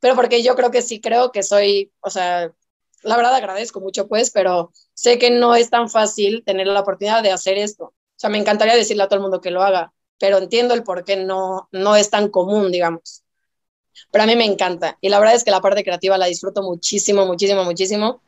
Pero 0.00 0.16
porque 0.16 0.42
yo 0.42 0.56
creo 0.56 0.70
que 0.70 0.82
sí 0.82 1.00
creo 1.00 1.30
que 1.30 1.42
soy, 1.42 1.92
o 2.00 2.10
sea, 2.10 2.52
la 3.02 3.16
verdad 3.16 3.34
agradezco 3.34 3.80
mucho 3.80 4.08
pues, 4.08 4.30
pero 4.30 4.72
sé 4.94 5.18
que 5.18 5.30
no 5.30 5.54
es 5.54 5.70
tan 5.70 5.88
fácil 5.88 6.42
tener 6.44 6.66
la 6.66 6.80
oportunidad 6.80 7.22
de 7.22 7.32
hacer 7.32 7.58
esto. 7.58 7.84
O 7.84 7.94
sea, 8.16 8.30
me 8.30 8.38
encantaría 8.38 8.74
decirle 8.74 9.02
a 9.02 9.08
todo 9.08 9.16
el 9.16 9.22
mundo 9.22 9.40
que 9.40 9.50
lo 9.50 9.62
haga, 9.62 9.92
pero 10.18 10.38
entiendo 10.38 10.74
el 10.74 10.82
por 10.82 11.04
qué 11.04 11.16
no, 11.16 11.68
no 11.72 11.96
es 11.96 12.10
tan 12.10 12.28
común, 12.28 12.70
digamos. 12.70 13.22
Pero 14.10 14.24
a 14.24 14.26
mí 14.26 14.36
me 14.36 14.44
encanta. 14.44 14.98
Y 15.00 15.08
la 15.08 15.18
verdad 15.18 15.34
es 15.34 15.44
que 15.44 15.50
la 15.50 15.60
parte 15.60 15.84
creativa 15.84 16.18
la 16.18 16.26
disfruto 16.26 16.62
muchísimo, 16.62 17.26
muchísimo, 17.26 17.64
muchísimo. 17.64 18.22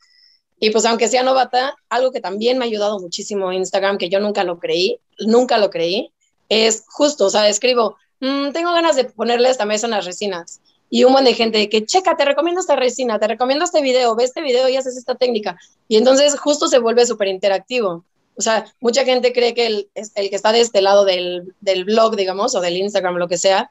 Y 0.58 0.70
pues 0.70 0.84
aunque 0.84 1.08
sea 1.08 1.22
novata, 1.22 1.76
algo 1.88 2.12
que 2.12 2.20
también 2.20 2.56
me 2.56 2.64
ha 2.64 2.68
ayudado 2.68 3.00
muchísimo 3.00 3.52
Instagram, 3.52 3.98
que 3.98 4.08
yo 4.08 4.20
nunca 4.20 4.44
lo 4.44 4.58
creí, 4.60 5.00
nunca 5.18 5.58
lo 5.58 5.70
creí, 5.70 6.12
es 6.48 6.84
justo, 6.86 7.26
o 7.26 7.30
sea, 7.30 7.48
escribo, 7.48 7.96
mm, 8.20 8.52
tengo 8.52 8.72
ganas 8.72 8.94
de 8.94 9.04
ponerle 9.04 9.50
esta 9.50 9.64
mesa 9.66 9.88
unas 9.88 10.04
resinas. 10.04 10.60
Y 10.94 11.04
un 11.04 11.12
montón 11.12 11.24
de 11.24 11.32
gente 11.32 11.70
que, 11.70 11.86
checa, 11.86 12.18
te 12.18 12.26
recomiendo 12.26 12.60
esta 12.60 12.76
resina, 12.76 13.18
te 13.18 13.26
recomiendo 13.26 13.64
este 13.64 13.80
video, 13.80 14.14
ve 14.14 14.24
este 14.24 14.42
video 14.42 14.68
y 14.68 14.76
haces 14.76 14.94
esta 14.94 15.14
técnica. 15.14 15.58
Y 15.88 15.96
entonces 15.96 16.38
justo 16.38 16.68
se 16.68 16.78
vuelve 16.78 17.06
súper 17.06 17.28
interactivo. 17.28 18.04
O 18.36 18.42
sea, 18.42 18.66
mucha 18.78 19.02
gente 19.06 19.32
cree 19.32 19.54
que 19.54 19.64
el, 19.64 19.88
el, 19.94 20.28
que 20.28 20.36
está 20.36 20.52
de 20.52 20.60
este 20.60 20.82
lado 20.82 21.06
del, 21.06 21.54
del 21.62 21.86
blog, 21.86 22.14
digamos, 22.14 22.54
o 22.54 22.60
del 22.60 22.76
Instagram, 22.76 23.16
lo 23.16 23.26
que 23.26 23.38
sea, 23.38 23.70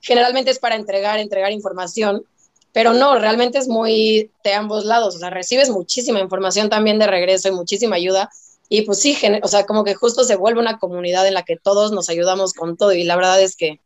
generalmente 0.00 0.50
es 0.50 0.58
para 0.58 0.74
entregar, 0.74 1.20
entregar 1.20 1.52
información, 1.52 2.24
pero 2.72 2.92
no, 2.94 3.16
realmente 3.16 3.58
es 3.58 3.68
muy 3.68 4.32
de 4.42 4.54
ambos 4.54 4.84
lados, 4.84 5.14
o 5.14 5.18
sea, 5.20 5.30
recibes 5.30 5.70
muchísima 5.70 6.18
información 6.18 6.68
también 6.68 6.98
de 6.98 7.06
regreso 7.06 7.46
y 7.46 7.52
muchísima 7.52 7.94
ayuda. 7.94 8.28
Y 8.68 8.82
pues 8.82 8.98
sí, 8.98 9.16
o 9.40 9.46
sea, 9.46 9.66
como 9.66 9.84
que 9.84 9.94
justo 9.94 10.24
se 10.24 10.34
vuelve 10.34 10.58
una 10.58 10.80
comunidad 10.80 11.28
en 11.28 11.34
la 11.34 11.44
que 11.44 11.56
todos 11.56 11.92
nos 11.92 12.10
ayudamos 12.10 12.54
con 12.54 12.76
todo. 12.76 12.92
Y 12.92 13.04
la 13.04 13.14
verdad 13.14 13.40
es 13.40 13.54
que, 13.54 13.78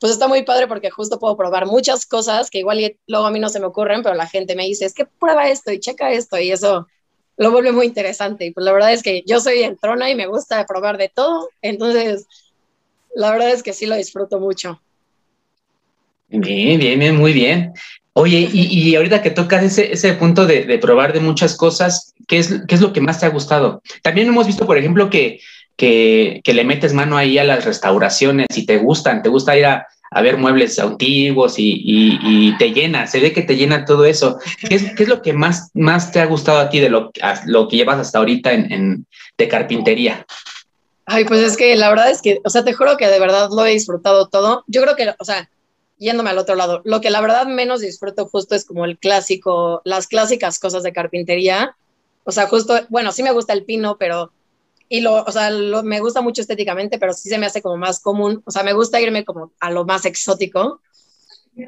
pues 0.00 0.12
está 0.12 0.28
muy 0.28 0.42
padre 0.44 0.66
porque 0.66 0.90
justo 0.90 1.18
puedo 1.18 1.36
probar 1.36 1.66
muchas 1.66 2.06
cosas 2.06 2.48
que 2.48 2.58
igual 2.58 2.96
luego 3.06 3.26
a 3.26 3.30
mí 3.30 3.38
no 3.38 3.50
se 3.50 3.60
me 3.60 3.66
ocurren, 3.66 4.02
pero 4.02 4.14
la 4.14 4.26
gente 4.26 4.56
me 4.56 4.64
dice, 4.64 4.86
es 4.86 4.94
que 4.94 5.04
prueba 5.04 5.50
esto 5.50 5.70
y 5.70 5.78
checa 5.78 6.10
esto. 6.10 6.38
Y 6.38 6.50
eso 6.50 6.88
lo 7.36 7.50
vuelve 7.50 7.70
muy 7.70 7.84
interesante. 7.84 8.46
Y 8.46 8.50
pues 8.52 8.64
la 8.64 8.72
verdad 8.72 8.94
es 8.94 9.02
que 9.02 9.22
yo 9.26 9.40
soy 9.40 9.62
entrona 9.62 10.10
y 10.10 10.14
me 10.14 10.26
gusta 10.26 10.64
probar 10.64 10.96
de 10.96 11.10
todo. 11.10 11.50
Entonces, 11.60 12.26
la 13.14 13.30
verdad 13.30 13.50
es 13.50 13.62
que 13.62 13.74
sí 13.74 13.84
lo 13.84 13.94
disfruto 13.94 14.40
mucho. 14.40 14.80
Bien, 16.28 16.80
bien, 16.80 16.98
bien, 16.98 17.16
muy 17.16 17.34
bien. 17.34 17.74
Oye, 18.14 18.48
y, 18.50 18.94
ahorita 18.94 19.22
que 19.22 19.30
tocas 19.30 19.62
ese, 19.62 19.92
ese 19.92 20.14
punto 20.14 20.46
de, 20.46 20.78
probar 20.78 21.12
de 21.12 21.20
muchas 21.20 21.56
cosas, 21.56 22.14
¿qué 22.26 22.38
es, 22.38 22.62
¿qué 22.66 22.74
es 22.74 22.80
lo 22.80 22.92
que 22.92 23.00
más 23.00 23.20
te 23.20 23.26
ha 23.26 23.30
gustado? 23.30 23.82
También 24.02 24.28
hemos 24.28 24.46
visto, 24.46 24.66
por 24.66 24.78
ejemplo, 24.78 25.10
que, 25.10 25.40
que, 25.80 26.42
le 26.44 26.64
metes 26.64 26.92
mano 26.92 27.16
ahí 27.16 27.38
a 27.38 27.44
las 27.44 27.64
restauraciones 27.64 28.48
y 28.54 28.66
te 28.66 28.76
gustan, 28.76 29.22
te 29.22 29.30
gusta 29.30 29.56
ir 29.56 29.64
a, 29.64 29.86
ver 30.22 30.36
muebles 30.36 30.78
antiguos 30.78 31.54
y, 31.56 32.54
te 32.58 32.72
llena, 32.72 33.06
se 33.06 33.20
ve 33.20 33.32
que 33.32 33.42
te 33.42 33.56
llena 33.56 33.86
todo 33.86 34.04
eso. 34.04 34.38
¿Qué 34.68 34.74
es, 34.74 34.94
qué 34.94 35.04
es 35.04 35.08
lo 35.08 35.22
que 35.22 35.32
más, 35.32 35.70
más 35.72 36.12
te 36.12 36.20
ha 36.20 36.26
gustado 36.26 36.58
a 36.58 36.68
ti 36.68 36.80
de 36.80 36.90
lo, 36.90 37.10
lo 37.46 37.68
que 37.68 37.76
llevas 37.76 37.98
hasta 37.98 38.18
ahorita 38.18 38.52
en, 38.52 38.72
en, 38.72 39.06
de 39.38 39.48
carpintería? 39.48 40.26
Ay, 41.06 41.24
pues 41.24 41.40
es 41.40 41.56
que 41.56 41.74
la 41.76 41.88
verdad 41.88 42.10
es 42.10 42.20
que, 42.20 42.40
o 42.44 42.50
sea, 42.50 42.62
te 42.62 42.74
juro 42.74 42.96
que 42.96 43.08
de 43.08 43.18
verdad 43.18 43.48
lo 43.50 43.64
he 43.64 43.70
disfrutado 43.70 44.28
todo. 44.28 44.64
Yo 44.66 44.82
creo 44.82 44.96
que, 44.96 45.14
o 45.18 45.24
sea, 45.24 45.48
yéndome 45.96 46.30
al 46.30 46.38
otro 46.38 46.56
lado, 46.56 46.82
lo 46.84 47.00
que 47.00 47.10
la 47.10 47.20
verdad 47.20 47.46
menos 47.46 47.80
disfruto 47.80 48.26
justo 48.26 48.54
es 48.54 48.64
como 48.64 48.84
el 48.84 48.98
clásico, 48.98 49.80
las 49.84 50.08
clásicas 50.08 50.58
cosas 50.58 50.82
de 50.82 50.92
carpintería. 50.92 51.76
O 52.24 52.32
sea, 52.32 52.48
justo, 52.48 52.74
bueno, 52.90 53.12
sí 53.12 53.22
me 53.22 53.32
gusta 53.32 53.54
el 53.54 53.64
pino, 53.64 53.96
pero, 53.98 54.32
y 54.92 55.02
lo, 55.02 55.22
o 55.22 55.30
sea, 55.30 55.50
me 55.84 56.00
gusta 56.00 56.20
mucho 56.20 56.42
estéticamente, 56.42 56.98
pero 56.98 57.12
sí 57.12 57.28
se 57.28 57.38
me 57.38 57.46
hace 57.46 57.62
como 57.62 57.76
más 57.76 58.00
común. 58.00 58.42
O 58.44 58.50
sea, 58.50 58.64
me 58.64 58.72
gusta 58.72 59.00
irme 59.00 59.24
como 59.24 59.52
a 59.60 59.70
lo 59.70 59.84
más 59.84 60.04
exótico. 60.04 60.82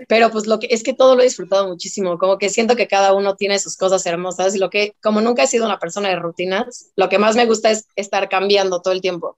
Pero 0.08 0.30
pues 0.30 0.48
lo 0.48 0.58
que 0.58 0.66
es 0.70 0.82
que 0.82 0.92
todo 0.92 1.14
lo 1.14 1.22
he 1.22 1.26
disfrutado 1.26 1.68
muchísimo, 1.68 2.18
como 2.18 2.36
que 2.36 2.48
siento 2.48 2.74
que 2.74 2.88
cada 2.88 3.14
uno 3.14 3.36
tiene 3.36 3.60
sus 3.60 3.76
cosas 3.76 4.04
hermosas 4.06 4.56
y 4.56 4.58
lo 4.58 4.70
que, 4.70 4.96
como 5.00 5.20
nunca 5.20 5.44
he 5.44 5.46
sido 5.46 5.66
una 5.66 5.78
persona 5.78 6.08
de 6.08 6.16
rutinas, 6.16 6.90
lo 6.96 7.08
que 7.08 7.18
más 7.18 7.36
me 7.36 7.46
gusta 7.46 7.70
es 7.70 7.86
estar 7.94 8.28
cambiando 8.28 8.80
todo 8.82 8.92
el 8.92 9.00
tiempo. 9.00 9.36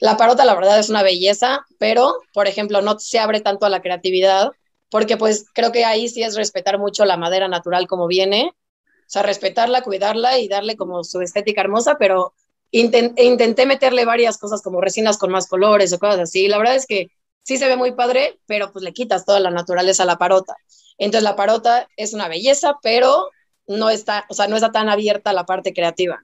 La 0.00 0.16
parota, 0.16 0.44
la 0.44 0.56
verdad, 0.56 0.80
es 0.80 0.88
una 0.88 1.04
belleza, 1.04 1.66
pero, 1.78 2.16
por 2.34 2.48
ejemplo, 2.48 2.82
no 2.82 2.98
se 2.98 3.20
abre 3.20 3.40
tanto 3.40 3.64
a 3.64 3.70
la 3.70 3.80
creatividad, 3.80 4.50
porque 4.90 5.16
pues 5.16 5.46
creo 5.52 5.70
que 5.70 5.84
ahí 5.84 6.08
sí 6.08 6.24
es 6.24 6.34
respetar 6.34 6.78
mucho 6.78 7.04
la 7.04 7.16
madera 7.16 7.46
natural 7.46 7.86
como 7.86 8.08
viene, 8.08 8.52
o 8.54 9.10
sea, 9.10 9.22
respetarla, 9.22 9.82
cuidarla 9.82 10.38
y 10.38 10.48
darle 10.48 10.76
como 10.76 11.04
su 11.04 11.20
estética 11.20 11.60
hermosa, 11.60 11.96
pero 11.98 12.32
intenté 12.70 13.66
meterle 13.66 14.04
varias 14.04 14.38
cosas 14.38 14.62
como 14.62 14.80
resinas 14.80 15.18
con 15.18 15.30
más 15.30 15.46
colores 15.46 15.92
o 15.92 15.98
cosas 15.98 16.20
así. 16.20 16.48
La 16.48 16.58
verdad 16.58 16.76
es 16.76 16.86
que 16.86 17.10
sí 17.42 17.56
se 17.56 17.68
ve 17.68 17.76
muy 17.76 17.92
padre, 17.92 18.38
pero 18.46 18.72
pues 18.72 18.84
le 18.84 18.92
quitas 18.92 19.24
toda 19.24 19.40
la 19.40 19.50
naturaleza 19.50 20.02
a 20.02 20.06
la 20.06 20.18
parota. 20.18 20.56
Entonces 20.98 21.22
la 21.22 21.36
parota 21.36 21.88
es 21.96 22.12
una 22.12 22.28
belleza, 22.28 22.78
pero 22.82 23.30
no 23.66 23.90
está, 23.90 24.26
o 24.28 24.34
sea, 24.34 24.48
no 24.48 24.56
está 24.56 24.72
tan 24.72 24.88
abierta 24.88 25.32
la 25.32 25.46
parte 25.46 25.72
creativa, 25.72 26.22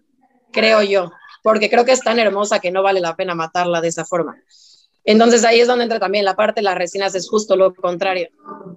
creo 0.50 0.83
yo 0.83 1.11
porque 1.44 1.68
creo 1.68 1.85
que 1.85 1.92
es 1.92 2.00
tan 2.00 2.18
hermosa 2.18 2.59
que 2.59 2.70
no 2.70 2.83
vale 2.83 3.02
la 3.02 3.16
pena 3.16 3.35
matarla 3.35 3.83
de 3.83 3.88
esa 3.88 4.07
forma. 4.07 4.35
Entonces 5.04 5.44
ahí 5.44 5.61
es 5.61 5.68
donde 5.68 5.85
entra 5.85 6.00
también 6.00 6.24
la 6.24 6.35
parte 6.35 6.61
de 6.61 6.64
las 6.64 6.74
resinas, 6.74 7.14
es 7.14 7.28
justo 7.28 7.54
lo 7.54 7.74
contrario. 7.74 8.30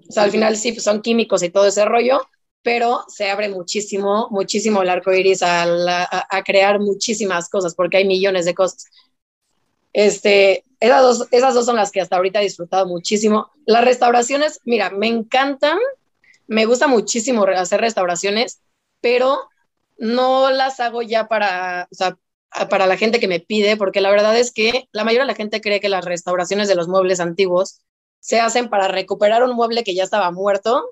O 0.05 0.11
sea, 0.11 0.23
al 0.23 0.31
final 0.31 0.57
sí 0.57 0.77
son 0.77 1.01
químicos 1.01 1.41
y 1.43 1.49
todo 1.49 1.65
ese 1.65 1.85
rollo, 1.85 2.27
pero 2.67 3.05
se 3.07 3.31
abre 3.31 3.47
muchísimo, 3.47 4.27
muchísimo 4.29 4.81
el 4.81 4.89
arco 4.89 5.13
iris 5.13 5.41
a, 5.41 5.63
a, 6.29 6.43
crear 6.43 6.81
muchísimas 6.81 7.47
cosas, 7.47 7.73
porque 7.73 7.95
hay 7.95 8.05
millones 8.05 8.43
de 8.43 8.53
cosas. 8.53 8.87
Este, 9.93 10.65
esas 10.81 11.01
dos, 11.01 11.27
esas 11.31 11.53
dos 11.53 11.65
son 11.65 11.77
las 11.77 11.93
que 11.93 12.01
hasta 12.01 12.17
ahorita 12.17 12.41
he 12.41 12.43
disfrutado 12.43 12.85
muchísimo. 12.85 13.49
Las 13.65 13.85
restauraciones, 13.85 14.59
mira, 14.65 14.89
me 14.89 15.07
encantan, 15.07 15.77
me 16.45 16.65
gusta 16.65 16.89
muchísimo 16.89 17.45
hacer 17.45 17.79
restauraciones, 17.79 18.59
pero 18.99 19.47
no 19.97 20.51
las 20.51 20.81
hago 20.81 21.01
ya 21.01 21.29
para, 21.29 21.87
o 21.89 21.95
sea, 21.95 22.17
para 22.69 22.85
la 22.85 22.97
gente 22.97 23.21
que 23.21 23.29
me 23.29 23.39
pide, 23.39 23.77
porque 23.77 24.01
la 24.01 24.11
verdad 24.11 24.37
es 24.37 24.51
que 24.51 24.89
la 24.91 25.05
mayoría 25.05 25.23
de 25.23 25.31
la 25.31 25.35
gente 25.35 25.61
cree 25.61 25.79
que 25.79 25.87
las 25.87 26.03
restauraciones 26.03 26.67
de 26.67 26.75
los 26.75 26.89
muebles 26.89 27.21
antiguos 27.21 27.79
se 28.19 28.41
hacen 28.41 28.67
para 28.67 28.89
recuperar 28.89 29.41
un 29.43 29.55
mueble 29.55 29.85
que 29.85 29.95
ya 29.95 30.03
estaba 30.03 30.31
muerto 30.31 30.83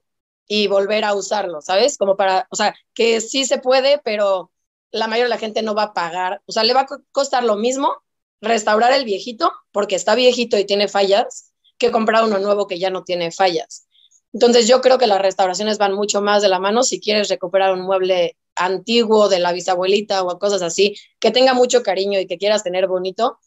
y 0.47 0.67
volver 0.67 1.03
a 1.05 1.13
usarlo, 1.13 1.61
¿sabes? 1.61 1.97
Como 1.97 2.15
para, 2.15 2.47
o 2.51 2.55
sea, 2.55 2.75
que 2.93 3.21
sí 3.21 3.45
se 3.45 3.57
puede, 3.57 3.99
pero 4.03 4.51
la 4.91 5.07
mayoría 5.07 5.25
de 5.25 5.29
la 5.29 5.37
gente 5.37 5.61
no 5.61 5.75
va 5.75 5.83
a 5.83 5.93
pagar, 5.93 6.41
o 6.45 6.51
sea, 6.51 6.63
le 6.63 6.73
va 6.73 6.81
a 6.81 6.87
costar 7.11 7.43
lo 7.43 7.55
mismo 7.55 7.93
restaurar 8.41 8.93
el 8.93 9.05
viejito, 9.05 9.51
porque 9.71 9.95
está 9.95 10.15
viejito 10.15 10.57
y 10.57 10.65
tiene 10.65 10.87
fallas, 10.87 11.51
que 11.77 11.91
comprar 11.91 12.23
uno 12.23 12.39
nuevo 12.39 12.67
que 12.67 12.79
ya 12.79 12.89
no 12.89 13.03
tiene 13.03 13.31
fallas. 13.31 13.87
Entonces 14.33 14.67
yo 14.67 14.81
creo 14.81 14.97
que 14.97 15.07
las 15.07 15.21
restauraciones 15.21 15.77
van 15.77 15.93
mucho 15.93 16.21
más 16.21 16.41
de 16.41 16.49
la 16.49 16.59
mano 16.59 16.83
si 16.83 16.99
quieres 16.99 17.29
recuperar 17.29 17.73
un 17.73 17.81
mueble 17.81 18.37
antiguo 18.55 19.29
de 19.29 19.39
la 19.39 19.53
bisabuelita 19.53 20.23
o 20.23 20.39
cosas 20.39 20.61
así, 20.61 20.95
que 21.19 21.31
tenga 21.31 21.53
mucho 21.53 21.83
cariño 21.83 22.19
y 22.19 22.27
que 22.27 22.37
quieras 22.37 22.63
tener 22.63 22.87
bonito, 22.87 23.39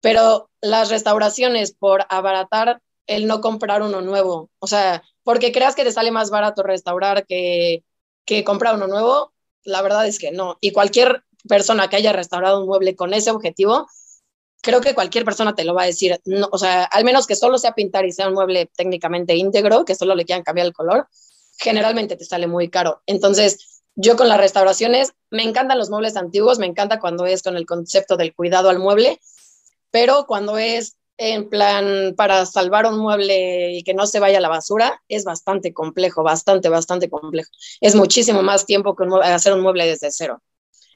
pero 0.00 0.50
las 0.60 0.90
restauraciones 0.90 1.72
por 1.72 2.06
abaratar 2.08 2.82
el 3.06 3.26
no 3.26 3.40
comprar 3.40 3.82
uno 3.82 4.00
nuevo, 4.00 4.50
o 4.58 4.66
sea, 4.66 5.02
porque 5.22 5.52
creas 5.52 5.74
que 5.74 5.84
te 5.84 5.92
sale 5.92 6.10
más 6.10 6.30
barato 6.30 6.62
restaurar 6.62 7.26
que, 7.26 7.84
que 8.24 8.44
comprar 8.44 8.74
uno 8.76 8.86
nuevo, 8.86 9.32
la 9.64 9.82
verdad 9.82 10.06
es 10.06 10.18
que 10.18 10.30
no. 10.30 10.58
Y 10.60 10.72
cualquier 10.72 11.24
persona 11.48 11.88
que 11.88 11.96
haya 11.96 12.12
restaurado 12.12 12.60
un 12.60 12.66
mueble 12.66 12.96
con 12.96 13.14
ese 13.14 13.30
objetivo, 13.30 13.86
creo 14.62 14.80
que 14.80 14.94
cualquier 14.94 15.24
persona 15.24 15.54
te 15.54 15.64
lo 15.64 15.74
va 15.74 15.82
a 15.82 15.86
decir, 15.86 16.20
no, 16.24 16.48
o 16.50 16.58
sea, 16.58 16.84
al 16.84 17.04
menos 17.04 17.26
que 17.26 17.36
solo 17.36 17.58
sea 17.58 17.72
pintar 17.72 18.06
y 18.06 18.12
sea 18.12 18.28
un 18.28 18.34
mueble 18.34 18.70
técnicamente 18.76 19.34
íntegro, 19.34 19.84
que 19.84 19.94
solo 19.94 20.14
le 20.14 20.24
quieran 20.24 20.42
cambiar 20.42 20.66
el 20.66 20.72
color, 20.72 21.08
generalmente 21.58 22.16
te 22.16 22.24
sale 22.24 22.46
muy 22.46 22.70
caro. 22.70 23.02
Entonces, 23.06 23.82
yo 23.94 24.16
con 24.16 24.28
las 24.28 24.38
restauraciones, 24.38 25.12
me 25.30 25.42
encantan 25.44 25.78
los 25.78 25.90
muebles 25.90 26.16
antiguos, 26.16 26.58
me 26.58 26.66
encanta 26.66 26.98
cuando 26.98 27.26
es 27.26 27.42
con 27.42 27.56
el 27.56 27.66
concepto 27.66 28.16
del 28.16 28.34
cuidado 28.34 28.70
al 28.70 28.78
mueble, 28.78 29.20
pero 29.90 30.26
cuando 30.26 30.58
es 30.58 30.96
en 31.16 31.48
plan 31.48 32.14
para 32.16 32.44
salvar 32.46 32.86
un 32.86 32.98
mueble 32.98 33.72
y 33.72 33.82
que 33.82 33.94
no 33.94 34.06
se 34.06 34.20
vaya 34.20 34.38
a 34.38 34.40
la 34.40 34.48
basura, 34.48 35.00
es 35.08 35.24
bastante 35.24 35.72
complejo, 35.72 36.22
bastante, 36.22 36.68
bastante 36.68 37.08
complejo. 37.08 37.50
Es 37.80 37.94
muchísimo 37.94 38.42
más 38.42 38.66
tiempo 38.66 38.96
que 38.96 39.06
hacer 39.22 39.52
un 39.52 39.60
mueble 39.60 39.86
desde 39.86 40.10
cero. 40.10 40.42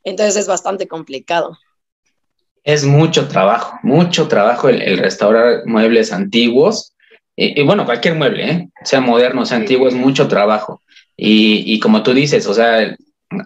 Entonces 0.05 0.37
es 0.37 0.47
bastante 0.47 0.89
complicado. 0.89 1.59
Es 2.65 2.85
mucho 2.85 3.29
trabajo, 3.29 3.79
mucho 3.83 4.29
trabajo 4.29 4.69
el, 4.69 4.99
restaurar 4.99 5.65
muebles 5.67 6.13
antiguos. 6.13 6.95
Y, 7.37 7.63
bueno, 7.63 7.85
cualquier 7.85 8.17
mueble, 8.17 8.51
¿eh? 8.51 8.69
sea 8.83 9.01
moderno, 9.01 9.47
sea 9.47 9.59
antiguo, 9.59 9.87
es 9.87 9.95
mucho 9.95 10.27
trabajo. 10.27 10.83
Y, 11.17 11.73
y 11.73 11.79
como 11.79 12.03
tú 12.03 12.13
dices, 12.13 12.47
o 12.49 12.55
sea, 12.55 12.97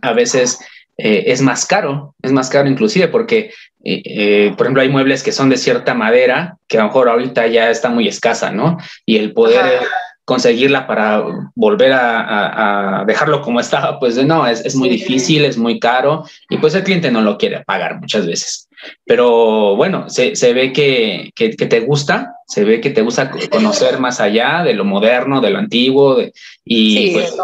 a 0.00 0.12
veces 0.14 0.58
eh, 0.98 1.24
es 1.28 1.40
más 1.40 1.66
caro, 1.66 2.14
es 2.22 2.33
más 2.33 2.50
caro 2.50 2.68
inclusive 2.68 3.09
porque, 3.09 3.50
eh, 3.85 4.02
eh, 4.05 4.55
por 4.57 4.66
ejemplo, 4.66 4.83
hay 4.83 4.88
muebles 4.88 5.22
que 5.22 5.33
son 5.33 5.48
de 5.48 5.57
cierta 5.57 5.94
madera 5.94 6.57
que 6.68 6.78
a 6.78 6.83
lo 6.83 6.88
mejor 6.88 7.09
ahorita 7.09 7.46
ya 7.46 7.70
está 7.70 7.88
muy 7.88 8.07
escasa, 8.09 8.50
¿no? 8.50 8.76
Y 9.07 9.16
el 9.16 9.33
poder 9.33 9.81
conseguirla 10.24 10.87
para 10.87 11.24
volver 11.55 11.92
a, 11.94 13.05
dejarlo 13.07 13.42
como 13.42 13.61
estaba, 13.61 13.98
pues 13.98 14.16
no, 14.24 14.46
es, 14.46 14.64
es, 14.64 14.76
muy 14.76 14.88
difícil, 14.88 15.44
es 15.44 15.59
muy 15.59 15.81
caro 15.81 16.24
y 16.48 16.59
pues 16.59 16.74
el 16.74 16.85
cliente 16.85 17.11
no 17.11 17.22
lo 17.22 17.37
quiere 17.37 17.64
pagar 17.64 17.98
muchas 18.00 18.26
veces. 18.26 18.68
Pero 19.05 19.76
bueno, 19.76 20.09
se, 20.09 20.37
se 20.37 20.52
ve 20.52 20.72
que, 20.72 21.31
que, 21.35 21.50
te 21.50 21.81
gusta, 21.81 22.37
se 22.46 22.64
ve 22.64 22.81
que 22.81 22.90
te 22.90 23.02
gusta 23.02 23.31
conocer 23.50 23.98
más 23.98 24.20
allá 24.20 24.62
de 24.62 24.74
lo 24.74 24.85
moderno, 24.85 25.40
de 25.40 25.50
lo 25.50 25.59
antiguo 25.59 26.18
y 26.64 26.96
sí, 26.96 27.11
pues, 27.14 27.37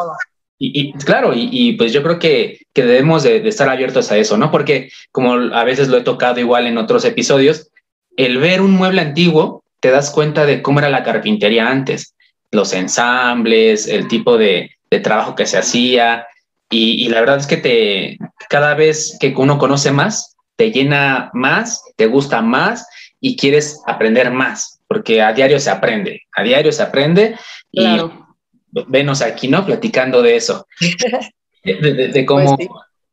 Y, 0.61 0.92
claro, 0.94 1.33
y, 1.35 1.75
pues 1.75 1.92
yo 1.92 2.03
creo 2.03 2.18
que, 2.18 2.59
que 2.73 2.83
debemos 2.83 3.23
de, 3.23 3.47
estar 3.47 3.68
abiertos 3.68 4.11
a 4.11 4.16
eso, 4.16 4.37
¿no? 4.37 4.51
Porque 4.51 4.90
como 5.12 5.35
a 5.35 5.62
veces 5.62 5.88
lo 5.88 5.97
he 5.97 6.03
tocado 6.03 6.40
igual 6.40 6.66
en 6.66 6.79
otros 6.79 7.05
episodios, 7.05 7.71
el 8.16 8.38
ver 8.38 8.61
un 8.61 8.73
mueble 8.73 9.01
antiguo, 9.01 9.62
te 9.79 9.90
das 9.90 10.11
cuenta 10.11 10.47
de 10.47 10.61
cómo 10.61 10.81
era 10.81 10.88
la 10.88 11.05
carpintería 11.05 11.68
antes, 11.68 12.14
los 12.51 12.73
ensambles, 12.73 13.87
el 13.87 14.09
tipo 14.09 14.37
de, 14.37 14.71
trabajo 15.03 15.37
que 15.37 15.47
se 15.47 15.59
hacía, 15.59 16.27
y, 16.68 17.05
y, 17.05 17.09
la 17.09 17.21
verdad 17.21 17.38
es 17.38 17.47
que 17.47 17.59
te, 17.59 18.18
cada 18.49 18.75
vez 18.75 19.16
que 19.21 19.33
uno 19.37 19.59
conoce 19.59 19.92
más, 19.92 20.37
te 20.57 20.73
llena 20.73 21.31
más, 21.35 21.85
te 21.94 22.07
gusta 22.07 22.42
más 22.42 22.88
y 23.21 23.37
quieres 23.37 23.81
aprender 23.87 24.33
más, 24.33 24.81
porque 24.88 25.23
a 25.23 25.33
diario 25.33 25.61
se 25.61 25.71
aprende, 25.71 26.23
a 26.35 26.42
diario 26.42 26.73
se 26.73 26.83
aprende. 26.83 27.37
Claro 27.73 28.28
venos 28.71 29.23
aquí, 29.23 29.49
¿no? 29.49 29.65
Platicando 29.65 30.23
de 30.23 30.37
eso, 30.37 30.67
de, 31.65 32.25
cómo, 32.27 32.57
pues 32.57 32.69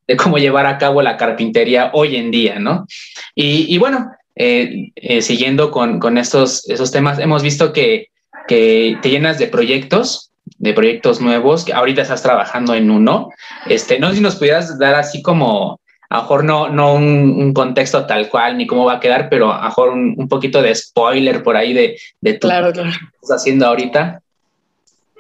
de 0.08 0.18
cómo 0.18 0.38
llevar 0.38 0.66
a 0.66 0.78
cabo 0.78 1.02
la 1.02 1.18
carpintería 1.18 1.92
hoy 1.94 2.16
en 2.16 2.32
día, 2.32 2.60
¿no? 2.60 2.86
Y, 3.34 3.78
bueno, 3.78 4.12
eh, 4.36 4.92
eh, 4.96 5.22
siguiendo 5.22 5.72
con, 5.72 6.00
con, 6.00 6.18
estos 6.18 6.68
esos 6.70 6.92
temas, 6.92 7.20
hemos 7.20 7.42
visto 7.42 7.74
que, 7.74 8.10
que 8.48 8.98
te 9.02 9.10
llenas 9.10 9.40
de 9.40 9.48
proyectos, 9.48 10.32
de 10.58 10.74
proyectos 10.74 11.22
nuevos, 11.22 11.66
que 11.66 11.74
ahorita 11.74 12.02
estás 12.02 12.22
trabajando 12.22 12.76
en 12.76 12.92
uno. 12.92 13.30
Este, 13.68 14.00
no 14.00 14.10
sé 14.10 14.16
si 14.16 14.22
nos 14.22 14.36
pudieras 14.36 14.78
dar 14.78 14.96
así 14.96 15.22
como, 15.22 15.80
a 16.10 16.18
lo 16.18 16.22
mejor 16.22 16.44
no, 16.44 16.70
no 16.70 16.94
un, 16.94 17.54
contexto 17.54 18.06
tal 18.06 18.30
cual 18.30 18.58
ni 18.58 18.68
cómo 18.68 18.86
va 18.86 18.94
a 18.94 19.00
quedar, 19.00 19.30
pero 19.30 19.52
a 19.52 19.58
lo 19.58 19.64
mejor 19.64 19.90
un, 19.90 20.28
poquito 20.30 20.62
de 20.62 20.76
spoiler 20.76 21.42
por 21.42 21.58
ahí 21.58 21.74
de, 21.74 21.98
de 22.22 22.40
claro, 22.40 22.72
claro. 22.72 22.90
que 22.90 23.18
estás 23.22 23.42
haciendo 23.42 23.66
ahorita. 23.66 24.22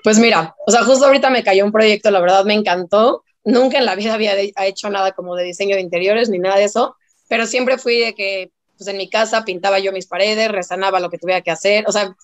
Pues 0.05 0.19
mira, 0.19 0.55
o 0.67 0.71
sea, 0.71 0.83
justo 0.83 1.07
ahorita 1.07 1.31
me 1.31 1.43
cayó 1.43 1.65
un 1.65 1.71
proyecto, 1.71 2.11
la 2.11 2.19
verdad 2.19 2.45
me 2.45 2.53
encantó. 2.53 3.23
Nunca 3.43 3.79
en 3.79 3.85
la 3.85 3.95
vida 3.95 4.13
había 4.13 4.35
hecho 4.35 4.87
nada 4.91 5.13
como 5.13 5.35
de 5.35 5.43
diseño 5.43 5.75
de 5.75 5.81
interiores 5.81 6.29
ni 6.29 6.37
nada 6.37 6.57
de 6.57 6.65
eso, 6.65 6.95
pero 7.27 7.47
siempre 7.47 7.79
fui 7.79 7.99
de 7.99 8.13
que, 8.13 8.51
pues 8.77 8.87
en 8.87 8.97
mi 8.97 9.09
casa 9.09 9.43
pintaba 9.45 9.79
yo 9.79 9.91
mis 9.91 10.05
paredes, 10.05 10.51
resanaba 10.51 10.99
lo 10.99 11.09
que 11.09 11.17
tuviera 11.17 11.41
que 11.41 11.49
hacer, 11.49 11.85
o 11.87 11.91
sea, 11.91 12.15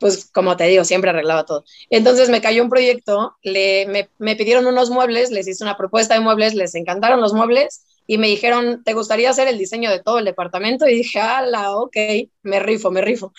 pues 0.00 0.26
como 0.34 0.54
te 0.58 0.64
digo, 0.64 0.84
siempre 0.84 1.08
arreglaba 1.08 1.46
todo. 1.46 1.64
Entonces 1.88 2.28
me 2.28 2.42
cayó 2.42 2.62
un 2.62 2.68
proyecto, 2.68 3.34
le, 3.42 3.86
me, 3.86 4.10
me 4.18 4.36
pidieron 4.36 4.66
unos 4.66 4.90
muebles, 4.90 5.30
les 5.30 5.48
hice 5.48 5.64
una 5.64 5.78
propuesta 5.78 6.12
de 6.12 6.20
muebles, 6.20 6.54
les 6.54 6.74
encantaron 6.74 7.22
los 7.22 7.32
muebles 7.32 7.86
y 8.06 8.18
me 8.18 8.26
dijeron, 8.28 8.82
¿te 8.84 8.92
gustaría 8.92 9.30
hacer 9.30 9.48
el 9.48 9.56
diseño 9.56 9.90
de 9.90 10.02
todo 10.02 10.18
el 10.18 10.26
departamento? 10.26 10.86
Y 10.86 10.94
dije, 10.96 11.20
ala, 11.20 11.72
ok, 11.76 11.96
me 12.42 12.60
rifo, 12.60 12.90
me 12.90 13.00
rifo. 13.00 13.32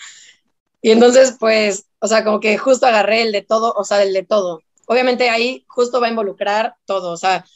Y 0.82 0.90
entonces, 0.90 1.36
pues, 1.38 1.86
o 2.00 2.08
sea, 2.08 2.24
como 2.24 2.40
que 2.40 2.58
justo 2.58 2.86
agarré 2.86 3.22
el 3.22 3.32
de 3.32 3.42
todo, 3.42 3.72
o 3.76 3.84
sea, 3.84 4.02
el 4.02 4.12
de 4.12 4.24
todo. 4.24 4.62
Obviamente 4.86 5.30
ahí 5.30 5.64
justo 5.68 6.00
va 6.00 6.08
a 6.08 6.10
involucrar 6.10 6.74
todo, 6.84 7.12
o 7.12 7.16
sea, 7.16 7.46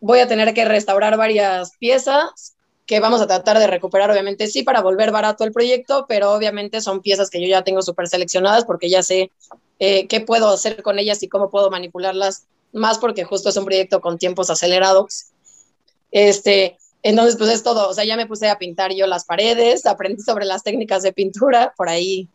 voy 0.00 0.18
a 0.20 0.26
tener 0.26 0.54
que 0.54 0.64
restaurar 0.64 1.16
varias 1.16 1.72
piezas 1.78 2.54
que 2.86 3.00
vamos 3.00 3.20
a 3.20 3.26
tratar 3.26 3.58
de 3.58 3.66
recuperar, 3.66 4.10
obviamente 4.10 4.46
sí, 4.46 4.62
para 4.62 4.82
volver 4.82 5.10
barato 5.10 5.44
el 5.44 5.52
proyecto, 5.52 6.06
pero 6.08 6.32
obviamente 6.32 6.80
son 6.80 7.00
piezas 7.00 7.30
que 7.30 7.40
yo 7.40 7.48
ya 7.48 7.64
tengo 7.64 7.82
súper 7.82 8.08
seleccionadas 8.08 8.64
porque 8.64 8.90
ya 8.90 9.02
sé 9.02 9.30
eh, 9.78 10.06
qué 10.08 10.20
puedo 10.20 10.48
hacer 10.50 10.82
con 10.82 10.98
ellas 10.98 11.22
y 11.22 11.28
cómo 11.28 11.50
puedo 11.50 11.70
manipularlas 11.70 12.46
más 12.72 12.98
porque 12.98 13.24
justo 13.24 13.48
es 13.48 13.56
un 13.56 13.64
proyecto 13.64 14.00
con 14.00 14.18
tiempos 14.18 14.50
acelerados. 14.50 15.26
Este, 16.10 16.76
entonces, 17.04 17.36
pues 17.36 17.50
es 17.50 17.62
todo, 17.62 17.90
o 17.90 17.92
sea, 17.92 18.04
ya 18.04 18.16
me 18.16 18.26
puse 18.26 18.48
a 18.48 18.56
pintar 18.56 18.94
yo 18.94 19.06
las 19.06 19.26
paredes, 19.26 19.84
aprendí 19.84 20.22
sobre 20.22 20.46
las 20.46 20.62
técnicas 20.62 21.02
de 21.02 21.12
pintura, 21.12 21.74
por 21.76 21.90
ahí 21.90 22.30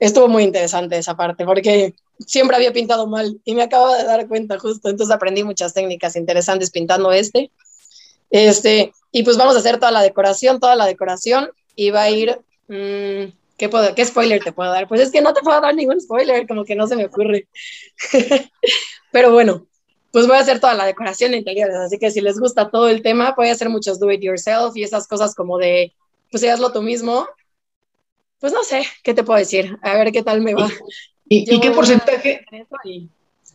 estuvo 0.00 0.28
muy 0.28 0.44
interesante 0.44 0.96
esa 0.96 1.14
parte, 1.14 1.44
porque 1.44 1.94
siempre 2.18 2.56
había 2.56 2.72
pintado 2.72 3.06
mal 3.06 3.38
y 3.44 3.54
me 3.54 3.62
acabo 3.62 3.92
de 3.92 4.02
dar 4.04 4.26
cuenta 4.26 4.58
justo, 4.58 4.88
entonces 4.88 5.14
aprendí 5.14 5.44
muchas 5.44 5.74
técnicas 5.74 6.16
interesantes 6.16 6.70
pintando 6.70 7.12
este. 7.12 7.50
Este, 8.30 8.92
y 9.12 9.24
pues 9.24 9.36
vamos 9.36 9.56
a 9.56 9.58
hacer 9.58 9.78
toda 9.78 9.92
la 9.92 10.00
decoración, 10.00 10.58
toda 10.58 10.74
la 10.74 10.86
decoración, 10.86 11.50
y 11.76 11.90
va 11.90 12.04
a 12.04 12.10
ir, 12.10 12.38
mmm, 12.68 13.30
¿qué, 13.58 13.68
puedo, 13.68 13.94
¿qué 13.94 14.06
spoiler 14.06 14.42
te 14.42 14.52
puedo 14.52 14.72
dar? 14.72 14.88
Pues 14.88 15.02
es 15.02 15.10
que 15.10 15.20
no 15.20 15.34
te 15.34 15.42
puedo 15.42 15.60
dar 15.60 15.74
ningún 15.74 16.00
spoiler, 16.00 16.46
como 16.46 16.64
que 16.64 16.76
no 16.76 16.86
se 16.86 16.96
me 16.96 17.04
ocurre. 17.04 17.46
Pero 19.12 19.32
bueno, 19.32 19.66
pues 20.14 20.28
voy 20.28 20.36
a 20.36 20.40
hacer 20.42 20.60
toda 20.60 20.74
la 20.74 20.86
decoración 20.86 21.32
de 21.32 21.38
interiores, 21.38 21.74
así 21.74 21.98
que 21.98 22.08
si 22.08 22.20
les 22.20 22.38
gusta 22.38 22.70
todo 22.70 22.88
el 22.88 23.02
tema, 23.02 23.34
voy 23.36 23.48
a 23.48 23.52
hacer 23.52 23.68
muchos 23.68 23.98
do 23.98 24.12
it 24.12 24.22
yourself 24.22 24.76
y 24.76 24.84
esas 24.84 25.08
cosas 25.08 25.34
como 25.34 25.58
de, 25.58 25.92
pues 26.30 26.44
hazlo 26.44 26.70
tú 26.70 26.82
mismo, 26.82 27.26
pues 28.38 28.52
no 28.52 28.62
sé, 28.62 28.84
¿qué 29.02 29.12
te 29.12 29.24
puedo 29.24 29.40
decir? 29.40 29.76
A 29.82 29.94
ver 29.94 30.12
qué 30.12 30.22
tal 30.22 30.40
me 30.40 30.54
va. 30.54 30.70
¿Y, 31.28 31.58
qué 31.58 31.72
porcentaje? 31.72 32.46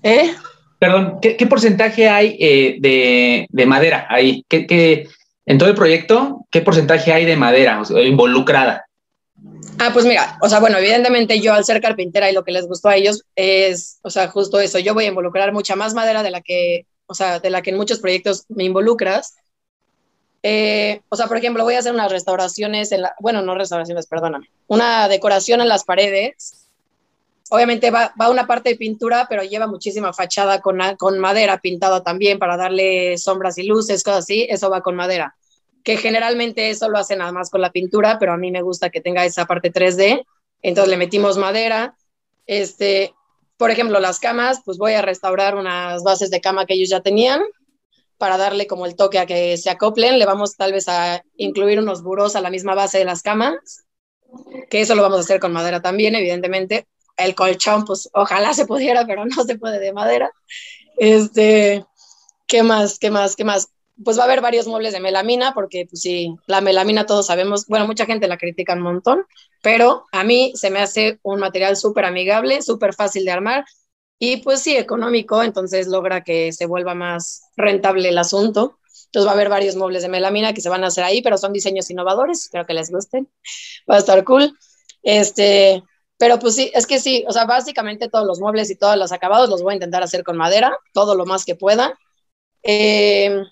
¿Eh? 0.04 0.36
Perdón, 0.80 1.20
¿qué, 1.22 1.48
porcentaje 1.48 2.10
hay 2.10 2.36
eh, 2.38 3.48
de, 3.50 3.66
madera 3.66 4.06
ahí? 4.10 4.44
¿Qué, 4.50 5.08
en 5.46 5.58
todo 5.58 5.70
el 5.70 5.76
proyecto, 5.76 6.46
qué 6.52 6.60
porcentaje 6.60 7.14
hay 7.14 7.24
de 7.24 7.38
madera 7.38 7.82
involucrada? 8.04 8.89
Ah, 9.82 9.92
pues 9.94 10.06
mira, 10.06 10.38
o 10.42 10.50
sea, 10.50 10.60
bueno, 10.60 10.78
evidentemente 10.78 11.40
yo 11.40 11.54
al 11.54 11.64
ser 11.64 11.82
carpintera 11.82 12.30
y 12.30 12.34
lo 12.34 12.44
que 12.44 12.52
les 12.52 12.68
gustó 12.68 12.90
a 12.90 12.98
ellos 12.98 13.24
es, 13.36 14.00
o 14.02 14.10
sea, 14.10 14.28
justo 14.28 14.60
eso, 14.60 14.78
yo 14.78 14.94
voy 14.94 15.06
a 15.06 15.10
involucrar 15.10 15.54
mucha 15.54 15.78
más 15.78 15.94
madera 15.94 16.22
de 16.22 16.32
la 16.32 16.42
que, 16.42 16.86
o 17.06 17.14
sea, 17.14 17.40
de 17.40 17.50
la 17.50 17.62
que 17.62 17.70
en 17.70 17.78
muchos 17.78 18.00
proyectos 18.00 18.44
me 18.50 18.66
involucras, 18.66 19.36
eh, 20.44 21.02
o 21.10 21.16
sea, 21.16 21.28
por 21.28 21.38
ejemplo, 21.38 21.64
voy 21.64 21.76
a 21.76 21.80
hacer 21.80 21.94
unas 21.94 22.12
restauraciones, 22.12 22.92
en 22.92 23.04
la, 23.04 23.16
bueno, 23.20 23.42
no 23.42 23.56
restauraciones, 23.56 24.08
perdóname, 24.08 24.50
una 24.68 25.08
decoración 25.08 25.62
en 25.62 25.70
las 25.70 25.86
paredes. 25.86 26.66
Obviamente 27.50 27.90
va, 27.90 28.14
va 28.20 28.30
una 28.30 28.46
parte 28.46 28.70
de 28.70 28.76
pintura, 28.76 29.28
pero 29.30 29.44
lleva 29.44 29.66
muchísima 29.66 30.14
fachada 30.14 30.62
con, 30.62 30.78
con 30.98 31.18
madera 31.20 31.58
pintada 31.60 32.04
también 32.04 32.38
para 32.38 32.58
darle 32.58 33.18
sombras 33.18 33.58
y 33.58 33.64
luces, 33.64 34.04
cosas 34.04 34.20
así. 34.20 34.46
Eso 34.50 34.70
va 34.70 34.82
con 34.82 34.96
madera. 34.96 35.36
Que 35.84 35.98
generalmente 35.98 36.70
eso 36.70 36.90
lo 36.90 36.98
hacen 36.98 37.20
nada 37.20 37.32
más 37.32 37.50
con 37.50 37.62
la 37.62 37.72
pintura, 37.72 38.18
pero 38.20 38.34
a 38.34 38.38
mí 38.38 38.52
me 38.52 38.62
gusta 38.62 38.90
que 38.90 39.02
tenga 39.02 39.26
esa 39.26 39.46
parte 39.46 39.72
3D. 39.72 40.26
Entonces 40.62 40.90
le 40.90 40.98
metimos 40.98 41.38
madera. 41.38 41.96
Este, 42.46 43.14
por 43.58 43.72
ejemplo, 43.72 44.00
las 44.00 44.20
camas, 44.20 44.62
pues 44.66 44.78
voy 44.78 44.94
a 44.94 45.02
restaurar 45.02 45.56
unas 45.56 46.04
bases 46.04 46.30
de 46.32 46.42
cama 46.42 46.66
que 46.66 46.74
ellos 46.74 46.90
ya 46.90 47.02
tenían 47.02 47.42
para 48.18 48.38
darle 48.38 48.68
como 48.68 48.86
el 48.86 48.96
toque 48.96 49.18
a 49.18 49.26
que 49.26 49.58
se 49.58 49.70
acoplen. 49.70 50.20
Le 50.20 50.26
vamos 50.26 50.56
tal 50.56 50.74
vez 50.74 50.88
a 50.88 51.24
incluir 51.38 51.80
unos 51.80 52.04
buros 52.04 52.36
a 52.36 52.42
la 52.42 52.50
misma 52.50 52.76
base 52.76 53.00
de 53.00 53.06
las 53.06 53.22
camas, 53.22 53.86
que 54.70 54.82
eso 54.82 54.94
lo 54.94 55.02
vamos 55.02 55.18
a 55.18 55.22
hacer 55.22 55.40
con 55.40 55.54
madera 55.54 55.82
también, 55.82 56.16
evidentemente. 56.16 56.88
El 57.18 57.36
colchón, 57.36 57.86
pues 57.86 58.10
ojalá 58.14 58.54
se 58.54 58.66
pudiera, 58.66 59.06
pero 59.06 59.26
no 59.26 59.44
se 59.44 59.58
puede 59.58 59.80
de 59.80 59.94
madera. 59.94 60.32
Este, 60.98 61.86
¿qué 62.46 62.62
más? 62.62 63.00
¿Qué 63.00 63.10
más? 63.10 63.36
¿Qué 63.36 63.46
más? 63.46 63.70
Pues 64.04 64.18
va 64.18 64.22
a 64.24 64.26
haber 64.26 64.42
varios 64.42 64.68
muebles 64.68 64.94
de 64.94 65.00
melamina, 65.00 65.54
porque 65.54 65.86
pues 65.90 66.02
sí, 66.02 66.36
la 66.48 66.62
melamina 66.62 67.06
todos 67.06 67.28
sabemos, 67.28 67.66
bueno, 67.68 67.86
mucha 67.86 68.06
gente 68.06 68.28
la 68.28 68.38
critica 68.38 68.74
un 68.74 68.82
montón, 68.82 69.26
pero 69.62 70.06
a 70.12 70.24
mí 70.24 70.54
se 70.56 70.70
me 70.70 70.80
hace 70.80 71.20
un 71.24 71.40
material 71.40 71.76
súper 71.76 72.06
amigable, 72.06 72.62
súper 72.62 72.94
fácil 72.94 73.26
de 73.26 73.32
armar, 73.32 73.66
y 74.20 74.38
pues 74.38 74.62
sí, 74.62 74.76
económico, 74.76 75.42
entonces 75.44 75.88
logra 75.88 76.24
que 76.24 76.52
se 76.52 76.66
vuelva 76.66 76.94
más 76.94 77.44
rentable 77.56 78.10
el 78.10 78.18
asunto. 78.18 78.78
Entonces 79.06 79.26
va 79.26 79.32
a 79.32 79.34
haber 79.34 79.50
varios 79.50 79.76
muebles 79.78 80.04
de 80.04 80.10
melamina 80.10 80.54
que 80.54 80.62
se 80.62 80.70
van 80.70 80.84
a 80.84 80.88
hacer 80.88 81.06
ahí, 81.06 81.22
pero 81.22 81.38
son 81.38 81.54
diseños 81.54 81.90
innovadores, 81.90 82.44
espero 82.44 82.66
que 82.66 82.74
les 82.74 82.92
gusten. 82.92 83.30
Va 83.90 83.96
a 83.96 84.00
estar 84.00 84.24
cool. 84.26 84.58
Este, 85.04 85.84
pero 86.18 86.38
pues 86.38 86.56
sí, 86.56 86.70
es 86.76 86.86
que 86.86 87.00
sí, 87.00 87.24
o 87.28 87.32
sea, 87.32 87.46
básicamente 87.46 88.10
todos 88.10 88.28
los 88.28 88.42
muebles 88.42 88.70
y 88.70 88.76
todos 88.76 88.98
los 88.98 89.14
acabados 89.14 89.50
los 89.50 89.64
voy 89.64 89.72
a 89.72 89.76
intentar 89.76 90.04
hacer 90.04 90.24
con 90.24 90.38
madera, 90.38 90.78
todo 90.94 91.16
lo 91.16 91.26
más 91.26 91.46
que 91.46 91.56
pueda. 91.56 91.98
Eh, 92.62 93.44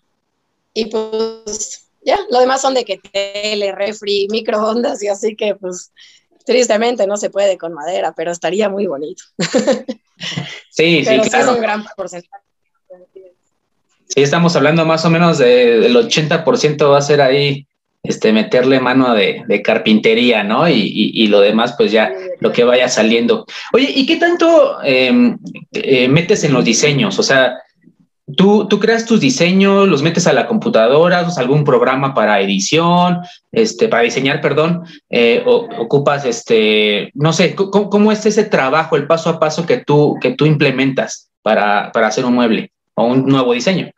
y 0.78 0.86
pues 0.86 1.90
ya, 2.06 2.20
lo 2.30 2.40
demás 2.40 2.62
son 2.62 2.76
de 2.76 2.86
que 2.86 3.00
tele, 3.00 3.72
refri, 3.72 4.28
microondas 4.30 5.02
y 5.02 5.08
así 5.08 5.36
que 5.36 5.56
pues 5.56 5.92
tristemente 6.46 7.08
no 7.08 7.18
se 7.18 7.32
puede 7.32 7.58
con 7.58 7.74
madera, 7.74 8.14
pero 8.16 8.32
estaría 8.32 8.70
muy 8.70 8.86
bonito. 8.86 9.24
Sí, 10.72 11.06
sí, 11.06 11.20
claro. 11.30 11.52
es 11.52 11.56
un 11.58 11.62
gran 11.62 11.86
porcentaje. 11.96 12.44
Sí, 14.08 14.22
estamos 14.22 14.56
hablando 14.56 14.84
más 14.84 15.06
o 15.06 15.12
menos 15.12 15.38
del 15.38 15.96
80% 15.96 16.90
va 16.90 16.98
a 16.98 17.02
ser 17.02 17.22
ahí 17.22 17.68
este, 18.02 18.32
meterle 18.32 18.80
mano 18.80 19.14
de, 19.14 19.62
carpintería, 19.64 20.44
¿no? 20.44 20.68
Y, 20.70 21.28
lo 21.28 21.42
demás, 21.42 21.76
pues 21.78 21.92
ya 21.92 22.12
lo 22.40 22.52
que 22.52 22.64
vaya 22.64 22.90
saliendo. 22.90 23.46
Oye, 23.74 23.92
¿y 23.96 24.06
qué 24.06 24.18
tanto 24.18 24.84
em, 24.84 25.38
eh, 25.72 26.08
metes 26.08 26.44
en 26.44 26.54
los 26.54 26.66
diseños? 26.66 27.18
O 27.20 27.24
sea, 27.24 27.58
¿tú, 28.36 28.68
¿tú 28.68 28.80
creas 28.80 29.06
tus 29.06 29.20
diseños, 29.20 29.88
los 29.88 30.04
metes 30.04 30.28
a 30.28 30.34
la 30.34 30.48
computadora, 30.48 31.22
usas 31.22 31.38
algún 31.38 31.64
programa 31.64 32.14
para 32.14 32.42
edición, 32.42 33.20
este, 33.52 33.88
para 33.88 34.04
diseñar, 34.04 34.42
perdón, 34.42 34.84
eh, 35.10 35.44
ocupas, 35.46 36.26
este, 36.26 37.12
no 37.14 37.34
sé, 37.34 37.56
¿cómo, 37.56 38.12
es 38.12 38.26
ese 38.26 38.44
trabajo, 38.44 38.96
el 38.96 39.08
paso 39.08 39.30
a 39.30 39.40
paso 39.40 39.66
que 39.66 39.78
tú, 39.78 40.18
que 40.22 40.32
tú 40.32 40.46
implementas 40.46 41.30
para, 41.42 41.92
para 41.92 42.08
hacer 42.08 42.26
un 42.26 42.34
mueble 42.34 42.72
o 42.96 43.06
un 43.06 43.26
nuevo 43.26 43.54
diseño? 43.54 43.92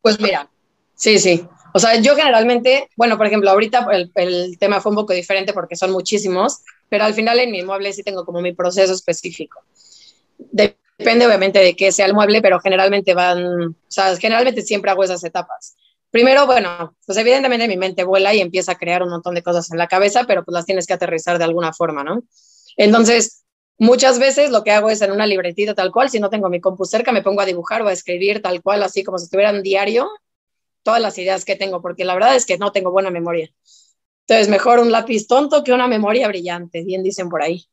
Pues 0.00 0.20
mira, 0.20 0.48
sí, 0.94 1.18
sí. 1.18 1.46
O 1.74 1.78
sea, 1.78 1.96
yo 2.00 2.14
generalmente, 2.14 2.88
bueno, 2.96 3.16
por 3.16 3.26
ejemplo, 3.26 3.50
ahorita 3.50 3.86
el, 4.16 4.58
tema 4.58 4.80
fue 4.80 4.90
un 4.90 4.96
poco 4.96 5.14
diferente 5.14 5.52
porque 5.52 5.76
son 5.76 5.90
muchísimos, 5.90 6.58
pero 6.88 7.04
al 7.04 7.14
final 7.14 7.38
en 7.38 7.50
mi 7.50 7.62
mueble 7.62 7.92
sí 7.92 8.02
tengo 8.02 8.26
como 8.26 8.40
mi 8.40 8.52
proceso 8.52 8.92
específico. 8.92 9.60
Depende 11.02 11.26
obviamente 11.26 11.58
de 11.58 11.74
qué 11.74 11.90
sea 11.90 12.06
el 12.06 12.14
mueble, 12.14 12.40
pero 12.40 12.60
generalmente 12.60 13.12
van, 13.12 13.44
o 13.44 13.74
sea, 13.88 14.16
generalmente 14.16 14.62
siempre 14.62 14.92
hago 14.92 15.02
esas 15.02 15.24
etapas. 15.24 15.74
Primero, 16.12 16.46
bueno, 16.46 16.94
pues 17.04 17.18
evidentemente 17.18 17.66
mi 17.66 17.76
mente 17.76 18.04
vuela 18.04 18.32
y 18.32 18.40
empieza 18.40 18.72
a 18.72 18.78
crear 18.78 19.02
un 19.02 19.08
montón 19.08 19.34
de 19.34 19.42
cosas 19.42 19.72
en 19.72 19.78
la 19.78 19.88
cabeza, 19.88 20.24
pero 20.28 20.44
pues 20.44 20.52
las 20.52 20.64
tienes 20.64 20.86
que 20.86 20.92
aterrizar 20.92 21.38
de 21.38 21.44
alguna 21.44 21.72
forma, 21.72 22.04
¿no? 22.04 22.22
Entonces, 22.76 23.42
muchas 23.78 24.20
veces 24.20 24.50
lo 24.50 24.62
que 24.62 24.70
hago 24.70 24.90
es 24.90 25.02
en 25.02 25.10
una 25.10 25.26
libretita 25.26 25.74
tal 25.74 25.90
cual, 25.90 26.08
si 26.08 26.20
no 26.20 26.30
tengo 26.30 26.48
mi 26.48 26.60
compu 26.60 26.84
cerca, 26.84 27.10
me 27.10 27.22
pongo 27.22 27.40
a 27.40 27.46
dibujar 27.46 27.82
o 27.82 27.88
a 27.88 27.92
escribir 27.92 28.40
tal 28.40 28.62
cual, 28.62 28.84
así 28.84 29.02
como 29.02 29.18
si 29.18 29.24
estuviera 29.24 29.50
en 29.50 29.64
diario, 29.64 30.08
todas 30.84 31.00
las 31.00 31.18
ideas 31.18 31.44
que 31.44 31.56
tengo, 31.56 31.82
porque 31.82 32.04
la 32.04 32.14
verdad 32.14 32.36
es 32.36 32.46
que 32.46 32.58
no 32.58 32.70
tengo 32.70 32.92
buena 32.92 33.10
memoria. 33.10 33.50
Entonces, 34.28 34.48
mejor 34.48 34.78
un 34.78 34.92
lápiz 34.92 35.26
tonto 35.26 35.64
que 35.64 35.72
una 35.72 35.88
memoria 35.88 36.28
brillante, 36.28 36.84
bien 36.84 37.02
dicen 37.02 37.28
por 37.28 37.42
ahí. 37.42 37.64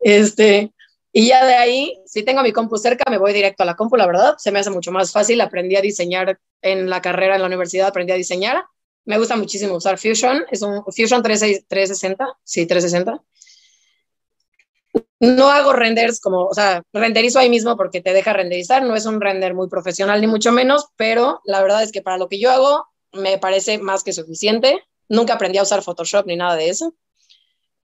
Este, 0.00 0.72
y 1.14 1.28
ya 1.28 1.46
de 1.46 1.54
ahí, 1.54 2.02
si 2.06 2.24
tengo 2.24 2.42
mi 2.42 2.52
compu 2.52 2.76
cerca, 2.76 3.08
me 3.08 3.18
voy 3.18 3.32
directo 3.32 3.62
a 3.62 3.66
la 3.66 3.76
compu, 3.76 3.96
la 3.96 4.06
verdad, 4.06 4.34
se 4.36 4.50
me 4.50 4.58
hace 4.58 4.70
mucho 4.70 4.90
más 4.90 5.12
fácil. 5.12 5.40
Aprendí 5.40 5.76
a 5.76 5.80
diseñar 5.80 6.40
en 6.60 6.90
la 6.90 7.00
carrera 7.00 7.36
en 7.36 7.40
la 7.40 7.46
universidad, 7.46 7.86
aprendí 7.86 8.12
a 8.12 8.16
diseñar. 8.16 8.64
Me 9.04 9.16
gusta 9.16 9.36
muchísimo 9.36 9.76
usar 9.76 9.96
Fusion, 9.96 10.44
es 10.50 10.62
un 10.62 10.82
Fusion 10.84 11.22
360, 11.22 12.26
sí, 12.42 12.66
360 12.66 13.22
no 15.20 15.48
hago 15.50 15.72
renders 15.72 16.20
como, 16.20 16.46
o 16.46 16.54
sea, 16.54 16.82
renderizo 16.92 17.38
ahí 17.38 17.48
mismo 17.48 17.76
porque 17.76 18.00
te 18.00 18.12
deja 18.12 18.32
renderizar, 18.32 18.82
no 18.82 18.94
es 18.94 19.06
un 19.06 19.20
render 19.20 19.54
muy 19.54 19.68
profesional 19.68 20.20
ni 20.20 20.26
mucho 20.26 20.52
menos, 20.52 20.86
pero 20.96 21.40
la 21.44 21.62
verdad 21.62 21.82
es 21.82 21.92
que 21.92 22.02
para 22.02 22.18
lo 22.18 22.28
que 22.28 22.38
yo 22.38 22.50
hago 22.50 22.86
me 23.12 23.38
parece 23.38 23.78
más 23.78 24.02
que 24.02 24.12
suficiente. 24.12 24.82
Nunca 25.08 25.34
aprendí 25.34 25.58
a 25.58 25.62
usar 25.62 25.82
Photoshop 25.82 26.26
ni 26.26 26.36
nada 26.36 26.56
de 26.56 26.68
eso. 26.68 26.94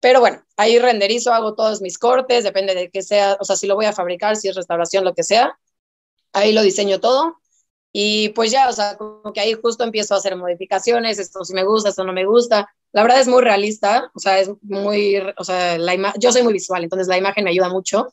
Pero 0.01 0.21
bueno, 0.21 0.43
ahí 0.57 0.79
renderizo, 0.79 1.33
hago 1.33 1.55
todos 1.55 1.81
mis 1.81 1.99
cortes, 1.99 2.45
depende 2.45 2.75
de 2.75 2.91
qué 2.91 3.03
sea, 3.03 3.37
o 3.41 3.45
sea, 3.45 3.57
si 3.57 3.67
lo 3.67 3.75
voy 3.75 3.87
a 3.87 3.93
fabricar, 3.93 4.37
si 4.37 4.49
es 4.49 4.57
restauración, 4.57 5.05
lo 5.05 5.15
que 5.15 5.23
sea. 5.23 5.59
Ahí 6.33 6.53
lo 6.53 6.63
diseño 6.63 7.01
todo. 7.01 7.39
Y 7.93 8.29
pues 8.31 8.51
ya, 8.51 8.69
o 8.69 8.73
sea, 8.73 8.97
como 8.99 9.33
que 9.33 9.41
ahí 9.41 9.55
justo 9.55 9.83
empiezo 9.83 10.15
a 10.15 10.19
hacer 10.19 10.37
modificaciones, 10.37 11.19
esto 11.19 11.45
sí 11.45 11.55
me 11.55 11.65
gusta, 11.65 11.89
esto 11.89 12.05
no 12.05 12.13
me 12.13 12.27
gusta. 12.27 12.69
La 12.93 13.03
verdad 13.03 13.21
es 13.21 13.29
muy 13.29 13.43
realista, 13.43 14.11
o 14.15 14.19
sea, 14.19 14.39
es 14.39 14.51
muy, 14.63 15.17
o 15.37 15.45
sea, 15.45 15.79
la 15.79 16.13
yo 16.19 16.31
soy 16.31 16.43
muy 16.43 16.53
visual, 16.53 16.85
entonces 16.85 17.09
la 17.09 17.17
imagen 17.17 17.45
me 17.45 17.51
ayuda 17.51 17.71
mucho. 17.71 18.13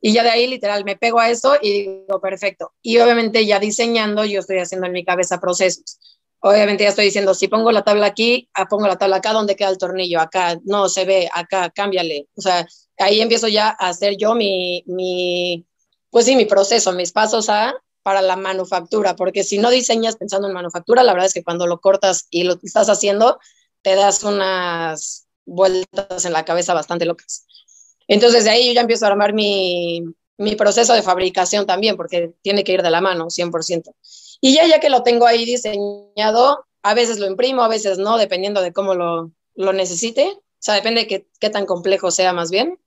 Y 0.00 0.12
ya 0.14 0.22
de 0.24 0.30
ahí 0.30 0.46
literal 0.48 0.84
me 0.84 0.96
pego 0.96 1.20
a 1.20 1.30
eso 1.30 1.56
y 1.60 1.82
digo, 1.82 2.20
perfecto. 2.20 2.72
Y 2.82 2.98
obviamente 2.98 3.46
ya 3.46 3.60
diseñando, 3.60 4.24
yo 4.24 4.40
estoy 4.40 4.58
haciendo 4.58 4.86
en 4.86 4.92
mi 4.94 5.04
cabeza 5.04 5.40
procesos. 5.40 6.00
Obviamente 6.40 6.84
ya 6.84 6.90
estoy 6.90 7.06
diciendo, 7.06 7.34
si 7.34 7.48
pongo 7.48 7.70
la 7.70 7.82
tabla 7.82 8.06
aquí, 8.06 8.48
ah, 8.54 8.66
pongo 8.66 8.86
la 8.86 8.96
tabla 8.96 9.16
acá, 9.16 9.32
¿dónde 9.32 9.56
queda 9.56 9.68
el 9.68 9.78
tornillo? 9.78 10.20
Acá, 10.20 10.58
no, 10.64 10.88
se 10.88 11.04
ve, 11.04 11.28
acá, 11.34 11.70
cámbiale. 11.70 12.28
O 12.36 12.40
sea, 12.40 12.66
ahí 12.98 13.20
empiezo 13.20 13.48
ya 13.48 13.68
a 13.78 13.88
hacer 13.88 14.16
yo 14.16 14.34
mi, 14.34 14.82
mi 14.86 15.66
pues 16.10 16.26
sí, 16.26 16.36
mi 16.36 16.46
proceso, 16.46 16.92
mis 16.92 17.12
pasos 17.12 17.48
a 17.48 17.74
para 18.02 18.22
la 18.22 18.36
manufactura, 18.36 19.14
porque 19.14 19.44
si 19.44 19.58
no 19.58 19.70
diseñas 19.70 20.16
pensando 20.16 20.48
en 20.48 20.54
manufactura, 20.54 21.02
la 21.02 21.12
verdad 21.12 21.26
es 21.26 21.34
que 21.34 21.44
cuando 21.44 21.66
lo 21.66 21.80
cortas 21.80 22.26
y 22.30 22.44
lo 22.44 22.58
estás 22.62 22.88
haciendo, 22.88 23.38
te 23.82 23.94
das 23.94 24.24
unas 24.24 25.26
vueltas 25.44 26.24
en 26.24 26.32
la 26.32 26.44
cabeza 26.44 26.72
bastante 26.74 27.04
locas. 27.04 27.44
Entonces 28.08 28.44
de 28.44 28.50
ahí 28.50 28.66
yo 28.68 28.72
ya 28.72 28.80
empiezo 28.80 29.04
a 29.04 29.08
armar 29.08 29.34
mi, 29.34 30.02
mi 30.38 30.56
proceso 30.56 30.94
de 30.94 31.02
fabricación 31.02 31.66
también, 31.66 31.96
porque 31.96 32.32
tiene 32.42 32.64
que 32.64 32.72
ir 32.72 32.82
de 32.82 32.90
la 32.90 33.00
mano, 33.02 33.28
100%. 33.30 33.94
Y 34.40 34.54
ya, 34.54 34.66
ya 34.66 34.80
que 34.80 34.90
lo 34.90 35.02
tengo 35.02 35.26
ahí 35.26 35.44
diseñado, 35.44 36.66
a 36.82 36.94
veces 36.94 37.18
lo 37.18 37.26
imprimo, 37.26 37.62
a 37.62 37.68
veces 37.68 37.98
no, 37.98 38.16
dependiendo 38.18 38.62
de 38.62 38.72
cómo 38.72 38.94
lo, 38.94 39.32
lo 39.54 39.72
necesite. 39.72 40.28
O 40.28 40.62
sea, 40.62 40.74
depende 40.74 41.02
de 41.02 41.06
qué, 41.06 41.26
qué 41.38 41.50
tan 41.50 41.66
complejo 41.66 42.10
sea 42.10 42.32
más 42.32 42.50
bien. 42.50 42.78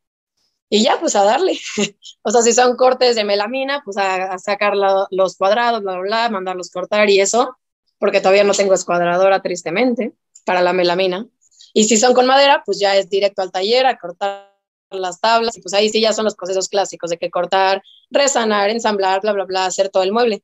Y 0.70 0.84
ya, 0.84 1.00
pues 1.00 1.16
a 1.16 1.24
darle. 1.24 1.60
o 2.24 2.32
sea, 2.32 2.42
si 2.42 2.52
son 2.52 2.76
cortes 2.76 3.16
de 3.16 3.24
melamina, 3.24 3.84
pues 3.86 3.98
a, 3.98 4.38
sacar 4.40 4.74
los 4.76 5.38
cuadrados, 5.38 5.84
bla, 5.84 5.94
bla, 5.94 6.02
bla, 6.02 6.30
mandarlos 6.30 6.72
cortar 6.72 7.10
y 7.10 7.20
eso, 7.20 7.58
porque 8.00 8.20
todavía 8.22 8.44
no 8.44 8.54
tengo 8.54 8.74
escuadradora, 8.74 9.42
tristemente 9.42 10.14
para 10.46 10.62
la 10.62 10.74
melamina. 10.74 11.28
Y 11.74 11.84
si 11.86 11.98
son 11.98 12.14
con 12.14 12.26
madera, 12.26 12.64
pues 12.66 12.80
ya 12.80 12.96
es 12.96 13.10
directo 13.10 13.42
al 13.42 13.52
taller 13.52 13.86
a 13.86 13.98
cortar 13.98 14.52
las 14.90 15.20
tablas, 15.20 15.58
y 15.58 15.62
pues 15.62 15.74
ahí 15.74 15.90
sí 15.90 16.02
ya 16.02 16.14
son 16.14 16.26
los 16.26 16.36
procesos 16.36 16.70
clásicos 16.70 17.10
de 17.10 17.18
que 17.18 17.32
cortar, 17.32 17.82
resanar, 18.12 18.70
ensamblar, 18.70 19.22
bla, 19.22 19.34
bla, 19.34 19.46
bla, 19.46 19.66
hacer 19.66 19.90
todo 19.90 20.04
el 20.04 20.12
mueble. 20.12 20.44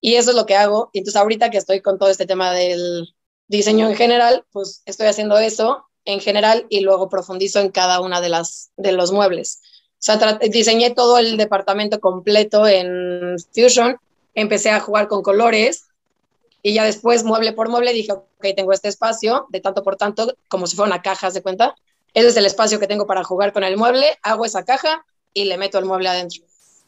Y 0.00 0.14
eso 0.14 0.30
es 0.30 0.36
lo 0.36 0.46
que 0.46 0.56
hago. 0.56 0.90
Y 0.92 0.98
entonces 0.98 1.20
ahorita 1.20 1.50
que 1.50 1.58
estoy 1.58 1.80
con 1.80 1.98
todo 1.98 2.10
este 2.10 2.26
tema 2.26 2.52
del 2.52 3.14
diseño 3.48 3.88
en 3.88 3.96
general, 3.96 4.44
pues 4.52 4.82
estoy 4.86 5.06
haciendo 5.06 5.38
eso 5.38 5.84
en 6.04 6.20
general 6.20 6.66
y 6.68 6.80
luego 6.80 7.08
profundizo 7.08 7.60
en 7.60 7.70
cada 7.70 8.00
una 8.00 8.20
de 8.20 8.28
las 8.28 8.70
de 8.76 8.92
los 8.92 9.12
muebles. 9.12 9.60
O 9.98 10.02
sea, 10.06 10.38
diseñé 10.50 10.90
todo 10.90 11.18
el 11.18 11.36
departamento 11.36 12.00
completo 12.00 12.66
en 12.66 13.36
Fusion, 13.54 13.96
empecé 14.34 14.70
a 14.70 14.80
jugar 14.80 15.08
con 15.08 15.22
colores 15.22 15.86
y 16.62 16.74
ya 16.74 16.84
después, 16.84 17.22
mueble 17.22 17.52
por 17.52 17.68
mueble, 17.68 17.92
dije, 17.92 18.12
ok, 18.12 18.46
tengo 18.56 18.72
este 18.72 18.88
espacio 18.88 19.46
de 19.50 19.60
tanto 19.60 19.84
por 19.84 19.96
tanto, 19.96 20.34
como 20.48 20.66
si 20.66 20.74
fuera 20.74 20.92
una 20.92 21.00
caja, 21.00 21.30
¿se 21.30 21.40
cuenta? 21.40 21.76
Ese 22.12 22.28
es 22.28 22.36
el 22.36 22.44
espacio 22.44 22.80
que 22.80 22.88
tengo 22.88 23.06
para 23.06 23.22
jugar 23.22 23.52
con 23.52 23.62
el 23.62 23.76
mueble, 23.76 24.18
hago 24.22 24.44
esa 24.44 24.64
caja 24.64 25.04
y 25.32 25.44
le 25.44 25.58
meto 25.58 25.78
el 25.78 25.84
mueble 25.84 26.08
adentro. 26.08 26.42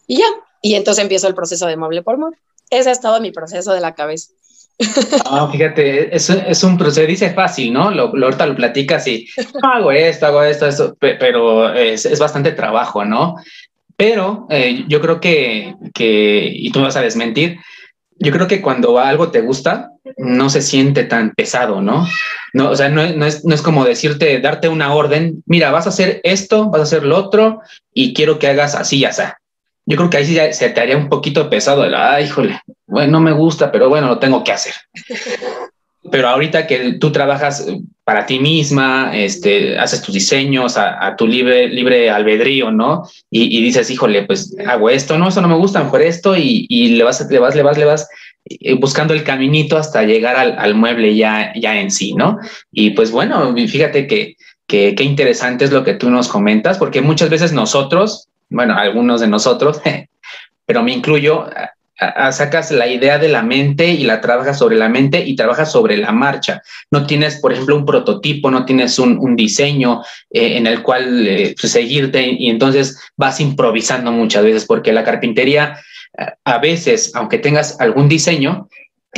Y 0.07 0.19
ya, 0.19 0.27
y 0.63 0.75
entonces 0.75 1.03
empiezo 1.03 1.29
el 1.29 1.35
proceso 1.35 1.67
de 1.67 1.77
mueble 1.77 2.03
por 2.03 2.19
mueble. 2.19 2.39
Ese 2.71 2.89
ha 2.89 2.93
estado 2.93 3.21
mi 3.21 3.31
proceso 3.31 3.73
de 3.73 3.81
la 3.81 3.95
cabeza. 3.95 4.33
Ah, 5.25 5.49
fíjate, 5.51 6.15
es, 6.15 6.31
es, 6.31 6.63
un 6.63 6.79
proceso, 6.79 7.07
dice 7.07 7.31
fácil, 7.31 7.73
¿no? 7.73 7.91
Lo, 7.91 8.15
lo, 8.15 8.27
ahorita 8.27 8.47
lo 8.47 8.55
platicas 8.55 9.07
y 9.09 9.27
hago 9.63 9.91
esto, 9.91 10.27
hago 10.27 10.43
esto, 10.43 10.67
esto, 10.67 10.97
pero 11.01 11.75
es, 11.75 12.07
es 12.07 12.19
bastante 12.19 12.53
trabajo, 12.53 13.05
¿no? 13.05 13.35
Pero 13.97 14.47
eh, 14.51 14.85
yo 14.87 15.01
creo 15.01 15.21
que, 15.21 15.75
que, 15.93 16.49
y 16.55 16.71
tú 16.71 16.79
me 16.79 16.87
vas 16.87 16.97
a 16.97 17.03
desmentir, 17.03 17.59
yo 18.21 18.33
creo 18.33 18.47
que 18.47 18.63
cuando 18.63 18.99
algo 18.99 19.31
te 19.31 19.41
gusta, 19.41 19.91
no 20.17 20.51
se 20.51 20.63
siente 20.63 21.05
tan 21.05 21.33
pesado, 21.35 21.81
¿no? 21.81 22.07
No, 22.53 22.71
o 22.71 22.77
sea, 22.77 22.89
no, 22.89 23.07
no, 23.13 23.27
es, 23.27 23.45
no 23.45 23.55
es 23.55 23.63
como 23.63 23.85
decirte, 23.85 24.41
darte 24.41 24.69
una 24.69 24.95
orden, 24.95 25.43
mira, 25.47 25.73
vas 25.73 25.87
a 25.87 25.91
hacer 25.91 26.21
esto, 26.23 26.71
vas 26.71 26.81
a 26.81 26.85
hacer 26.85 27.03
lo 27.03 27.17
otro, 27.17 27.61
y 27.93 28.15
quiero 28.15 28.39
que 28.39 28.47
hagas 28.47 28.77
así, 28.77 29.01
ya 29.01 29.13
sea. 29.13 29.39
Yo 29.89 29.97
creo 29.97 30.11
que 30.11 30.19
ahí 30.19 30.27
sí 30.27 30.39
se 30.53 30.69
te 30.69 30.81
haría 30.83 30.99
un 30.99 31.09
poquito 31.09 31.49
pesado 31.49 31.83
el, 31.83 31.95
ay, 31.95 32.25
híjole, 32.25 32.61
bueno, 32.87 33.13
no 33.13 33.21
me 33.21 33.33
gusta, 33.33 33.73
pero 33.73 33.89
bueno, 33.89 34.07
lo 34.07 34.19
tengo 34.19 34.45
que 34.45 34.53
hacer. 34.53 34.75
Pero 36.11 36.29
ahorita 36.29 36.67
que 36.67 36.95
tú 36.95 37.13
trabajas 37.13 37.67
para 38.05 38.25
ti 38.25 38.39
misma, 38.39 39.11
este, 39.15 39.79
haces 39.79 40.01
tus 40.01 40.15
diseños 40.15 40.79
a, 40.79 41.15
tu 41.17 41.27
libre, 41.27 41.69
libre 41.69 42.09
albedrío, 42.09 42.71
¿no? 42.71 43.03
Y, 43.31 43.61
dices, 43.61 43.91
híjole, 43.91 44.23
pues 44.23 44.57
hago 44.67 44.89
esto, 44.89 45.19
no, 45.19 45.29
eso 45.29 45.43
no 45.43 45.49
me 45.49 45.57
gusta, 45.57 45.83
mejor 45.83 46.01
esto, 46.01 46.35
y, 46.35 46.67
le, 46.97 47.05
vas, 47.05 47.27
le 47.29 47.39
vas, 47.39 47.55
le 47.55 47.63
vas, 47.63 47.77
le 47.77 47.85
vas 47.85 48.09
eh, 48.47 48.75
buscando 48.75 49.13
el 49.13 49.25
caminito 49.25 49.77
hasta 49.77 50.05
llegar 50.05 50.37
al, 50.37 50.75
mueble 50.75 51.15
ya, 51.15 51.53
ya 51.55 51.79
en 51.79 51.91
sí, 51.91 52.15
¿no? 52.15 52.39
Y 52.73 52.91
pues 52.91 53.11
bueno, 53.11 53.55
fíjate 53.55 54.07
que, 54.07 54.37
que 54.67 54.95
qué 54.95 55.05
interesante 55.05 55.67
es 55.67 55.73
lo 55.73 55.85
que 55.85 55.95
tú 55.95 56.09
nos 56.09 56.29
comentas, 56.29 56.79
porque 56.79 57.03
muchas 57.03 57.29
veces 57.29 57.53
nosotros, 57.53 58.29
bueno, 58.49 58.75
algunos 58.77 59.21
de 59.21 59.29
nosotros, 59.29 59.81
pero 60.67 60.83
me 60.83 60.93
incluyo, 60.93 61.49
sacas 62.31 62.71
la 62.71 62.87
idea 62.87 63.19
de 63.19 63.29
la 63.29 63.43
mente 63.43 63.89
y 63.89 64.05
la 64.05 64.21
trabajas 64.21 64.59
sobre 64.59 64.77
la 64.77 64.89
mente 64.89 65.25
y 65.25 65.35
trabajas 65.35 65.73
sobre 65.73 65.97
la 65.97 66.13
marcha. 66.13 66.63
No 66.91 67.07
tienes, 67.07 67.41
por 67.41 67.53
ejemplo, 67.53 67.77
un 67.77 67.85
prototipo, 67.85 68.51
no 68.51 68.65
tienes 68.65 68.99
un, 68.99 69.35
diseño 69.35 70.03
eh, 70.31 70.57
en 70.57 70.67
el 70.67 70.83
cual 70.83 71.27
eh, 71.27 71.55
pues, 71.61 71.73
seguirte 71.73 72.37
y 72.39 72.51
entonces 72.51 73.01
vas 73.17 73.41
improvisando 73.41 74.13
muchas 74.13 74.45
veces 74.45 74.65
porque 74.65 74.93
la 74.93 75.05
carpintería 75.05 75.81
a 76.45 76.59
veces, 76.59 77.13
aunque 77.15 77.39
tengas 77.39 77.81
algún 77.81 78.09
diseño, 78.09 78.69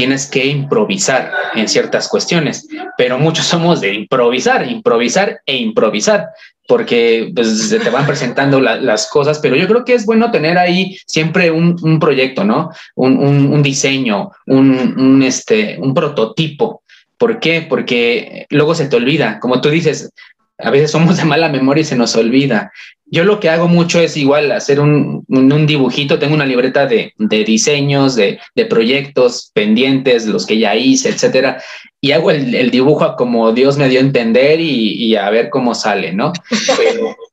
tienes 0.01 0.27
que 0.27 0.47
improvisar 0.47 1.31
en 1.55 1.69
ciertas 1.69 2.09
cuestiones, 2.09 2.67
pero 2.97 3.19
muchos 3.19 3.45
somos 3.45 3.83
de 3.83 3.93
improvisar, 3.93 4.67
improvisar 4.67 5.43
e 5.45 5.59
improvisar, 5.59 6.29
porque 6.67 7.31
pues, 7.35 7.69
se 7.69 7.79
te 7.81 7.91
van 7.91 8.07
presentando 8.07 8.61
las 8.61 9.11
cosas, 9.11 9.41
pero 9.41 9.57
yo 9.57 9.69
creo 9.69 9.85
que 9.85 9.93
es 9.93 10.07
bueno 10.07 10.31
tener 10.31 10.57
ahí 10.57 10.97
siempre 11.07 11.51
un, 11.51 11.99
proyecto, 12.01 12.45
¿no? 12.45 12.71
Un, 12.95 13.63
diseño, 13.63 14.31
un, 14.47 15.23
este, 15.23 15.77
un 15.79 15.93
prototipo. 15.93 16.83
¿Por 17.19 17.39
qué? 17.39 17.67
Porque 17.69 18.47
luego 18.49 18.75
se 18.75 18.89
te 18.89 18.97
olvida, 18.97 19.39
como 19.39 19.61
tú 19.61 19.69
dices, 19.69 20.11
a 20.57 20.71
veces 20.71 20.93
somos 20.93 21.19
de 21.19 21.27
mala 21.27 21.51
memoria 21.51 21.83
y 21.83 21.85
se 21.85 21.97
nos 21.97 22.17
olvida. 22.17 22.73
Yo 23.13 23.25
lo 23.25 23.41
que 23.41 23.49
hago 23.49 23.67
mucho 23.67 24.01
es 24.01 24.17
igual 24.17 24.53
hacer 24.53 24.79
un, 24.79 25.25
dibujito, 25.67 26.19
tengo 26.21 26.35
una 26.35 26.47
libreta 26.47 26.87
de, 26.87 27.13
diseños, 27.19 28.15
de, 28.15 28.39
proyectos 28.69 29.51
pendientes, 29.53 30.27
los 30.27 30.47
que 30.47 30.59
ya 30.59 30.77
hice, 30.77 31.09
etcétera, 31.09 31.61
y 32.01 32.13
hago 32.13 32.31
el, 32.31 32.71
dibujo 32.71 33.17
como 33.17 33.53
Dios 33.53 33.77
me 33.77 33.89
dio 33.89 33.99
a 33.99 34.05
entender 34.05 34.61
y, 34.61 35.17
a 35.17 35.29
ver 35.31 35.51
cómo 35.51 35.75
sale, 35.75 36.13
¿no? 36.13 36.33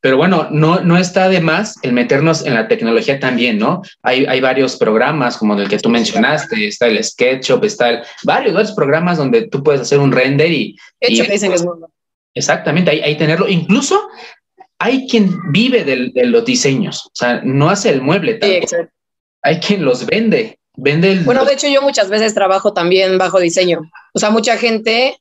Pero, 0.02 0.18
bueno, 0.18 0.48
no, 0.52 0.80
no 0.80 0.98
está 0.98 1.30
de 1.30 1.42
más 1.42 1.76
el 1.84 1.94
meternos 1.94 2.46
en 2.46 2.56
la 2.56 2.68
tecnología 2.68 3.20
también, 3.20 3.60
¿no? 3.60 3.82
Hay, 4.02 4.26
hay 4.26 4.42
varios 4.42 4.78
programas 4.78 5.38
como 5.38 5.60
el 5.60 5.70
que 5.70 5.78
tú 5.78 5.90
mencionaste, 5.90 6.68
está 6.68 6.88
el 6.88 7.04
SketchUp, 7.04 7.64
está 7.64 7.90
el, 7.90 8.00
varios, 8.24 8.54
varios 8.54 8.72
programas 8.72 9.18
donde 9.18 9.48
tú 9.48 9.64
puedes 9.64 9.82
hacer 9.82 10.00
un 10.00 10.12
render 10.12 10.52
y... 10.52 10.76
Hecho, 11.00 11.24
dicen 11.24 11.54
es 11.54 11.66
Exactamente, 12.34 12.92
ahí, 12.92 13.02
ahí 13.02 13.18
tenerlo. 13.18 13.50
Incluso 13.50 14.10
hay 14.80 15.08
quien 15.08 15.52
vive 15.52 15.84
de, 15.84 16.26
los 16.26 16.46
diseños, 16.46 17.08
o 17.08 17.12
sea, 17.14 17.42
no 17.44 17.70
hace 17.70 17.90
el 17.90 18.02
mueble. 18.02 18.40
hay 19.42 19.60
quien 19.60 19.84
los 19.84 20.06
vende, 20.06 20.60
vende 20.76 21.12
el... 21.12 21.20
Bueno, 21.24 21.46
de 21.46 21.54
hecho 21.54 21.68
yo 21.68 21.82
muchas 21.82 22.10
veces 22.10 22.34
trabajo 22.34 22.74
también 22.74 23.18
bajo 23.18 23.40
diseño. 23.40 23.90
O 24.14 24.20
sea, 24.20 24.30
mucha 24.30 24.58
gente, 24.58 25.20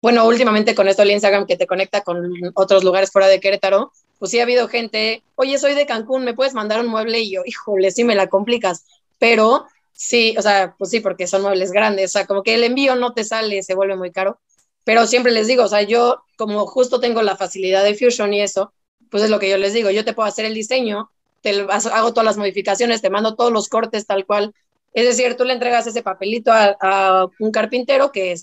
bueno, 0.00 0.26
últimamente 0.26 0.74
con 0.74 0.88
esto 0.88 1.02
el 1.02 1.10
Instagram 1.10 1.46
que 1.46 1.56
te 1.56 1.66
conecta 1.66 2.02
con 2.02 2.32
otros 2.54 2.84
lugares 2.84 3.10
fuera 3.10 3.28
de 3.28 3.40
Querétaro, 3.40 3.92
pues 4.18 4.30
sí 4.30 4.38
ha 4.38 4.44
habido 4.44 4.68
gente, 4.68 5.24
oye, 5.34 5.58
soy 5.58 5.74
de 5.74 5.86
Cancún, 5.86 6.24
¿me 6.24 6.34
puedes 6.34 6.54
mandar 6.54 6.80
un 6.80 6.86
mueble? 6.86 7.18
Y 7.20 7.32
yo, 7.32 7.42
híjole, 7.44 7.90
sí 7.90 8.04
me 8.04 8.14
la 8.14 8.28
complicas. 8.28 8.84
Pero 9.18 9.66
sí, 9.92 10.36
o 10.38 10.42
sea, 10.42 10.76
pues 10.78 10.90
sí, 10.90 11.00
porque 11.00 11.26
son 11.26 11.42
muebles 11.42 11.72
grandes, 11.72 12.10
o 12.10 12.12
sea, 12.12 12.26
como 12.26 12.44
que 12.44 12.54
el 12.54 12.62
envío 12.62 12.94
no 12.94 13.14
te 13.14 13.24
sale, 13.24 13.64
se 13.64 13.74
vuelve 13.74 13.96
muy 13.96 14.12
caro. 14.12 14.38
Pero 14.84 15.06
siempre 15.06 15.32
les 15.32 15.48
digo, 15.48 15.64
o 15.64 15.68
sea, 15.68 15.82
yo 15.82 16.22
como 16.36 16.66
justo 16.66 17.00
tengo 17.00 17.22
la 17.22 17.36
facilidad 17.36 17.82
de 17.82 17.94
Fusion 17.94 18.32
y 18.32 18.42
eso, 18.42 18.72
pues 19.12 19.22
es 19.22 19.30
lo 19.30 19.38
que 19.38 19.50
yo 19.50 19.58
les 19.58 19.74
digo, 19.74 19.90
yo 19.90 20.06
te 20.06 20.14
puedo 20.14 20.26
hacer 20.26 20.46
el 20.46 20.54
diseño, 20.54 21.10
te 21.42 21.66
hago 21.68 22.12
todas 22.12 22.24
las 22.24 22.38
modificaciones, 22.38 23.02
te 23.02 23.10
mando 23.10 23.36
todos 23.36 23.52
los 23.52 23.68
cortes 23.68 24.06
tal 24.06 24.24
cual. 24.24 24.54
Es 24.94 25.04
decir, 25.04 25.36
tú 25.36 25.44
le 25.44 25.52
entregas 25.52 25.86
ese 25.86 26.02
papelito 26.02 26.50
a, 26.50 27.26
un 27.38 27.52
carpintero 27.52 28.10
que 28.10 28.34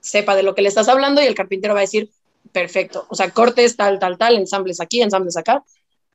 sepa 0.00 0.36
de 0.36 0.42
lo 0.42 0.54
que 0.54 0.60
le 0.60 0.68
estás 0.68 0.88
hablando 0.88 1.22
y 1.22 1.26
el 1.26 1.34
carpintero 1.34 1.72
va 1.72 1.80
a 1.80 1.88
decir, 1.88 2.10
perfecto, 2.52 3.06
o 3.08 3.14
sea, 3.14 3.30
cortes 3.30 3.74
tal, 3.76 3.98
tal, 3.98 4.18
tal, 4.18 4.36
ensambles 4.36 4.82
aquí, 4.82 5.00
ensambles 5.00 5.38
acá, 5.38 5.64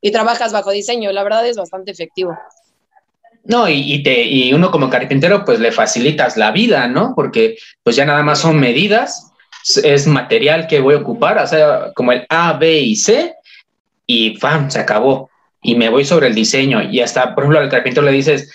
y 0.00 0.12
trabajas 0.12 0.52
bajo 0.52 0.70
diseño. 0.70 1.10
La 1.10 1.24
verdad 1.24 1.44
es 1.46 1.56
bastante 1.56 1.90
efectivo. 1.90 2.38
No, 3.42 3.68
y, 3.68 4.00
te, 4.04 4.22
y 4.22 4.54
uno 4.54 4.70
como 4.70 4.88
carpintero, 4.88 5.44
pues 5.44 5.58
le 5.58 5.72
facilitas 5.72 6.36
la 6.36 6.52
vida, 6.52 6.86
¿no? 6.86 7.14
Porque 7.16 7.56
pues 7.82 7.96
ya 7.96 8.04
nada 8.04 8.22
más 8.22 8.38
son 8.38 8.60
medidas, 8.60 9.32
es 9.82 10.06
material 10.06 10.68
que 10.68 10.80
voy 10.80 10.94
a 10.94 10.98
ocupar, 10.98 11.38
o 11.38 11.46
sea, 11.46 11.92
como 11.94 12.12
el 12.12 12.24
A, 12.28 12.52
B 12.52 12.78
y 12.78 12.96
C, 12.96 13.34
y 14.06 14.38
¡pam! 14.38 14.70
se 14.70 14.78
acabó. 14.78 15.30
Y 15.62 15.76
me 15.76 15.88
voy 15.88 16.04
sobre 16.04 16.26
el 16.26 16.34
diseño 16.34 16.82
y 16.82 17.00
hasta, 17.00 17.34
por 17.34 17.44
ejemplo, 17.44 17.60
al 17.60 17.70
carpintero 17.70 18.04
le 18.04 18.12
dices, 18.12 18.52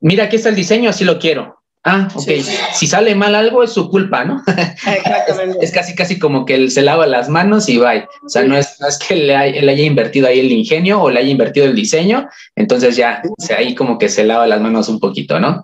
mira, 0.00 0.24
aquí 0.24 0.36
está 0.36 0.48
el 0.48 0.54
diseño, 0.54 0.88
así 0.88 1.04
lo 1.04 1.18
quiero. 1.18 1.56
Ah, 1.88 2.08
ok. 2.12 2.28
Si 2.74 2.88
sale 2.88 3.14
mal 3.14 3.36
algo 3.36 3.62
es 3.62 3.72
su 3.72 3.88
culpa, 3.88 4.24
¿no? 4.24 4.42
Exactamente. 4.46 5.58
es, 5.60 5.70
casi, 5.70 5.94
casi 5.94 6.18
como 6.18 6.44
que 6.44 6.56
él 6.56 6.70
se 6.72 6.82
lava 6.82 7.06
las 7.06 7.28
manos 7.28 7.68
y 7.68 7.76
va. 7.76 7.94
O 8.24 8.28
sea, 8.28 8.42
no 8.42 8.56
es, 8.56 8.80
no 8.80 8.88
es 8.88 8.98
que 8.98 9.14
le 9.14 9.58
él 9.58 9.68
haya 9.68 9.84
invertido 9.84 10.26
ahí 10.26 10.40
el 10.40 10.50
ingenio 10.50 11.00
o 11.00 11.10
le 11.10 11.20
haya 11.20 11.30
invertido 11.30 11.66
el 11.66 11.76
diseño, 11.76 12.28
entonces 12.56 12.96
ya, 12.96 13.22
o 13.24 13.54
ahí 13.56 13.76
como 13.76 13.98
que 13.98 14.08
se 14.08 14.24
lava 14.24 14.48
las 14.48 14.60
manos 14.60 14.88
un 14.88 14.98
poquito, 14.98 15.38
¿no? 15.38 15.62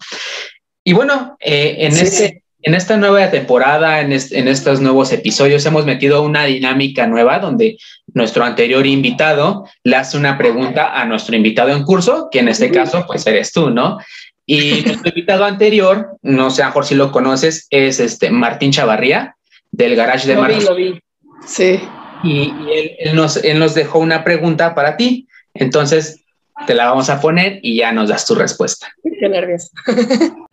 Y 0.84 0.92
bueno, 0.92 1.36
eh, 1.40 1.76
en 1.80 1.92
este 1.92 2.41
en 2.62 2.74
esta 2.74 2.96
nueva 2.96 3.30
temporada, 3.30 4.00
en, 4.00 4.12
estos 4.12 4.80
nuevos 4.80 5.12
episodios, 5.12 5.66
hemos 5.66 5.84
metido 5.84 6.22
una 6.22 6.44
dinámica 6.44 7.06
nueva 7.06 7.40
donde 7.40 7.76
nuestro 8.14 8.44
anterior 8.44 8.86
invitado 8.86 9.68
le 9.82 9.96
hace 9.96 10.16
una 10.16 10.38
pregunta 10.38 11.00
a 11.00 11.04
nuestro 11.04 11.34
invitado 11.34 11.70
en 11.70 11.82
curso, 11.82 12.28
que 12.30 12.38
en 12.38 12.48
este 12.48 12.70
caso, 12.70 13.04
pues 13.06 13.26
eres 13.26 13.52
tú, 13.52 13.70
¿no? 13.70 13.98
Y 14.46 14.82
nuestro 14.86 15.08
invitado 15.08 15.44
anterior, 15.44 16.16
no 16.22 16.50
sé, 16.50 16.62
a 16.62 16.66
mejor 16.66 16.86
si 16.86 16.94
lo 16.94 17.10
conoces, 17.10 17.66
es 17.70 17.98
este 17.98 18.30
Martín 18.30 18.70
Chavarría, 18.70 19.36
del 19.72 19.96
Garage 19.96 20.28
de 20.28 20.36
Martín. 20.36 20.64
Lo 20.64 20.74
vi, 20.74 21.00
Sí. 21.44 21.80
Y, 22.22 22.52
él, 23.00 23.16
nos, 23.16 23.36
él 23.38 23.58
nos 23.58 23.74
dejó 23.74 23.98
una 23.98 24.22
pregunta 24.22 24.76
para 24.76 24.96
ti. 24.96 25.26
Entonces, 25.54 26.22
te 26.66 26.74
la 26.74 26.86
vamos 26.86 27.10
a 27.10 27.20
poner 27.20 27.58
y 27.62 27.76
ya 27.76 27.90
nos 27.90 28.08
das 28.08 28.24
tu 28.24 28.36
respuesta. 28.36 28.92
Qué 29.02 29.28
nervios. 29.28 29.72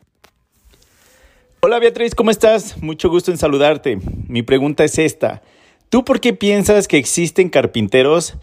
Hola 1.61 1.77
Beatriz, 1.79 2.15
¿cómo 2.15 2.31
estás? 2.31 2.81
Mucho 2.81 3.09
gusto 3.09 3.31
en 3.31 3.37
saludarte. 3.37 3.99
Mi 4.29 4.43
pregunta 4.43 4.85
es 4.85 4.97
esta. 4.97 5.41
¿Tú 5.89 6.05
por 6.05 6.21
qué 6.21 6.31
piensas 6.31 6.87
que 6.87 6.97
existen 6.97 7.49
carpinteros 7.49 8.35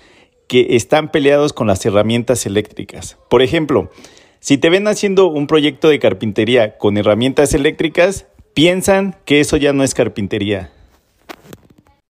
que 0.49 0.77
están 0.77 1.11
peleados 1.11 1.55
con 1.55 1.67
las 1.67 1.87
herramientas 1.87 2.45
eléctricas? 2.45 3.17
Por 3.31 3.41
ejemplo, 3.41 3.91
si 4.39 4.59
te 4.59 4.69
ven 4.69 4.87
haciendo 4.87 5.29
un 5.29 5.47
proyecto 5.47 5.89
de 5.89 5.99
carpintería 5.99 6.77
con 6.77 6.99
herramientas 6.99 7.55
eléctricas, 7.55 8.27
piensan 8.53 9.17
que 9.25 9.41
eso 9.41 9.57
ya 9.57 9.73
no 9.73 9.83
es 9.83 9.95
carpintería. 9.95 10.71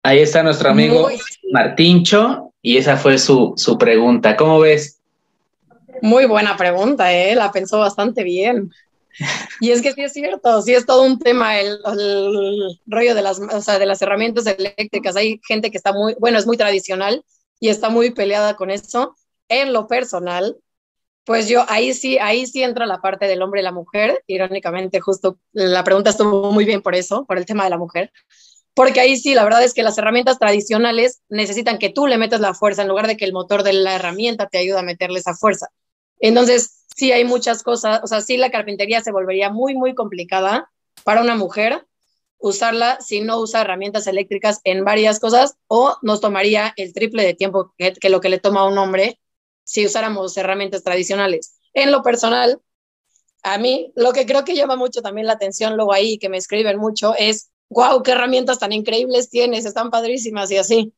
Ahí 0.04 0.20
está 0.20 0.42
nuestro 0.42 0.70
amigo 0.70 1.10
Martincho 1.52 2.54
y 2.62 2.78
esa 2.78 2.96
fue 2.96 3.18
su, 3.18 3.56
su 3.58 3.78
pregunta. 3.78 4.38
¿Cómo 4.38 4.62
ves? 4.62 5.02
Muy 6.02 6.28
buena 6.28 6.56
pregunta, 6.56 7.12
¿eh? 7.14 7.36
la 7.36 7.52
pensó 7.52 7.80
bastante 7.80 8.24
bien. 8.24 8.72
Y 9.60 9.72
es 9.72 9.82
que 9.82 9.94
sí 9.94 10.04
es 10.04 10.14
cierto, 10.14 10.62
sí 10.62 10.74
es 10.74 10.86
todo 10.86 11.04
un 11.04 11.20
tema 11.20 11.60
el, 11.60 11.80
rollo 12.86 13.16
de 13.16 13.22
las, 13.22 13.40
de 13.40 13.86
las 13.86 14.02
herramientas 14.02 14.46
eléctricas. 14.48 15.16
Hay 15.16 15.40
gente 15.48 15.72
que 15.72 15.78
está 15.78 15.94
muy, 15.94 16.16
bueno, 16.20 16.38
es 16.38 16.46
muy 16.46 16.58
tradicional 16.58 17.24
y 17.60 17.70
está 17.70 17.90
muy 17.90 18.12
peleada 18.12 18.56
con 18.56 18.72
eso. 18.72 19.16
En 19.48 19.74
lo 19.74 19.88
personal, 19.88 20.58
pues 21.26 21.48
yo 21.48 21.66
ahí 21.70 21.94
sí, 21.94 22.18
ahí 22.18 22.46
sí 22.48 22.64
entra 22.64 22.86
la 22.86 23.02
parte 23.02 23.28
del 23.28 23.42
hombre 23.42 23.62
y 23.62 23.64
la 23.64 23.72
mujer. 23.72 24.24
Irónicamente, 24.28 25.00
justo 25.00 25.40
la 25.52 25.84
pregunta 25.84 26.10
estuvo 26.10 26.52
muy 26.52 26.66
bien 26.66 26.82
por 26.82 26.96
eso, 26.96 27.26
por 27.26 27.38
el 27.38 27.46
tema 27.46 27.64
de 27.64 27.70
la 27.70 27.78
mujer. 27.78 28.12
Porque 28.74 29.00
ahí 29.00 29.18
sí, 29.18 29.36
la 29.36 29.44
verdad 29.44 29.64
es 29.64 29.74
que 29.74 29.84
las 29.84 29.98
herramientas 29.98 30.40
tradicionales 30.40 31.22
necesitan 31.30 31.78
que 31.78 31.90
tú 31.90 32.08
le 32.08 32.18
metas 32.18 32.42
la 32.42 32.56
fuerza 32.56 32.82
en 32.82 32.88
lugar 32.88 33.08
de 33.08 33.18
que 33.18 33.26
el 33.26 33.34
motor 33.34 33.64
de 33.64 33.74
la 33.74 33.96
herramienta 33.96 34.48
te 34.48 34.58
ayude 34.58 34.80
a 34.80 34.84
meterle 34.84 35.20
esa 35.20 35.36
fuerza. 35.36 35.68
Entonces, 36.20 36.83
sí 36.96 37.12
hay 37.12 37.26
muchas 37.26 37.64
cosas, 37.64 38.02
o 38.04 38.08
sea, 38.08 38.22
sí 38.22 38.38
la 38.38 38.52
carpintería 38.52 39.02
se 39.02 39.12
volvería 39.12 39.50
muy, 39.50 39.76
muy 39.76 39.96
complicada 39.96 40.72
para 41.04 41.22
una 41.22 41.36
mujer 41.36 41.86
usarla 42.44 43.00
si 43.00 43.22
no 43.22 43.40
usa 43.40 43.62
herramientas 43.62 44.06
eléctricas 44.06 44.60
en 44.66 44.84
varias 44.84 45.22
cosas 45.22 45.56
o 45.68 45.96
nos 46.02 46.20
tomaría 46.20 46.74
el 46.76 46.94
triple 46.94 47.24
de 47.24 47.34
tiempo 47.34 47.74
que, 47.78 47.94
lo 48.10 48.20
que 48.20 48.28
le 48.28 48.38
toma 48.38 48.62
a 48.62 48.68
un 48.68 48.78
hombre 48.78 49.18
si 49.64 49.86
usáramos 49.86 50.36
herramientas 50.36 50.84
tradicionales. 50.84 51.58
En 51.74 51.90
lo 51.90 52.04
personal, 52.04 52.60
a 53.44 53.58
mí 53.58 53.94
lo 53.96 54.12
que 54.12 54.26
creo 54.26 54.44
que 54.44 54.56
llama 54.56 54.76
mucho 54.76 55.02
también 55.02 55.26
la 55.26 55.34
atención 55.34 55.78
luego 55.78 55.94
ahí, 55.94 56.18
que 56.18 56.28
me 56.28 56.38
escriben 56.38 56.78
mucho, 56.80 57.16
es, 57.18 57.50
wow, 57.70 58.04
qué 58.04 58.12
herramientas 58.12 58.60
tan 58.60 58.74
increíbles 58.74 59.30
tienes, 59.30 59.66
están 59.66 59.90
padrísimas 59.90 60.52
y 60.52 60.58
así. 60.58 60.94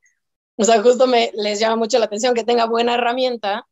O 0.57 0.63
sea, 0.63 0.81
justo 0.81 1.05
me 1.05 1.31
les 1.35 1.59
llama 1.59 1.75
mucho 1.75 1.99
la 1.99 2.05
atención 2.05 2.33
que 2.33 2.43
tenga 2.43 2.65
buena 2.65 2.95
herramienta, 2.95 3.67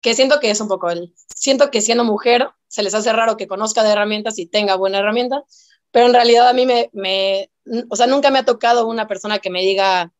que 0.00 0.14
siento 0.14 0.40
que 0.40 0.50
es 0.50 0.60
un 0.60 0.68
poco 0.68 0.90
el, 0.90 1.14
siento 1.34 1.70
que 1.70 1.80
siendo 1.80 2.04
mujer 2.04 2.48
se 2.68 2.82
les 2.82 2.94
hace 2.94 3.12
raro 3.12 3.36
que 3.36 3.48
conozca 3.48 3.82
de 3.82 3.90
herramientas 3.90 4.38
y 4.38 4.46
tenga 4.46 4.76
buena 4.76 4.98
herramienta, 4.98 5.42
pero 5.90 6.06
en 6.06 6.14
realidad 6.14 6.48
a 6.48 6.52
mí 6.52 6.66
me, 6.66 6.90
me, 6.92 7.50
o 7.88 7.96
sea, 7.96 8.06
nunca 8.06 8.30
me 8.30 8.38
ha 8.38 8.44
tocado 8.44 8.86
una 8.86 9.06
persona 9.06 9.38
que 9.38 9.50
me 9.50 9.62
diga, 9.62 10.12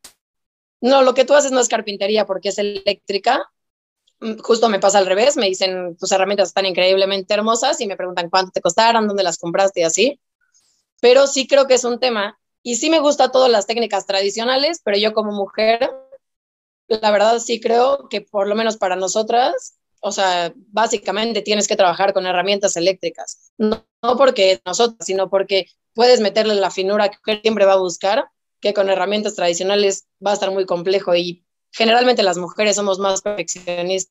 no, 0.81 1.03
lo 1.03 1.15
que 1.15 1.25
tú 1.25 1.35
haces 1.35 1.53
no 1.53 1.61
es 1.61 1.69
carpintería 1.69 2.27
porque 2.27 2.51
es 2.51 2.59
eléctrica. 2.59 3.51
Mm, 4.21 4.39
justo 4.39 4.69
me 4.69 4.81
pasa 4.81 4.99
al 4.99 5.07
revés, 5.07 5.37
me 5.37 5.47
dicen, 5.47 5.97
tus 5.97 6.11
herramientas 6.13 6.49
están 6.49 6.67
increíblemente 6.67 7.35
hermosas 7.35 7.81
y 7.81 7.87
me 7.87 7.97
preguntan 7.97 8.31
cuánto 8.31 8.53
te 8.53 8.61
costaron, 8.61 9.07
dónde 9.07 9.23
las 9.23 9.39
compraste 9.39 9.81
y 9.81 9.85
así. 9.85 10.21
Pero 11.01 11.27
sí 11.27 11.47
creo 11.47 11.67
que 11.67 11.75
es 11.75 11.85
un 11.85 12.01
tema 12.01 12.39
y 12.63 12.77
sí 12.77 12.91
me 12.91 13.01
gusta 13.01 13.31
todas 13.31 13.51
las 13.51 13.67
técnicas 13.67 14.07
tradicionales, 14.07 14.81
pero 14.85 14.97
yo 14.99 15.13
como 15.13 15.33
mujer 15.33 15.91
la 16.89 17.11
verdad 17.11 17.39
sí 17.39 17.61
creo 17.61 18.09
que 18.09 18.23
por 18.23 18.49
lo 18.49 18.55
menos 18.55 18.77
para 18.77 18.97
nosotras, 18.97 19.79
o 20.01 20.13
sea, 20.13 20.53
básicamente 20.69 21.43
tienes 21.43 21.69
que 21.69 21.77
trabajar 21.77 22.13
con 22.13 22.27
herramientas 22.27 22.77
eléctricas. 22.77 23.53
No, 23.59 23.85
porque 24.17 24.61
nosotras, 24.65 25.07
sino 25.07 25.29
porque 25.29 25.67
puedes 25.95 26.21
meterle 26.21 26.55
la 26.55 26.71
finura 26.71 27.11
que 27.11 27.41
siempre 27.43 27.65
va 27.65 27.75
a 27.75 27.79
buscar, 27.79 28.29
que 28.61 28.75
con 28.75 28.89
herramientas 28.89 29.35
tradicionales 29.35 30.07
va 30.25 30.31
a 30.31 30.35
estar 30.35 30.51
muy 30.51 30.67
complejo 30.67 31.15
y 31.15 31.45
generalmente 31.73 32.23
las 32.23 32.39
mujeres 32.39 32.77
somos 32.77 32.99
más 32.99 33.23
perfeccionistas 33.23 34.09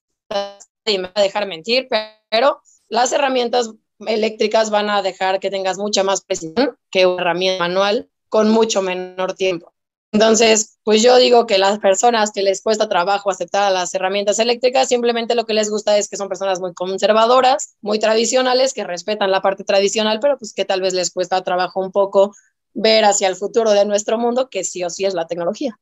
y 0.86 0.98
me 1.00 1.08
va 1.08 1.14
a 1.16 1.22
dejar 1.22 1.48
mentir, 1.48 1.88
pero 2.30 2.62
las 2.88 3.12
herramientas 3.12 3.72
eléctricas 4.06 4.70
van 4.70 4.90
a 4.90 5.02
dejar 5.02 5.40
que 5.40 5.50
tengas 5.50 5.78
mucha 5.78 6.04
más 6.04 6.22
precisión 6.22 6.78
que 6.92 7.06
una 7.06 7.22
herramienta 7.22 7.68
manual 7.68 8.10
con 8.30 8.50
mucho 8.50 8.82
menor 8.82 9.34
tiempo. 9.34 9.74
Entonces, 10.14 10.78
pues 10.84 11.04
yo 11.04 11.18
digo 11.18 11.46
que 11.46 11.58
las 11.58 11.80
personas 11.80 12.32
que 12.32 12.42
les 12.42 12.62
cuesta 12.62 12.88
trabajo 12.90 13.30
aceptar 13.30 13.72
las 13.72 13.94
herramientas 13.94 14.40
eléctricas, 14.40 14.88
simplemente 14.88 15.36
lo 15.36 15.46
que 15.46 15.54
les 15.54 15.70
gusta 15.70 15.98
es 15.98 16.08
que 16.10 16.18
son 16.18 16.30
personas 16.30 16.60
muy 16.60 16.74
conservadoras, 16.74 17.76
muy 17.82 18.00
tradicionales, 18.00 18.74
que 18.74 18.84
respetan 18.86 19.32
la 19.32 19.42
parte 19.42 19.64
tradicional, 19.64 20.20
pero 20.22 20.38
pues 20.38 20.54
que 20.54 20.66
tal 20.66 20.82
vez 20.82 20.94
les 20.94 21.12
cuesta 21.12 21.44
trabajo 21.44 21.82
un 21.82 21.92
poco 21.92 22.34
ver 22.74 23.04
hacia 23.06 23.28
el 23.28 23.36
futuro 23.36 23.72
de 23.72 23.86
nuestro 23.86 24.18
mundo, 24.18 24.50
que 24.50 24.64
sí 24.64 24.84
o 24.84 24.90
sí 24.90 25.06
es 25.06 25.14
la 25.14 25.28
tecnología. 25.28 25.78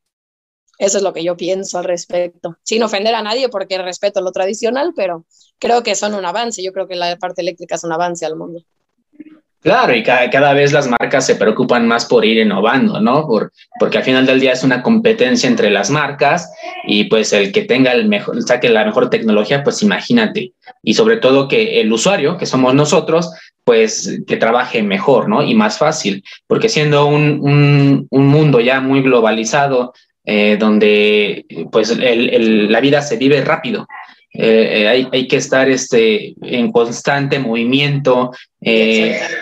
Eso 0.80 0.98
es 0.98 1.04
lo 1.04 1.14
que 1.14 1.24
yo 1.24 1.38
pienso 1.38 1.78
al 1.80 1.86
respecto, 1.86 2.58
sin 2.64 2.84
ofender 2.84 3.16
a 3.16 3.22
nadie 3.24 3.50
porque 3.50 3.78
respeto 3.80 4.22
lo 4.22 4.32
tradicional, 4.32 4.94
pero 4.96 5.26
creo 5.60 5.84
que 5.84 5.96
son 5.96 6.16
un 6.16 6.26
avance. 6.26 6.64
Yo 6.64 6.74
creo 6.74 6.88
que 6.88 6.96
la 6.96 7.18
parte 7.18 7.42
eléctrica 7.42 7.76
es 7.76 7.84
un 7.86 7.94
avance 7.94 8.26
al 8.26 8.36
mundo. 8.38 8.62
Claro, 9.66 9.96
y 9.96 10.04
cada, 10.04 10.54
vez 10.54 10.74
las 10.74 10.88
marcas 10.88 11.26
se 11.26 11.38
preocupan 11.38 11.88
más 11.88 12.06
por 12.06 12.24
ir 12.24 12.38
innovando, 12.38 13.02
¿no? 13.02 13.26
Por, 13.26 13.52
porque 13.80 13.98
al 13.98 14.04
final 14.04 14.24
del 14.28 14.40
día 14.40 14.52
es 14.52 14.64
una 14.64 14.84
competencia 14.84 15.50
entre 15.50 15.72
las 15.72 15.90
marcas 15.90 16.54
y 16.86 17.06
pues 17.06 17.34
el 17.34 17.52
que 17.52 17.64
tenga 17.64 17.92
el 17.92 18.08
mejor, 18.08 18.40
saque 18.44 18.70
la 18.70 18.86
mejor 18.86 19.10
tecnología, 19.10 19.64
pues 19.64 19.82
imagínate. 19.82 20.54
Y 20.84 20.94
sobre 20.94 21.18
todo 21.18 21.48
que 21.48 21.82
el 21.82 21.92
usuario, 21.92 22.38
que 22.38 22.46
somos 22.46 22.76
nosotros, 22.76 23.32
pues 23.64 24.20
que 24.28 24.38
trabaje 24.38 24.84
mejor, 24.84 25.28
¿no? 25.28 25.42
Y 25.42 25.56
más 25.56 25.80
fácil, 25.80 26.24
porque 26.46 26.70
siendo 26.70 27.08
un, 27.08 27.40
un, 27.42 28.06
un 28.12 28.28
mundo 28.28 28.60
ya 28.60 28.82
muy 28.82 29.02
globalizado, 29.02 29.94
eh, 30.26 30.58
donde 30.60 31.44
pues 31.72 31.98
la 31.98 32.80
vida 32.82 33.02
se 33.02 33.18
vive 33.18 33.42
rápido. 33.42 33.88
Eh, 34.38 34.82
eh, 34.82 35.08
hay, 35.12 35.28
que 35.28 35.38
estar 35.38 35.70
este, 35.70 36.36
en 36.42 36.72
constante 36.72 37.40
movimiento. 37.40 38.32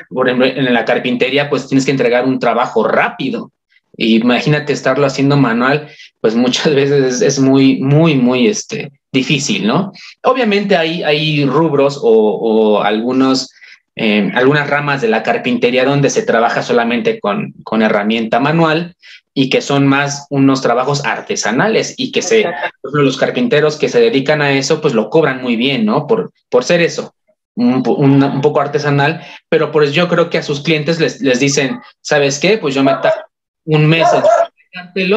por 0.10 0.28
ejemplo, 0.28 0.46
en 0.46 0.74
la 0.74 0.86
carpintería, 0.86 1.50
pues 1.50 1.68
tienes 1.68 1.86
que 1.86 1.92
entregar 1.92 2.26
un 2.26 2.40
trabajo 2.40 2.88
rápido. 2.88 3.52
Imagínate 3.98 4.74
estarlo 4.74 5.06
haciendo 5.06 5.38
manual, 5.38 5.90
pues 6.22 6.36
muchas 6.46 6.74
veces 6.74 7.22
es, 7.22 7.40
muy, 7.40 7.80
muy, 7.82 8.16
muy 8.16 8.48
este, 8.48 8.92
difícil, 9.12 9.68
¿no? 9.68 9.92
Obviamente 10.24 10.76
hay, 10.78 11.46
rubros 11.46 12.00
o 12.02 12.82
algunos, 12.82 13.50
algunas 13.96 14.70
ramas 14.70 15.02
de 15.02 15.08
la 15.08 15.24
carpintería 15.24 15.86
donde 15.86 16.10
se 16.10 16.24
trabaja 16.24 16.64
solamente 16.64 17.20
con, 17.20 17.54
con 17.64 17.82
herramienta 17.82 18.40
manual, 18.40 18.96
y 19.34 19.50
que 19.50 19.62
son 19.62 19.88
más 19.88 20.28
unos 20.30 20.62
trabajos 20.62 21.06
artesanales 21.06 21.96
y 21.98 22.12
que 22.12 22.22
se, 22.22 22.46
los 22.84 23.18
carpinteros 23.18 23.78
que 23.78 23.90
se 23.90 24.00
dedican 24.00 24.42
a 24.42 24.52
eso, 24.52 24.80
pues 24.80 24.94
lo 24.94 25.10
cobran 25.10 25.42
muy 25.42 25.56
bien, 25.56 25.86
¿no? 25.86 26.06
Por, 26.06 26.32
por 26.50 26.64
ser 26.64 26.82
eso, 26.82 27.16
un, 27.56 27.84
un, 27.86 28.42
poco 28.42 28.62
artesanal, 28.62 29.22
pero 29.50 29.72
pues 29.72 29.94
yo 29.94 30.08
creo 30.08 30.30
que 30.30 30.38
a 30.38 30.44
sus 30.44 30.62
clientes 30.62 31.00
les, 31.00 31.22
les 31.22 31.40
dicen, 31.40 31.80
¿sabes 32.02 32.40
qué? 32.40 32.58
Pues 32.58 32.76
yo 32.76 32.84
me 32.84 32.92
tardo 32.94 33.26
un 33.66 33.88
mes 33.88 34.08
en 34.14 35.12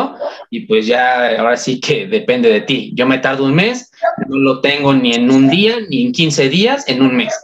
y 0.50 0.60
pues 0.66 0.86
ya 0.86 1.38
ahora 1.38 1.56
sí 1.56 1.80
que 1.80 2.06
depende 2.06 2.50
de 2.50 2.60
ti. 2.60 2.92
Yo 2.94 3.06
me 3.06 3.18
tardo 3.18 3.44
un 3.44 3.54
mes, 3.54 3.90
no 4.28 4.36
lo 4.36 4.60
tengo 4.60 4.92
ni 4.92 5.14
en 5.14 5.30
un 5.30 5.48
día, 5.48 5.76
ni 5.88 6.06
en 6.06 6.12
15 6.12 6.48
días, 6.50 6.88
en 6.88 7.02
un 7.02 7.16
mes. 7.16 7.34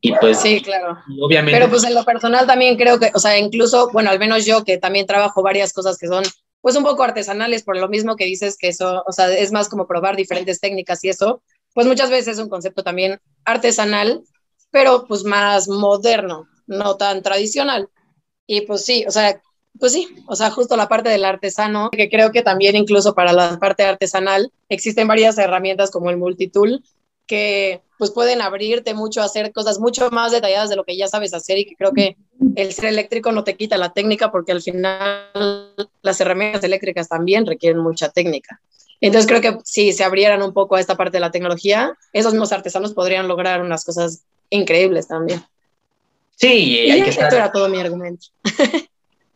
Y 0.00 0.12
pues, 0.14 0.40
sí, 0.40 0.60
claro. 0.60 0.98
Obviamente. 1.20 1.58
Pero 1.58 1.70
pues 1.70 1.84
en 1.84 1.94
lo 1.94 2.04
personal 2.04 2.46
también 2.46 2.76
creo 2.76 2.98
que, 2.98 3.10
o 3.14 3.18
sea, 3.18 3.38
incluso, 3.38 3.90
bueno, 3.92 4.10
al 4.10 4.18
menos 4.18 4.44
yo 4.46 4.64
que 4.64 4.78
también 4.78 5.06
trabajo 5.06 5.42
varias 5.42 5.72
cosas 5.72 5.98
que 5.98 6.06
son 6.06 6.24
pues 6.60 6.76
un 6.76 6.82
poco 6.84 7.02
artesanales, 7.02 7.62
por 7.62 7.76
lo 7.76 7.88
mismo 7.88 8.16
que 8.16 8.24
dices 8.24 8.56
que 8.58 8.68
eso, 8.68 9.04
o 9.06 9.12
sea, 9.12 9.32
es 9.32 9.52
más 9.52 9.68
como 9.68 9.86
probar 9.86 10.16
diferentes 10.16 10.60
técnicas 10.60 11.02
y 11.04 11.08
eso, 11.08 11.40
pues 11.72 11.86
muchas 11.86 12.10
veces 12.10 12.34
es 12.36 12.38
un 12.42 12.48
concepto 12.48 12.82
también 12.82 13.20
artesanal, 13.44 14.22
pero 14.70 15.06
pues 15.06 15.24
más 15.24 15.68
moderno, 15.68 16.48
no 16.66 16.96
tan 16.96 17.22
tradicional. 17.22 17.88
Y 18.46 18.62
pues 18.62 18.84
sí, 18.84 19.04
o 19.06 19.10
sea, 19.10 19.40
pues 19.78 19.92
sí, 19.92 20.08
o 20.26 20.34
sea, 20.34 20.50
justo 20.50 20.76
la 20.76 20.88
parte 20.88 21.08
del 21.08 21.24
artesano, 21.24 21.90
que 21.90 22.08
creo 22.08 22.32
que 22.32 22.42
también 22.42 22.74
incluso 22.74 23.14
para 23.14 23.32
la 23.32 23.58
parte 23.58 23.84
artesanal 23.84 24.50
existen 24.68 25.06
varias 25.06 25.38
herramientas 25.38 25.90
como 25.90 26.10
el 26.10 26.16
multitool, 26.16 26.82
que 27.28 27.82
pues 27.98 28.10
pueden 28.10 28.40
abrirte 28.40 28.94
mucho 28.94 29.20
a 29.20 29.24
hacer 29.24 29.52
cosas 29.52 29.78
mucho 29.78 30.10
más 30.10 30.32
detalladas 30.32 30.70
de 30.70 30.76
lo 30.76 30.84
que 30.84 30.96
ya 30.96 31.08
sabes 31.08 31.34
hacer 31.34 31.58
y 31.58 31.66
que 31.66 31.76
creo 31.76 31.92
que 31.92 32.16
el 32.56 32.72
ser 32.72 32.86
eléctrico 32.86 33.30
no 33.32 33.44
te 33.44 33.54
quita 33.54 33.76
la 33.76 33.92
técnica 33.92 34.30
porque 34.30 34.52
al 34.52 34.62
final 34.62 35.74
las 36.02 36.20
herramientas 36.20 36.64
eléctricas 36.64 37.08
también 37.08 37.46
requieren 37.46 37.80
mucha 37.80 38.08
técnica. 38.08 38.60
Entonces 39.00 39.28
creo 39.28 39.40
que 39.40 39.58
si 39.64 39.92
se 39.92 40.04
abrieran 40.04 40.42
un 40.42 40.52
poco 40.52 40.76
a 40.76 40.80
esta 40.80 40.96
parte 40.96 41.18
de 41.18 41.20
la 41.20 41.30
tecnología, 41.30 41.92
esos 42.12 42.32
mismos 42.32 42.52
artesanos 42.52 42.94
podrían 42.94 43.28
lograr 43.28 43.62
unas 43.62 43.84
cosas 43.84 44.24
increíbles 44.50 45.06
también. 45.06 45.42
Sí, 46.36 46.70
y 46.70 46.90
hay 46.90 47.02
que 47.02 47.10
estar... 47.10 47.32
era 47.34 47.52
todo 47.52 47.68
mi 47.68 47.78
argumento. 47.78 48.26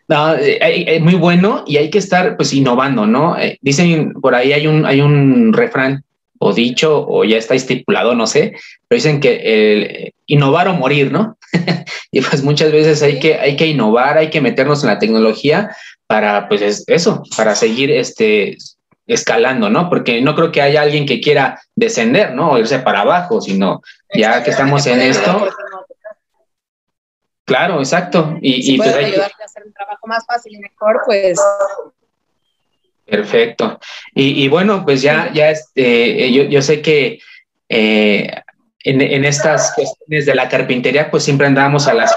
No, 0.09 0.35
eh, 0.35 0.99
muy 1.01 1.15
bueno 1.15 1.65
y 1.67 1.79
hay 1.79 1.89
que 1.89 1.99
estar 1.99 2.37
pues 2.37 2.53
innovando, 2.53 3.07
¿no? 3.07 3.39
Eh, 3.39 3.59
dicen 3.63 4.13
por 4.15 4.35
ahí 4.35 4.53
hay 4.53 4.67
un, 4.67 4.85
hay 4.85 5.01
un 5.01 5.55
refrán 5.55 6.05
o 6.43 6.53
dicho 6.53 7.07
o 7.09 7.25
ya 7.25 7.37
está 7.37 7.55
estipulado, 7.55 8.15
no 8.15 8.27
sé, 8.27 8.55
pero 8.89 8.97
dicen 8.97 9.21
que 9.21 9.41
el 9.45 10.15
innovar 10.27 10.69
o 10.69 10.75
morir, 10.75 11.13
¿no? 11.13 11.39
y 12.11 12.21
pues 12.21 12.43
muchas 12.43 12.73
veces 12.73 13.03
hay 13.03 13.21
que, 13.21 13.37
hay 13.37 13.57
que 13.57 13.67
innovar, 13.67 14.19
hay 14.19 14.31
que 14.31 14.41
meternos 14.41 14.83
en 14.83 14.89
la 14.89 14.99
tecnología 14.99 15.77
para, 16.07 16.49
pues 16.49 16.85
eso, 16.87 17.23
para 17.37 17.55
seguir 17.55 17.91
este, 17.93 18.57
escalando, 19.07 19.71
¿no? 19.71 19.89
Porque 19.89 20.21
no 20.21 20.35
creo 20.35 20.51
que 20.51 20.63
haya 20.63 20.83
alguien 20.83 21.07
que 21.07 21.21
quiera 21.21 21.61
descender, 21.77 22.35
¿no? 22.35 22.53
O 22.53 22.59
irse 22.59 22.81
para 22.81 23.03
abajo, 23.03 23.41
sino 23.41 23.81
ya 24.13 24.43
que 24.43 24.51
estamos 24.51 24.87
en 24.87 25.01
esto. 25.01 25.49
Claro, 27.45 27.79
exacto. 27.79 28.37
Y, 28.41 28.75
y 28.75 28.77
pues 28.79 28.95
ayudarte 28.95 29.43
a 29.43 29.47
hacer 29.47 29.63
un 29.65 29.73
trabajo 29.73 30.07
más 30.07 30.25
fácil 30.27 30.55
y 30.55 30.59
mejor, 30.59 31.03
pues 31.07 31.39
Perfecto. 33.05 33.79
Y, 34.15 34.49
bueno, 34.49 34.85
pues 34.85 35.03
ya, 35.03 35.31
ya 35.33 35.51
este, 35.51 36.25
eh, 36.25 36.33
yo, 36.33 36.45
yo 36.45 36.63
sé 36.63 36.81
que 36.81 37.19
eh, 37.69 38.31
en, 38.85 39.25
estas 39.25 39.73
cuestiones 39.75 40.27
de 40.27 40.35
la 40.35 40.49
carpintería, 40.49 41.11
pues 41.11 41.23
siempre 41.23 41.47
andamos 41.47 41.89
a 41.89 41.95
las 41.95 42.17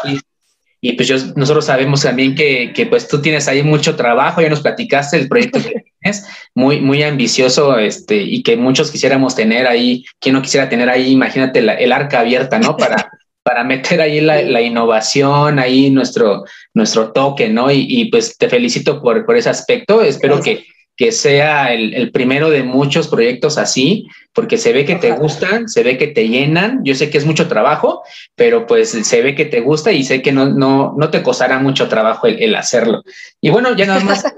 y 0.81 0.93
pues 0.93 1.07
yo, 1.07 1.15
nosotros 1.36 1.65
sabemos 1.65 2.03
también 2.03 2.36
que, 2.36 2.71
que, 2.71 2.86
pues 2.86 3.07
tú 3.07 3.19
tienes 3.19 3.47
ahí 3.47 3.63
mucho 3.63 3.95
trabajo, 3.95 4.39
ya 4.39 4.49
nos 4.49 4.61
platicaste 4.61 5.17
el 5.17 5.27
proyecto 5.27 5.59
que 5.59 5.73
tienes, 5.99 6.27
muy, 6.53 6.79
muy 6.79 7.01
ambicioso, 7.01 7.79
este, 7.79 8.17
y 8.17 8.43
que 8.43 8.55
muchos 8.55 8.91
quisiéramos 8.91 9.36
tener 9.36 9.65
ahí, 9.65 10.05
quien 10.19 10.36
no 10.36 10.43
quisiera 10.43 10.69
tener 10.69 10.88
ahí, 10.88 11.11
imagínate 11.11 11.57
el 11.59 11.91
arca 11.91 12.19
abierta, 12.19 12.59
¿no? 12.59 12.77
Para, 12.77 13.09
para 13.43 13.63
meter 13.63 13.99
ahí 13.99 14.21
la, 14.21 14.43
la, 14.43 14.61
innovación, 14.61 15.57
ahí 15.57 15.89
nuestro, 15.89 16.45
nuestro 16.75 17.11
toque, 17.11 17.49
¿no? 17.49 17.71
Y, 17.71 17.88
y 17.89 18.11
pues 18.11 18.38
te 18.38 18.47
felicito 18.47 19.01
por, 19.01 19.25
por 19.25 19.38
ese 19.38 19.49
aspecto, 19.49 20.03
espero 20.03 20.39
que 20.39 20.67
que 20.97 21.11
sea 21.11 21.73
el, 21.73 22.11
primero 22.11 22.49
de 22.49 22.63
muchos 22.63 23.07
proyectos 23.07 23.57
así, 23.57 24.07
porque 24.33 24.57
se 24.57 24.71
ve 24.71 24.85
que 24.85 24.95
te 24.95 25.11
gustan, 25.11 25.67
se 25.67 25.83
ve 25.83 25.97
que 25.97 26.07
te 26.07 26.27
llenan. 26.27 26.81
Yo 26.83 26.95
sé 26.95 27.09
que 27.09 27.17
es 27.17 27.25
mucho 27.25 27.47
trabajo, 27.47 28.03
pero 28.35 28.65
pues 28.65 28.89
se 28.89 29.21
ve 29.21 29.35
que 29.35 29.45
te 29.45 29.59
gusta 29.59 29.91
y 29.91 30.03
sé 30.03 30.21
que 30.21 30.31
no, 30.31 30.45
no, 30.45 30.95
no 30.97 31.09
te 31.09 31.21
costará 31.21 31.59
mucho 31.59 31.89
trabajo 31.89 32.27
el, 32.27 32.55
hacerlo. 32.55 33.03
Y 33.41 33.49
bueno, 33.49 33.75
ya 33.75 33.85
nada 33.85 33.99
más 34.01 34.23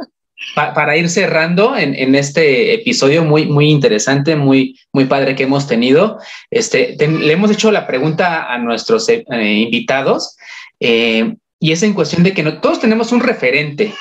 para 0.55 0.97
ir 0.97 1.09
cerrando 1.09 1.75
en, 1.77 2.15
este 2.15 2.73
episodio 2.73 3.23
muy, 3.23 3.45
muy 3.45 3.69
interesante, 3.69 4.35
muy, 4.35 4.79
muy 4.91 5.05
padre 5.05 5.35
que 5.35 5.43
hemos 5.43 5.67
tenido, 5.67 6.19
este, 6.49 6.95
le 6.97 7.33
hemos 7.33 7.51
hecho 7.51 7.71
la 7.71 7.85
pregunta 7.85 8.51
a 8.51 8.57
nuestros 8.57 9.09
eh, 9.09 9.25
invitados 9.29 10.37
eh, 10.79 11.35
y 11.59 11.71
es 11.71 11.83
en 11.83 11.93
cuestión 11.93 12.23
de 12.23 12.33
que 12.33 12.43
no, 12.43 12.61
todos 12.61 12.79
tenemos 12.79 13.11
un 13.11 13.19
referente 13.19 13.93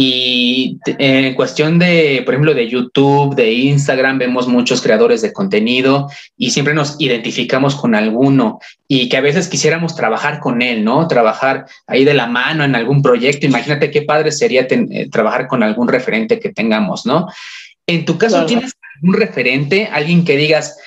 y 0.00 0.78
en 0.86 1.34
cuestión 1.34 1.80
de, 1.80 2.22
por 2.24 2.34
ejemplo, 2.34 2.54
de 2.54 2.68
YouTube, 2.68 3.34
de 3.34 3.50
Instagram, 3.52 4.16
vemos 4.18 4.46
muchos 4.46 4.80
creadores 4.80 5.22
de 5.22 5.32
contenido 5.32 6.08
y 6.36 6.50
siempre 6.50 6.72
nos 6.72 6.94
identificamos 7.00 7.74
con 7.74 7.96
alguno 7.96 8.60
y 8.86 9.08
que 9.08 9.16
a 9.16 9.20
veces 9.20 9.48
quisiéramos 9.48 9.96
trabajar 9.96 10.38
con 10.38 10.62
él, 10.62 10.84
¿no? 10.84 11.08
Trabajar 11.08 11.66
ahí 11.88 12.04
de 12.04 12.14
la 12.14 12.28
mano 12.28 12.62
en 12.62 12.76
algún 12.76 13.02
proyecto. 13.02 13.46
Imagínate 13.46 13.90
qué 13.90 14.02
padre 14.02 14.30
sería 14.30 14.68
eh, 14.70 15.08
trabajar 15.10 15.48
con 15.48 15.64
algún 15.64 15.88
referente 15.88 16.38
que 16.38 16.52
tengamos, 16.52 17.04
¿no? 17.04 17.26
En 17.84 18.04
tu 18.04 18.18
caso, 18.18 18.46
¿tienes 18.46 18.74
algún 19.02 19.18
referente, 19.18 19.88
alguien 19.92 20.24
que 20.24 20.36
digas, 20.36 20.78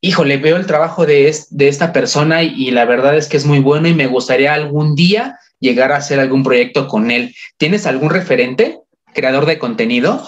híjole, 0.00 0.38
veo 0.38 0.56
el 0.56 0.64
trabajo 0.64 1.04
de, 1.04 1.36
de 1.50 1.68
esta 1.68 1.92
persona 1.92 2.42
y 2.42 2.70
la 2.70 2.86
verdad 2.86 3.14
es 3.14 3.28
que 3.28 3.36
es 3.36 3.44
muy 3.44 3.58
bueno 3.58 3.88
y 3.88 3.94
me 3.94 4.06
gustaría 4.06 4.54
algún 4.54 4.94
día 4.94 5.38
llegar 5.60 5.92
a 5.92 5.96
hacer 5.96 6.20
algún 6.20 6.42
proyecto 6.42 6.88
con 6.88 7.10
él. 7.10 7.34
¿Tienes 7.56 7.86
algún 7.86 8.10
referente, 8.10 8.80
creador 9.12 9.46
de 9.46 9.58
contenido? 9.58 10.26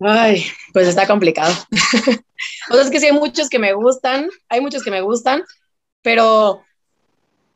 Ay, 0.00 0.44
pues 0.72 0.88
está 0.88 1.06
complicado. 1.06 1.52
o 2.70 2.74
sea, 2.74 2.82
es 2.82 2.90
que 2.90 3.00
sí 3.00 3.06
hay 3.06 3.12
muchos 3.12 3.48
que 3.48 3.58
me 3.58 3.72
gustan, 3.72 4.28
hay 4.48 4.60
muchos 4.60 4.82
que 4.82 4.90
me 4.90 5.00
gustan, 5.00 5.42
pero 6.02 6.64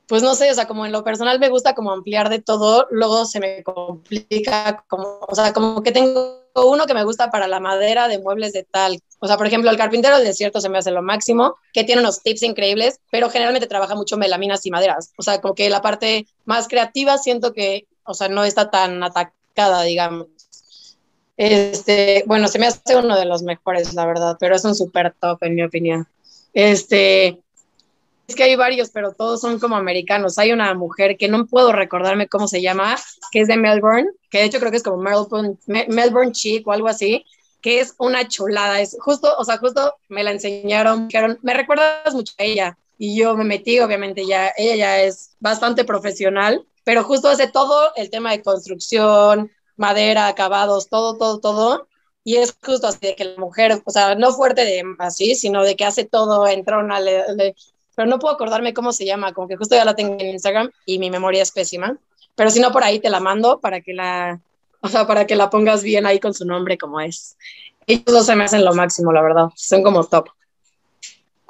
pues 0.07 0.23
no 0.23 0.35
sé, 0.35 0.51
o 0.51 0.55
sea, 0.55 0.67
como 0.67 0.87
en 0.87 0.93
lo 0.93 1.03
personal 1.03 1.41
me 1.41 1.49
gusta 1.49 1.75
como 1.75 1.91
ampliar 1.91 2.29
de 2.29 2.41
todo, 2.41 2.87
luego 2.91 3.25
se 3.25 3.41
me 3.41 3.64
complica, 3.64 4.85
como, 4.87 5.19
o 5.21 5.35
sea, 5.35 5.53
como 5.53 5.83
que 5.83 5.91
tengo 5.91 6.46
uno 6.65 6.87
que 6.87 6.95
me 6.95 7.05
gusta 7.05 7.31
para 7.31 7.49
la 7.49 7.61
madera 7.61 8.09
de 8.09 8.19
muebles 8.19 8.53
de 8.53 8.65
tal. 8.65 9.01
O 9.19 9.27
sea, 9.27 9.37
por 9.37 9.47
ejemplo, 9.47 9.71
el 9.71 9.77
carpintero 9.77 10.17
del 10.17 10.27
desierto 10.27 10.61
se 10.61 10.69
me 10.69 10.79
hace 10.79 10.91
lo 10.91 11.03
máximo, 11.03 11.57
que 11.73 11.85
tiene 11.85 12.01
unos 12.01 12.23
tips 12.23 12.43
increíbles, 12.43 13.01
pero 13.11 13.31
generalmente 13.31 13.67
trabaja 13.67 13.95
mucho 13.95 14.17
melaminas 14.17 14.65
y 14.65 14.71
maderas. 14.71 15.13
O 15.19 15.23
sea, 15.23 15.41
como 15.41 15.55
que 15.55 15.69
la 15.71 15.83
parte 15.83 16.27
más 16.45 16.69
creativa 16.69 17.19
siento 17.19 17.53
que, 17.53 17.87
o 18.05 18.15
sea, 18.15 18.29
no 18.29 18.45
está 18.45 18.71
tan 18.71 19.03
atacada, 19.03 19.83
digamos. 19.83 20.29
Este, 21.37 22.25
bueno, 22.27 22.49
se 22.49 22.59
me 22.59 22.67
hace 22.67 22.97
uno 22.97 23.17
de 23.17 23.27
los 23.27 23.43
mejores, 23.43 23.93
la 23.95 24.07
verdad, 24.07 24.37
pero 24.41 24.57
es 24.57 24.65
un 24.65 24.75
súper 24.75 25.15
top 25.21 25.43
en 25.43 25.55
mi 25.55 25.63
opinión. 25.63 26.09
Este, 26.55 27.39
es 28.29 28.35
que 28.35 28.43
hay 28.43 28.57
varios, 28.57 28.91
pero 28.91 29.12
todos 29.12 29.41
son 29.41 29.59
como 29.59 29.77
americanos. 29.77 30.39
Hay 30.39 30.53
una 30.53 30.74
mujer 30.74 31.16
que 31.16 31.29
no 31.29 31.47
puedo 31.47 31.72
recordarme 31.72 32.29
cómo 32.29 32.49
se 32.49 32.61
llama, 32.61 32.97
que 33.31 33.41
es 33.41 33.49
de 33.49 33.57
Melbourne, 33.57 34.11
que 34.31 34.39
de 34.39 34.45
hecho 34.45 34.59
creo 34.59 34.70
que 34.70 34.79
es 34.79 34.83
como 34.83 35.03
Melbourne, 35.03 35.57
Melbourne 35.66 36.33
o 36.64 36.72
algo 36.72 36.89
así, 36.89 37.24
que 37.61 37.81
es 37.81 37.95
una 37.99 38.27
chulada. 38.29 38.81
Es 38.81 38.97
justo, 39.01 39.35
o 39.39 39.45
sea, 39.45 39.59
justo 39.59 39.95
me 40.09 40.24
la 40.24 40.33
enseñaron, 40.33 41.09
dijeron, 41.09 41.39
me 41.43 41.55
recuerdas 41.55 42.14
mucho 42.14 42.33
a 42.39 42.43
ella. 42.43 42.79
Y 42.99 43.18
yo 43.18 43.37
me 43.37 43.45
metí, 43.45 43.79
obviamente 43.81 44.27
ya, 44.27 44.53
ella 44.57 44.77
ya 44.77 45.03
es 45.03 45.37
bastante 45.39 45.85
profesional, 45.85 46.66
pero 46.85 47.05
justo 47.05 47.29
hace 47.29 47.47
todo 47.47 47.93
el 47.97 48.11
tema 48.11 48.31
de 48.31 48.43
construcción, 48.43 49.51
madera, 49.77 50.29
acabados, 50.29 50.89
todo, 50.89 51.16
todo, 51.18 51.41
todo. 51.41 51.89
Y 52.24 52.37
es 52.37 52.57
justo 52.64 52.89
así 52.89 52.99
de 53.03 53.14
que 53.14 53.24
la 53.24 53.37
mujer, 53.39 53.83
o 53.85 53.91
sea, 53.91 54.14
no 54.16 54.33
fuerte 54.33 54.64
de 54.64 54.83
así, 54.99 55.37
sino 55.37 55.62
de 55.62 55.77
que 55.77 55.85
hace 55.85 56.05
todo, 56.05 56.49
entra 56.49 56.79
una, 56.79 56.99
le, 56.99 57.55
pero 57.97 58.09
no 58.09 58.21
puedo 58.21 58.35
acordarme 58.35 58.75
cómo 58.75 58.93
se 58.93 59.07
llama, 59.07 59.33
como 59.33 59.49
que 59.49 59.57
justo 59.57 59.75
ya 59.75 59.85
la 59.85 59.97
tengo 59.97 60.17
en 60.21 60.29
Instagram 60.29 60.71
y 60.85 60.99
mi 60.99 61.11
memoria 61.11 61.43
es 61.43 61.51
pésima, 61.51 61.97
pero 62.37 62.51
si 62.51 62.61
no 62.61 62.71
por 62.71 62.85
ahí 62.85 63.01
te 63.01 63.09
la 63.11 63.21
mando 63.21 63.59
para 63.59 63.81
que 63.81 63.95
la, 63.95 64.39
o 64.83 64.89
sea, 64.89 65.07
para 65.07 65.27
que 65.27 65.35
la 65.35 65.49
pongas 65.49 65.83
bien 65.83 66.07
ahí 66.07 66.21
con 66.21 66.35
su 66.35 66.45
nombre 66.45 66.77
como 66.77 67.01
es. 67.01 67.37
Ellos 67.87 68.05
dos 68.05 68.27
se 68.27 68.37
me 68.37 68.45
hacen 68.45 68.65
lo 68.65 68.75
máximo, 68.75 69.13
la 69.13 69.23
verdad, 69.23 69.49
son 69.57 69.83
como 69.83 70.05
top. 70.05 70.29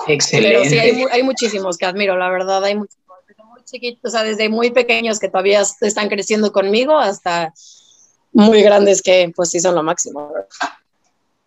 Excelente. 0.07 0.57
Pero 0.57 0.71
sí, 0.71 0.79
hay, 0.79 1.05
hay 1.11 1.23
muchísimos 1.25 1.77
que 1.77 1.87
admiro, 1.87 2.17
la 2.17 2.31
verdad, 2.31 2.63
hay 2.63 2.77
muchísimos, 2.77 3.17
desde 3.27 3.43
muy 3.43 3.65
chiquitos, 3.65 4.05
o 4.05 4.11
sea, 4.11 4.23
desde 4.23 4.49
muy 4.49 4.71
pequeños 4.71 5.19
que 5.19 5.29
todavía 5.29 5.63
están 5.81 6.09
creciendo 6.09 6.53
conmigo 6.53 6.97
hasta 6.97 7.53
muy 8.33 8.63
grandes 8.63 9.03
que 9.03 9.33
pues 9.35 9.51
sí 9.51 9.59
son 9.59 9.75
lo 9.75 9.83
máximo. 9.83 10.33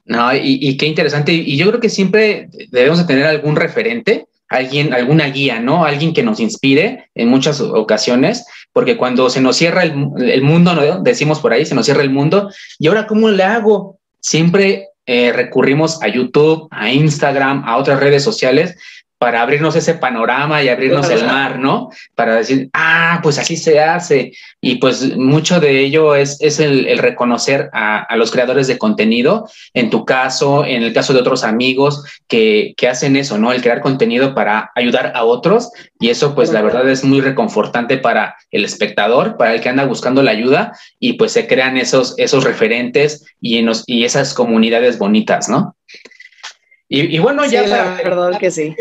No, 0.04 0.36
y, 0.36 0.58
y, 0.60 0.76
qué 0.76 0.88
interesante. 0.88 1.32
Y 1.32 1.56
yo 1.56 1.68
creo 1.68 1.80
que 1.80 1.90
siempre 1.90 2.50
debemos 2.72 2.98
de 2.98 3.06
tener 3.06 3.26
algún 3.26 3.56
referente 3.56 4.28
alguien, 4.50 4.94
alguna 4.94 5.28
guía, 5.28 5.60
¿no? 5.60 5.86
Alguien 5.86 6.14
que 6.14 6.24
nos 6.24 6.40
inspire 6.40 7.10
en 7.16 7.30
muchas 7.30 7.62
ocasiones, 7.62 8.46
porque 8.74 8.98
cuando 8.98 9.30
se 9.30 9.42
nos 9.42 9.56
cierra 9.56 9.84
el, 9.84 10.08
el 10.22 10.42
mundo, 10.42 10.74
¿no? 10.74 11.02
decimos 11.02 11.40
por 11.40 11.54
ahí, 11.54 11.66
se 11.66 11.76
nos 11.76 11.86
cierra 11.86 12.02
el 12.02 12.10
mundo, 12.10 12.50
y 12.78 12.88
ahora, 12.88 13.08
¿cómo 13.08 13.30
le 13.30 13.44
hago? 13.44 14.00
Siempre 14.20 14.90
eh, 15.06 15.32
recurrimos 15.34 16.04
a 16.04 16.08
YouTube, 16.08 16.68
a 16.70 16.92
Instagram, 16.92 17.64
a 17.66 17.78
otras 17.78 18.00
redes 18.00 18.24
sociales 18.24 18.78
para 19.20 19.42
abrirnos 19.42 19.76
ese 19.76 19.96
panorama 19.96 20.64
y 20.64 20.70
abrirnos 20.70 21.10
el 21.10 21.26
mar, 21.26 21.60
¿no? 21.60 21.90
Para 22.16 22.36
decir, 22.36 22.70
ah, 22.74 23.20
pues 23.22 23.38
así 23.38 23.58
se 23.58 23.82
hace. 23.82 24.32
Y 24.62 24.76
pues 24.76 25.18
mucho 25.18 25.60
de 25.60 25.82
ello 25.82 26.16
es, 26.16 26.38
es 26.40 26.62
el, 26.62 26.98
reconocer 26.98 27.70
a, 27.74 28.16
los 28.16 28.32
creadores 28.32 28.68
de 28.68 28.78
contenido, 28.78 29.50
en 29.74 29.90
tu 29.90 30.06
caso, 30.06 30.64
en 30.64 30.84
el 30.84 30.94
caso 30.94 31.12
de 31.12 31.20
otros 31.20 31.44
amigos 31.44 32.06
que, 32.30 32.74
que, 32.78 32.88
hacen 32.88 33.18
eso, 33.18 33.38
¿no? 33.38 33.52
El 33.52 33.62
crear 33.62 33.82
contenido 33.82 34.34
para 34.34 34.72
ayudar 34.74 35.12
a 35.14 35.26
otros. 35.26 35.70
Y 36.00 36.10
eso, 36.10 36.34
pues 36.34 36.54
la 36.54 36.62
verdad 36.62 36.90
es 36.90 37.04
muy 37.04 37.20
reconfortante 37.20 37.98
para 37.98 38.38
el 38.52 38.64
espectador, 38.64 39.36
para 39.36 39.54
el 39.54 39.60
que 39.60 39.68
anda 39.68 39.86
buscando 39.86 40.24
la 40.24 40.32
ayuda 40.32 40.72
y 40.98 41.14
pues 41.14 41.34
se 41.34 41.46
crean 41.46 41.76
esos, 41.76 42.14
esos 42.18 42.46
referentes 42.46 43.26
y, 43.42 43.62
y 43.86 44.06
esas 44.06 44.34
comunidades 44.34 44.98
bonitas, 44.98 45.50
¿no? 45.50 45.76
Y, 46.92 47.20
bueno, 47.20 47.46
ya... 47.46 47.68
la 47.68 48.02
verdad 48.04 48.40
que 48.40 48.50
sí. 48.50 48.76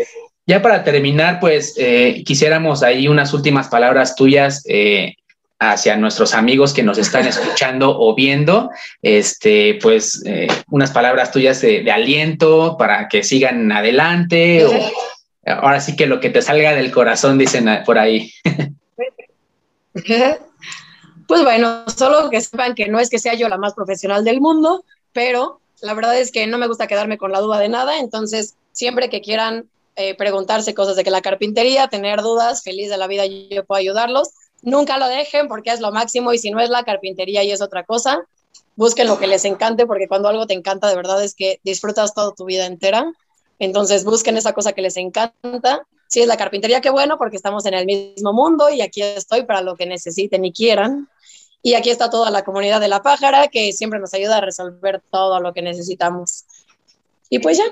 Ya 0.49 0.63
para 0.63 0.83
terminar, 0.83 1.39
pues 1.39 1.75
eh, 1.77 2.23
quisiéramos 2.25 2.81
ahí 2.81 3.07
unas 3.07 3.35
últimas 3.35 3.67
palabras 3.67 4.15
tuyas 4.15 4.63
eh, 4.67 5.15
hacia 5.59 5.95
nuestros 5.95 6.33
amigos 6.33 6.73
que 6.73 6.81
nos 6.81 6.97
están 6.97 7.27
escuchando 7.27 7.95
o 7.95 8.15
viendo, 8.15 8.71
este, 9.03 9.77
pues 9.79 10.23
eh, 10.25 10.47
unas 10.71 10.89
palabras 10.89 11.31
tuyas 11.31 11.61
de, 11.61 11.91
aliento 11.91 12.77
para 12.79 13.07
que 13.07 13.21
sigan 13.21 13.71
adelante. 13.71 14.65
O, 14.65 14.71
ahora 15.45 15.79
sí 15.81 15.95
que 15.95 16.07
lo 16.07 16.19
que 16.19 16.31
te 16.31 16.41
salga 16.41 16.73
del 16.73 16.89
corazón, 16.89 17.37
dicen 17.37 17.69
por 17.85 17.99
ahí. 17.99 18.33
Pues 21.27 21.43
bueno, 21.43 21.83
solo 21.95 22.31
que 22.31 22.41
sepan 22.41 22.73
que 22.73 22.87
no 22.87 22.99
es 22.99 23.11
que 23.11 23.19
sea 23.19 23.35
yo 23.35 23.49
la 23.49 23.59
más 23.59 23.75
profesional 23.75 24.23
del 24.23 24.41
mundo, 24.41 24.83
pero 25.13 25.59
la 25.81 25.93
verdad 25.93 26.17
es 26.17 26.31
que 26.31 26.47
no 26.47 26.57
me 26.57 26.65
gusta 26.65 26.87
quedarme 26.87 27.19
con 27.19 27.31
la 27.31 27.39
duda 27.39 27.59
de 27.59 27.69
nada, 27.69 27.99
entonces 27.99 28.55
siempre 28.71 29.11
que 29.11 29.21
quieran 29.21 29.69
eh, 29.99 30.15
preguntarse 30.15 30.73
cosas 30.73 30.95
de 30.95 31.03
que 31.03 31.11
la 31.11 31.19
carpintería, 31.19 31.89
tener 31.89 32.21
dudas, 32.21 32.63
feliz 32.63 32.89
de 32.89 32.95
la 32.95 33.05
vida, 33.05 33.25
yo 33.25 33.65
puedo 33.65 33.79
ayudarlos. 33.79 34.29
Nunca 34.61 34.97
lo 34.97 35.09
dejen 35.09 35.49
porque 35.49 35.71
es 35.71 35.81
lo 35.81 35.91
máximo 35.91 36.31
y 36.31 36.37
si 36.37 36.51
no 36.51 36.61
es 36.61 36.69
la 36.69 36.83
carpintería 36.83 37.43
y 37.43 37.51
es 37.51 37.61
otra 37.61 37.83
cosa, 37.83 38.23
busquen 38.77 39.07
lo 39.07 39.19
que 39.19 39.27
les 39.27 39.43
encante 39.43 39.85
porque 39.85 40.07
cuando 40.07 40.29
algo 40.29 40.47
te 40.47 40.53
encanta 40.53 40.87
de 40.87 40.95
verdad 40.95 41.21
es 41.21 41.35
que 41.35 41.59
disfrutas 41.65 42.13
toda 42.13 42.33
tu 42.33 42.45
vida 42.45 42.65
entera. 42.65 43.11
Entonces 43.59 44.05
busquen 44.05 44.37
esa 44.37 44.53
cosa 44.53 44.71
que 44.71 44.81
les 44.81 44.95
encanta. 44.95 45.85
Si 46.07 46.21
es 46.21 46.27
la 46.27 46.37
carpintería, 46.37 46.79
qué 46.79 46.91
bueno 46.91 47.17
porque 47.17 47.35
estamos 47.35 47.65
en 47.65 47.73
el 47.73 47.85
mismo 47.85 48.31
mundo 48.31 48.69
y 48.69 48.79
aquí 48.79 49.01
estoy 49.01 49.43
para 49.43 49.61
lo 49.61 49.75
que 49.75 49.85
necesiten 49.85 50.45
y 50.45 50.53
quieran. 50.53 51.09
Y 51.61 51.73
aquí 51.73 51.89
está 51.89 52.09
toda 52.09 52.31
la 52.31 52.45
comunidad 52.45 52.79
de 52.79 52.87
la 52.87 53.01
pájara 53.01 53.49
que 53.49 53.73
siempre 53.73 53.99
nos 53.99 54.13
ayuda 54.13 54.37
a 54.37 54.41
resolver 54.41 55.03
todo 55.11 55.41
lo 55.41 55.53
que 55.53 55.61
necesitamos. 55.61 56.45
Y 57.29 57.39
pues 57.39 57.57
ya. 57.57 57.65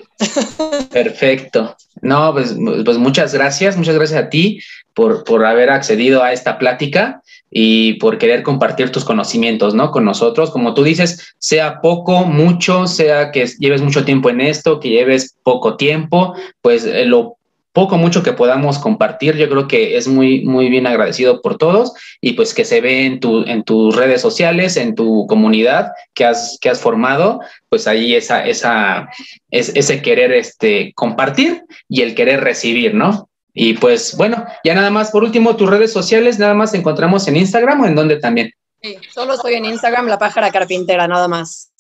Perfecto. 0.91 1.75
No, 2.01 2.31
pues, 2.33 2.55
pues, 2.85 2.97
muchas 2.97 3.33
gracias, 3.33 3.75
muchas 3.75 3.95
gracias 3.95 4.23
a 4.23 4.29
ti 4.29 4.59
por, 4.93 5.23
por 5.23 5.45
haber 5.45 5.69
accedido 5.69 6.23
a 6.23 6.31
esta 6.31 6.59
plática 6.59 7.21
y 7.49 7.93
por 7.93 8.17
querer 8.17 8.43
compartir 8.43 8.91
tus 8.91 9.03
conocimientos, 9.03 9.73
¿no? 9.73 9.89
Con 9.91 10.05
nosotros. 10.05 10.51
Como 10.51 10.73
tú 10.73 10.83
dices, 10.83 11.33
sea 11.39 11.81
poco, 11.81 12.25
mucho, 12.25 12.85
sea 12.85 13.31
que 13.31 13.47
lleves 13.59 13.81
mucho 13.81 14.05
tiempo 14.05 14.29
en 14.29 14.41
esto, 14.41 14.79
que 14.79 14.89
lleves 14.89 15.35
poco 15.43 15.75
tiempo, 15.75 16.35
pues 16.61 16.85
eh, 16.85 17.05
lo 17.05 17.36
poco 17.77 17.99
mucho 17.99 18.23
que 18.23 18.33
podamos 18.33 18.79
compartir. 18.79 19.37
Yo 19.37 19.47
creo 19.47 19.67
que 19.67 19.97
es 19.97 20.07
muy, 20.07 20.43
muy 20.43 20.67
bien 20.67 20.87
agradecido 20.87 21.43
por 21.43 21.59
todos 21.59 21.93
y 22.19 22.33
pues 22.33 22.55
que 22.55 22.65
se 22.65 22.81
ve 22.81 23.05
en, 23.05 23.19
tu, 23.19 23.43
en 23.43 23.61
tus 23.61 23.95
redes 23.95 24.19
sociales, 24.19 24.77
en 24.77 24.95
tu 24.95 25.27
comunidad 25.27 25.91
que 26.15 26.25
has, 26.25 26.57
que 26.59 26.71
has 26.71 26.81
formado, 26.81 27.39
pues 27.69 27.85
ahí 27.87 28.15
esa, 28.15 28.43
esa, 28.47 29.09
es, 29.51 29.69
ese 29.75 30.01
querer 30.01 30.31
este, 30.31 30.91
compartir 30.95 31.65
y 31.87 32.01
el 32.01 32.15
querer 32.15 32.43
recibir, 32.43 32.95
¿no? 32.95 33.29
Y 33.53 33.75
pues 33.75 34.17
bueno, 34.17 34.43
ya 34.63 34.73
nada 34.73 34.89
más, 34.89 35.11
por 35.11 35.23
último, 35.23 35.55
tus 35.55 35.69
redes 35.69 35.93
sociales, 35.93 36.39
nada 36.39 36.55
más 36.55 36.73
encontramos 36.73 37.27
en 37.27 37.35
Instagram 37.35 37.81
o 37.81 37.85
en 37.85 37.93
dónde 37.93 38.17
también. 38.17 38.53
Sí, 38.81 38.97
solo 39.13 39.35
estoy 39.35 39.53
en 39.53 39.65
Instagram, 39.65 40.07
la 40.07 40.17
pájara 40.17 40.49
carpintera, 40.49 41.07
nada 41.07 41.27
más. 41.27 41.71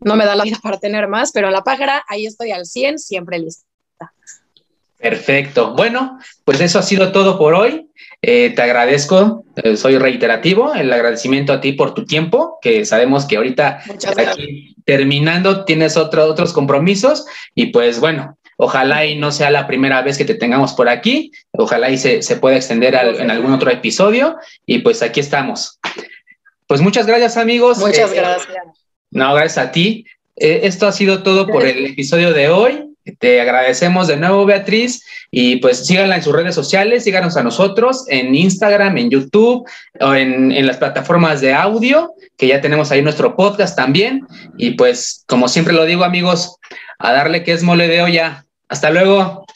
No 0.00 0.16
me 0.16 0.24
da 0.24 0.34
la 0.34 0.42
vida 0.42 0.58
para 0.60 0.80
tener 0.80 1.06
más, 1.06 1.30
pero 1.30 1.46
en 1.46 1.52
la 1.52 1.62
pájara 1.62 2.02
ahí 2.08 2.26
estoy 2.26 2.50
al 2.50 2.66
100, 2.66 2.98
siempre 2.98 3.38
lista. 3.38 3.67
Perfecto. 4.98 5.74
Bueno, 5.74 6.18
pues 6.44 6.60
eso 6.60 6.78
ha 6.78 6.82
sido 6.82 7.12
todo 7.12 7.38
por 7.38 7.54
hoy. 7.54 7.88
Eh, 8.20 8.52
te 8.54 8.62
agradezco, 8.62 9.44
eh, 9.54 9.76
soy 9.76 9.96
reiterativo, 9.96 10.74
el 10.74 10.92
agradecimiento 10.92 11.52
a 11.52 11.60
ti 11.60 11.72
por 11.72 11.94
tu 11.94 12.04
tiempo, 12.04 12.58
que 12.60 12.84
sabemos 12.84 13.26
que 13.26 13.36
ahorita 13.36 13.80
aquí, 14.16 14.74
terminando 14.84 15.64
tienes 15.64 15.96
otros 15.96 16.52
compromisos 16.52 17.26
y 17.54 17.66
pues 17.66 18.00
bueno, 18.00 18.36
ojalá 18.56 19.06
y 19.06 19.16
no 19.16 19.30
sea 19.30 19.50
la 19.50 19.68
primera 19.68 20.02
vez 20.02 20.18
que 20.18 20.24
te 20.24 20.34
tengamos 20.34 20.72
por 20.72 20.88
aquí, 20.88 21.30
ojalá 21.52 21.90
y 21.90 21.98
se, 21.98 22.22
se 22.22 22.36
pueda 22.36 22.56
extender 22.56 22.96
en 22.96 23.30
algún 23.30 23.52
otro 23.52 23.70
episodio 23.70 24.36
y 24.66 24.80
pues 24.80 25.00
aquí 25.02 25.20
estamos. 25.20 25.78
Pues 26.66 26.80
muchas 26.80 27.06
gracias 27.06 27.36
amigos. 27.36 27.78
Muchas 27.78 28.10
eh, 28.10 28.16
gracias. 28.16 28.48
No, 29.12 29.32
gracias 29.32 29.64
a 29.64 29.70
ti. 29.70 30.04
esto 30.34 30.88
ha 30.88 30.92
sido 30.92 31.22
todo 31.22 31.46
por 31.46 31.64
el 31.64 31.86
episodio 31.86 32.32
de 32.32 32.48
hoy. 32.48 32.87
Te 33.18 33.40
agradecemos 33.40 34.06
de 34.06 34.16
nuevo, 34.16 34.44
Beatriz, 34.44 35.02
y 35.30 35.56
pues 35.56 35.86
síganla 35.86 36.16
en 36.16 36.22
sus 36.22 36.34
redes 36.34 36.54
sociales, 36.54 37.04
síganos 37.04 37.36
a 37.36 37.42
nosotros 37.42 38.04
en 38.08 38.34
Instagram, 38.34 38.98
en 38.98 39.10
YouTube 39.10 39.68
o 40.00 40.14
en, 40.14 40.52
en 40.52 40.66
las 40.66 40.76
plataformas 40.76 41.40
de 41.40 41.54
audio, 41.54 42.12
que 42.36 42.48
ya 42.48 42.60
tenemos 42.60 42.90
ahí 42.90 43.02
nuestro 43.02 43.34
podcast 43.36 43.76
también. 43.76 44.26
Y 44.56 44.72
pues, 44.72 45.24
como 45.26 45.48
siempre 45.48 45.74
lo 45.74 45.84
digo, 45.84 46.04
amigos, 46.04 46.56
a 46.98 47.12
darle 47.12 47.44
que 47.44 47.52
es 47.52 47.62
mole 47.62 47.88
de 47.88 48.02
olla. 48.02 48.44
Hasta 48.68 48.90
luego. 48.90 49.46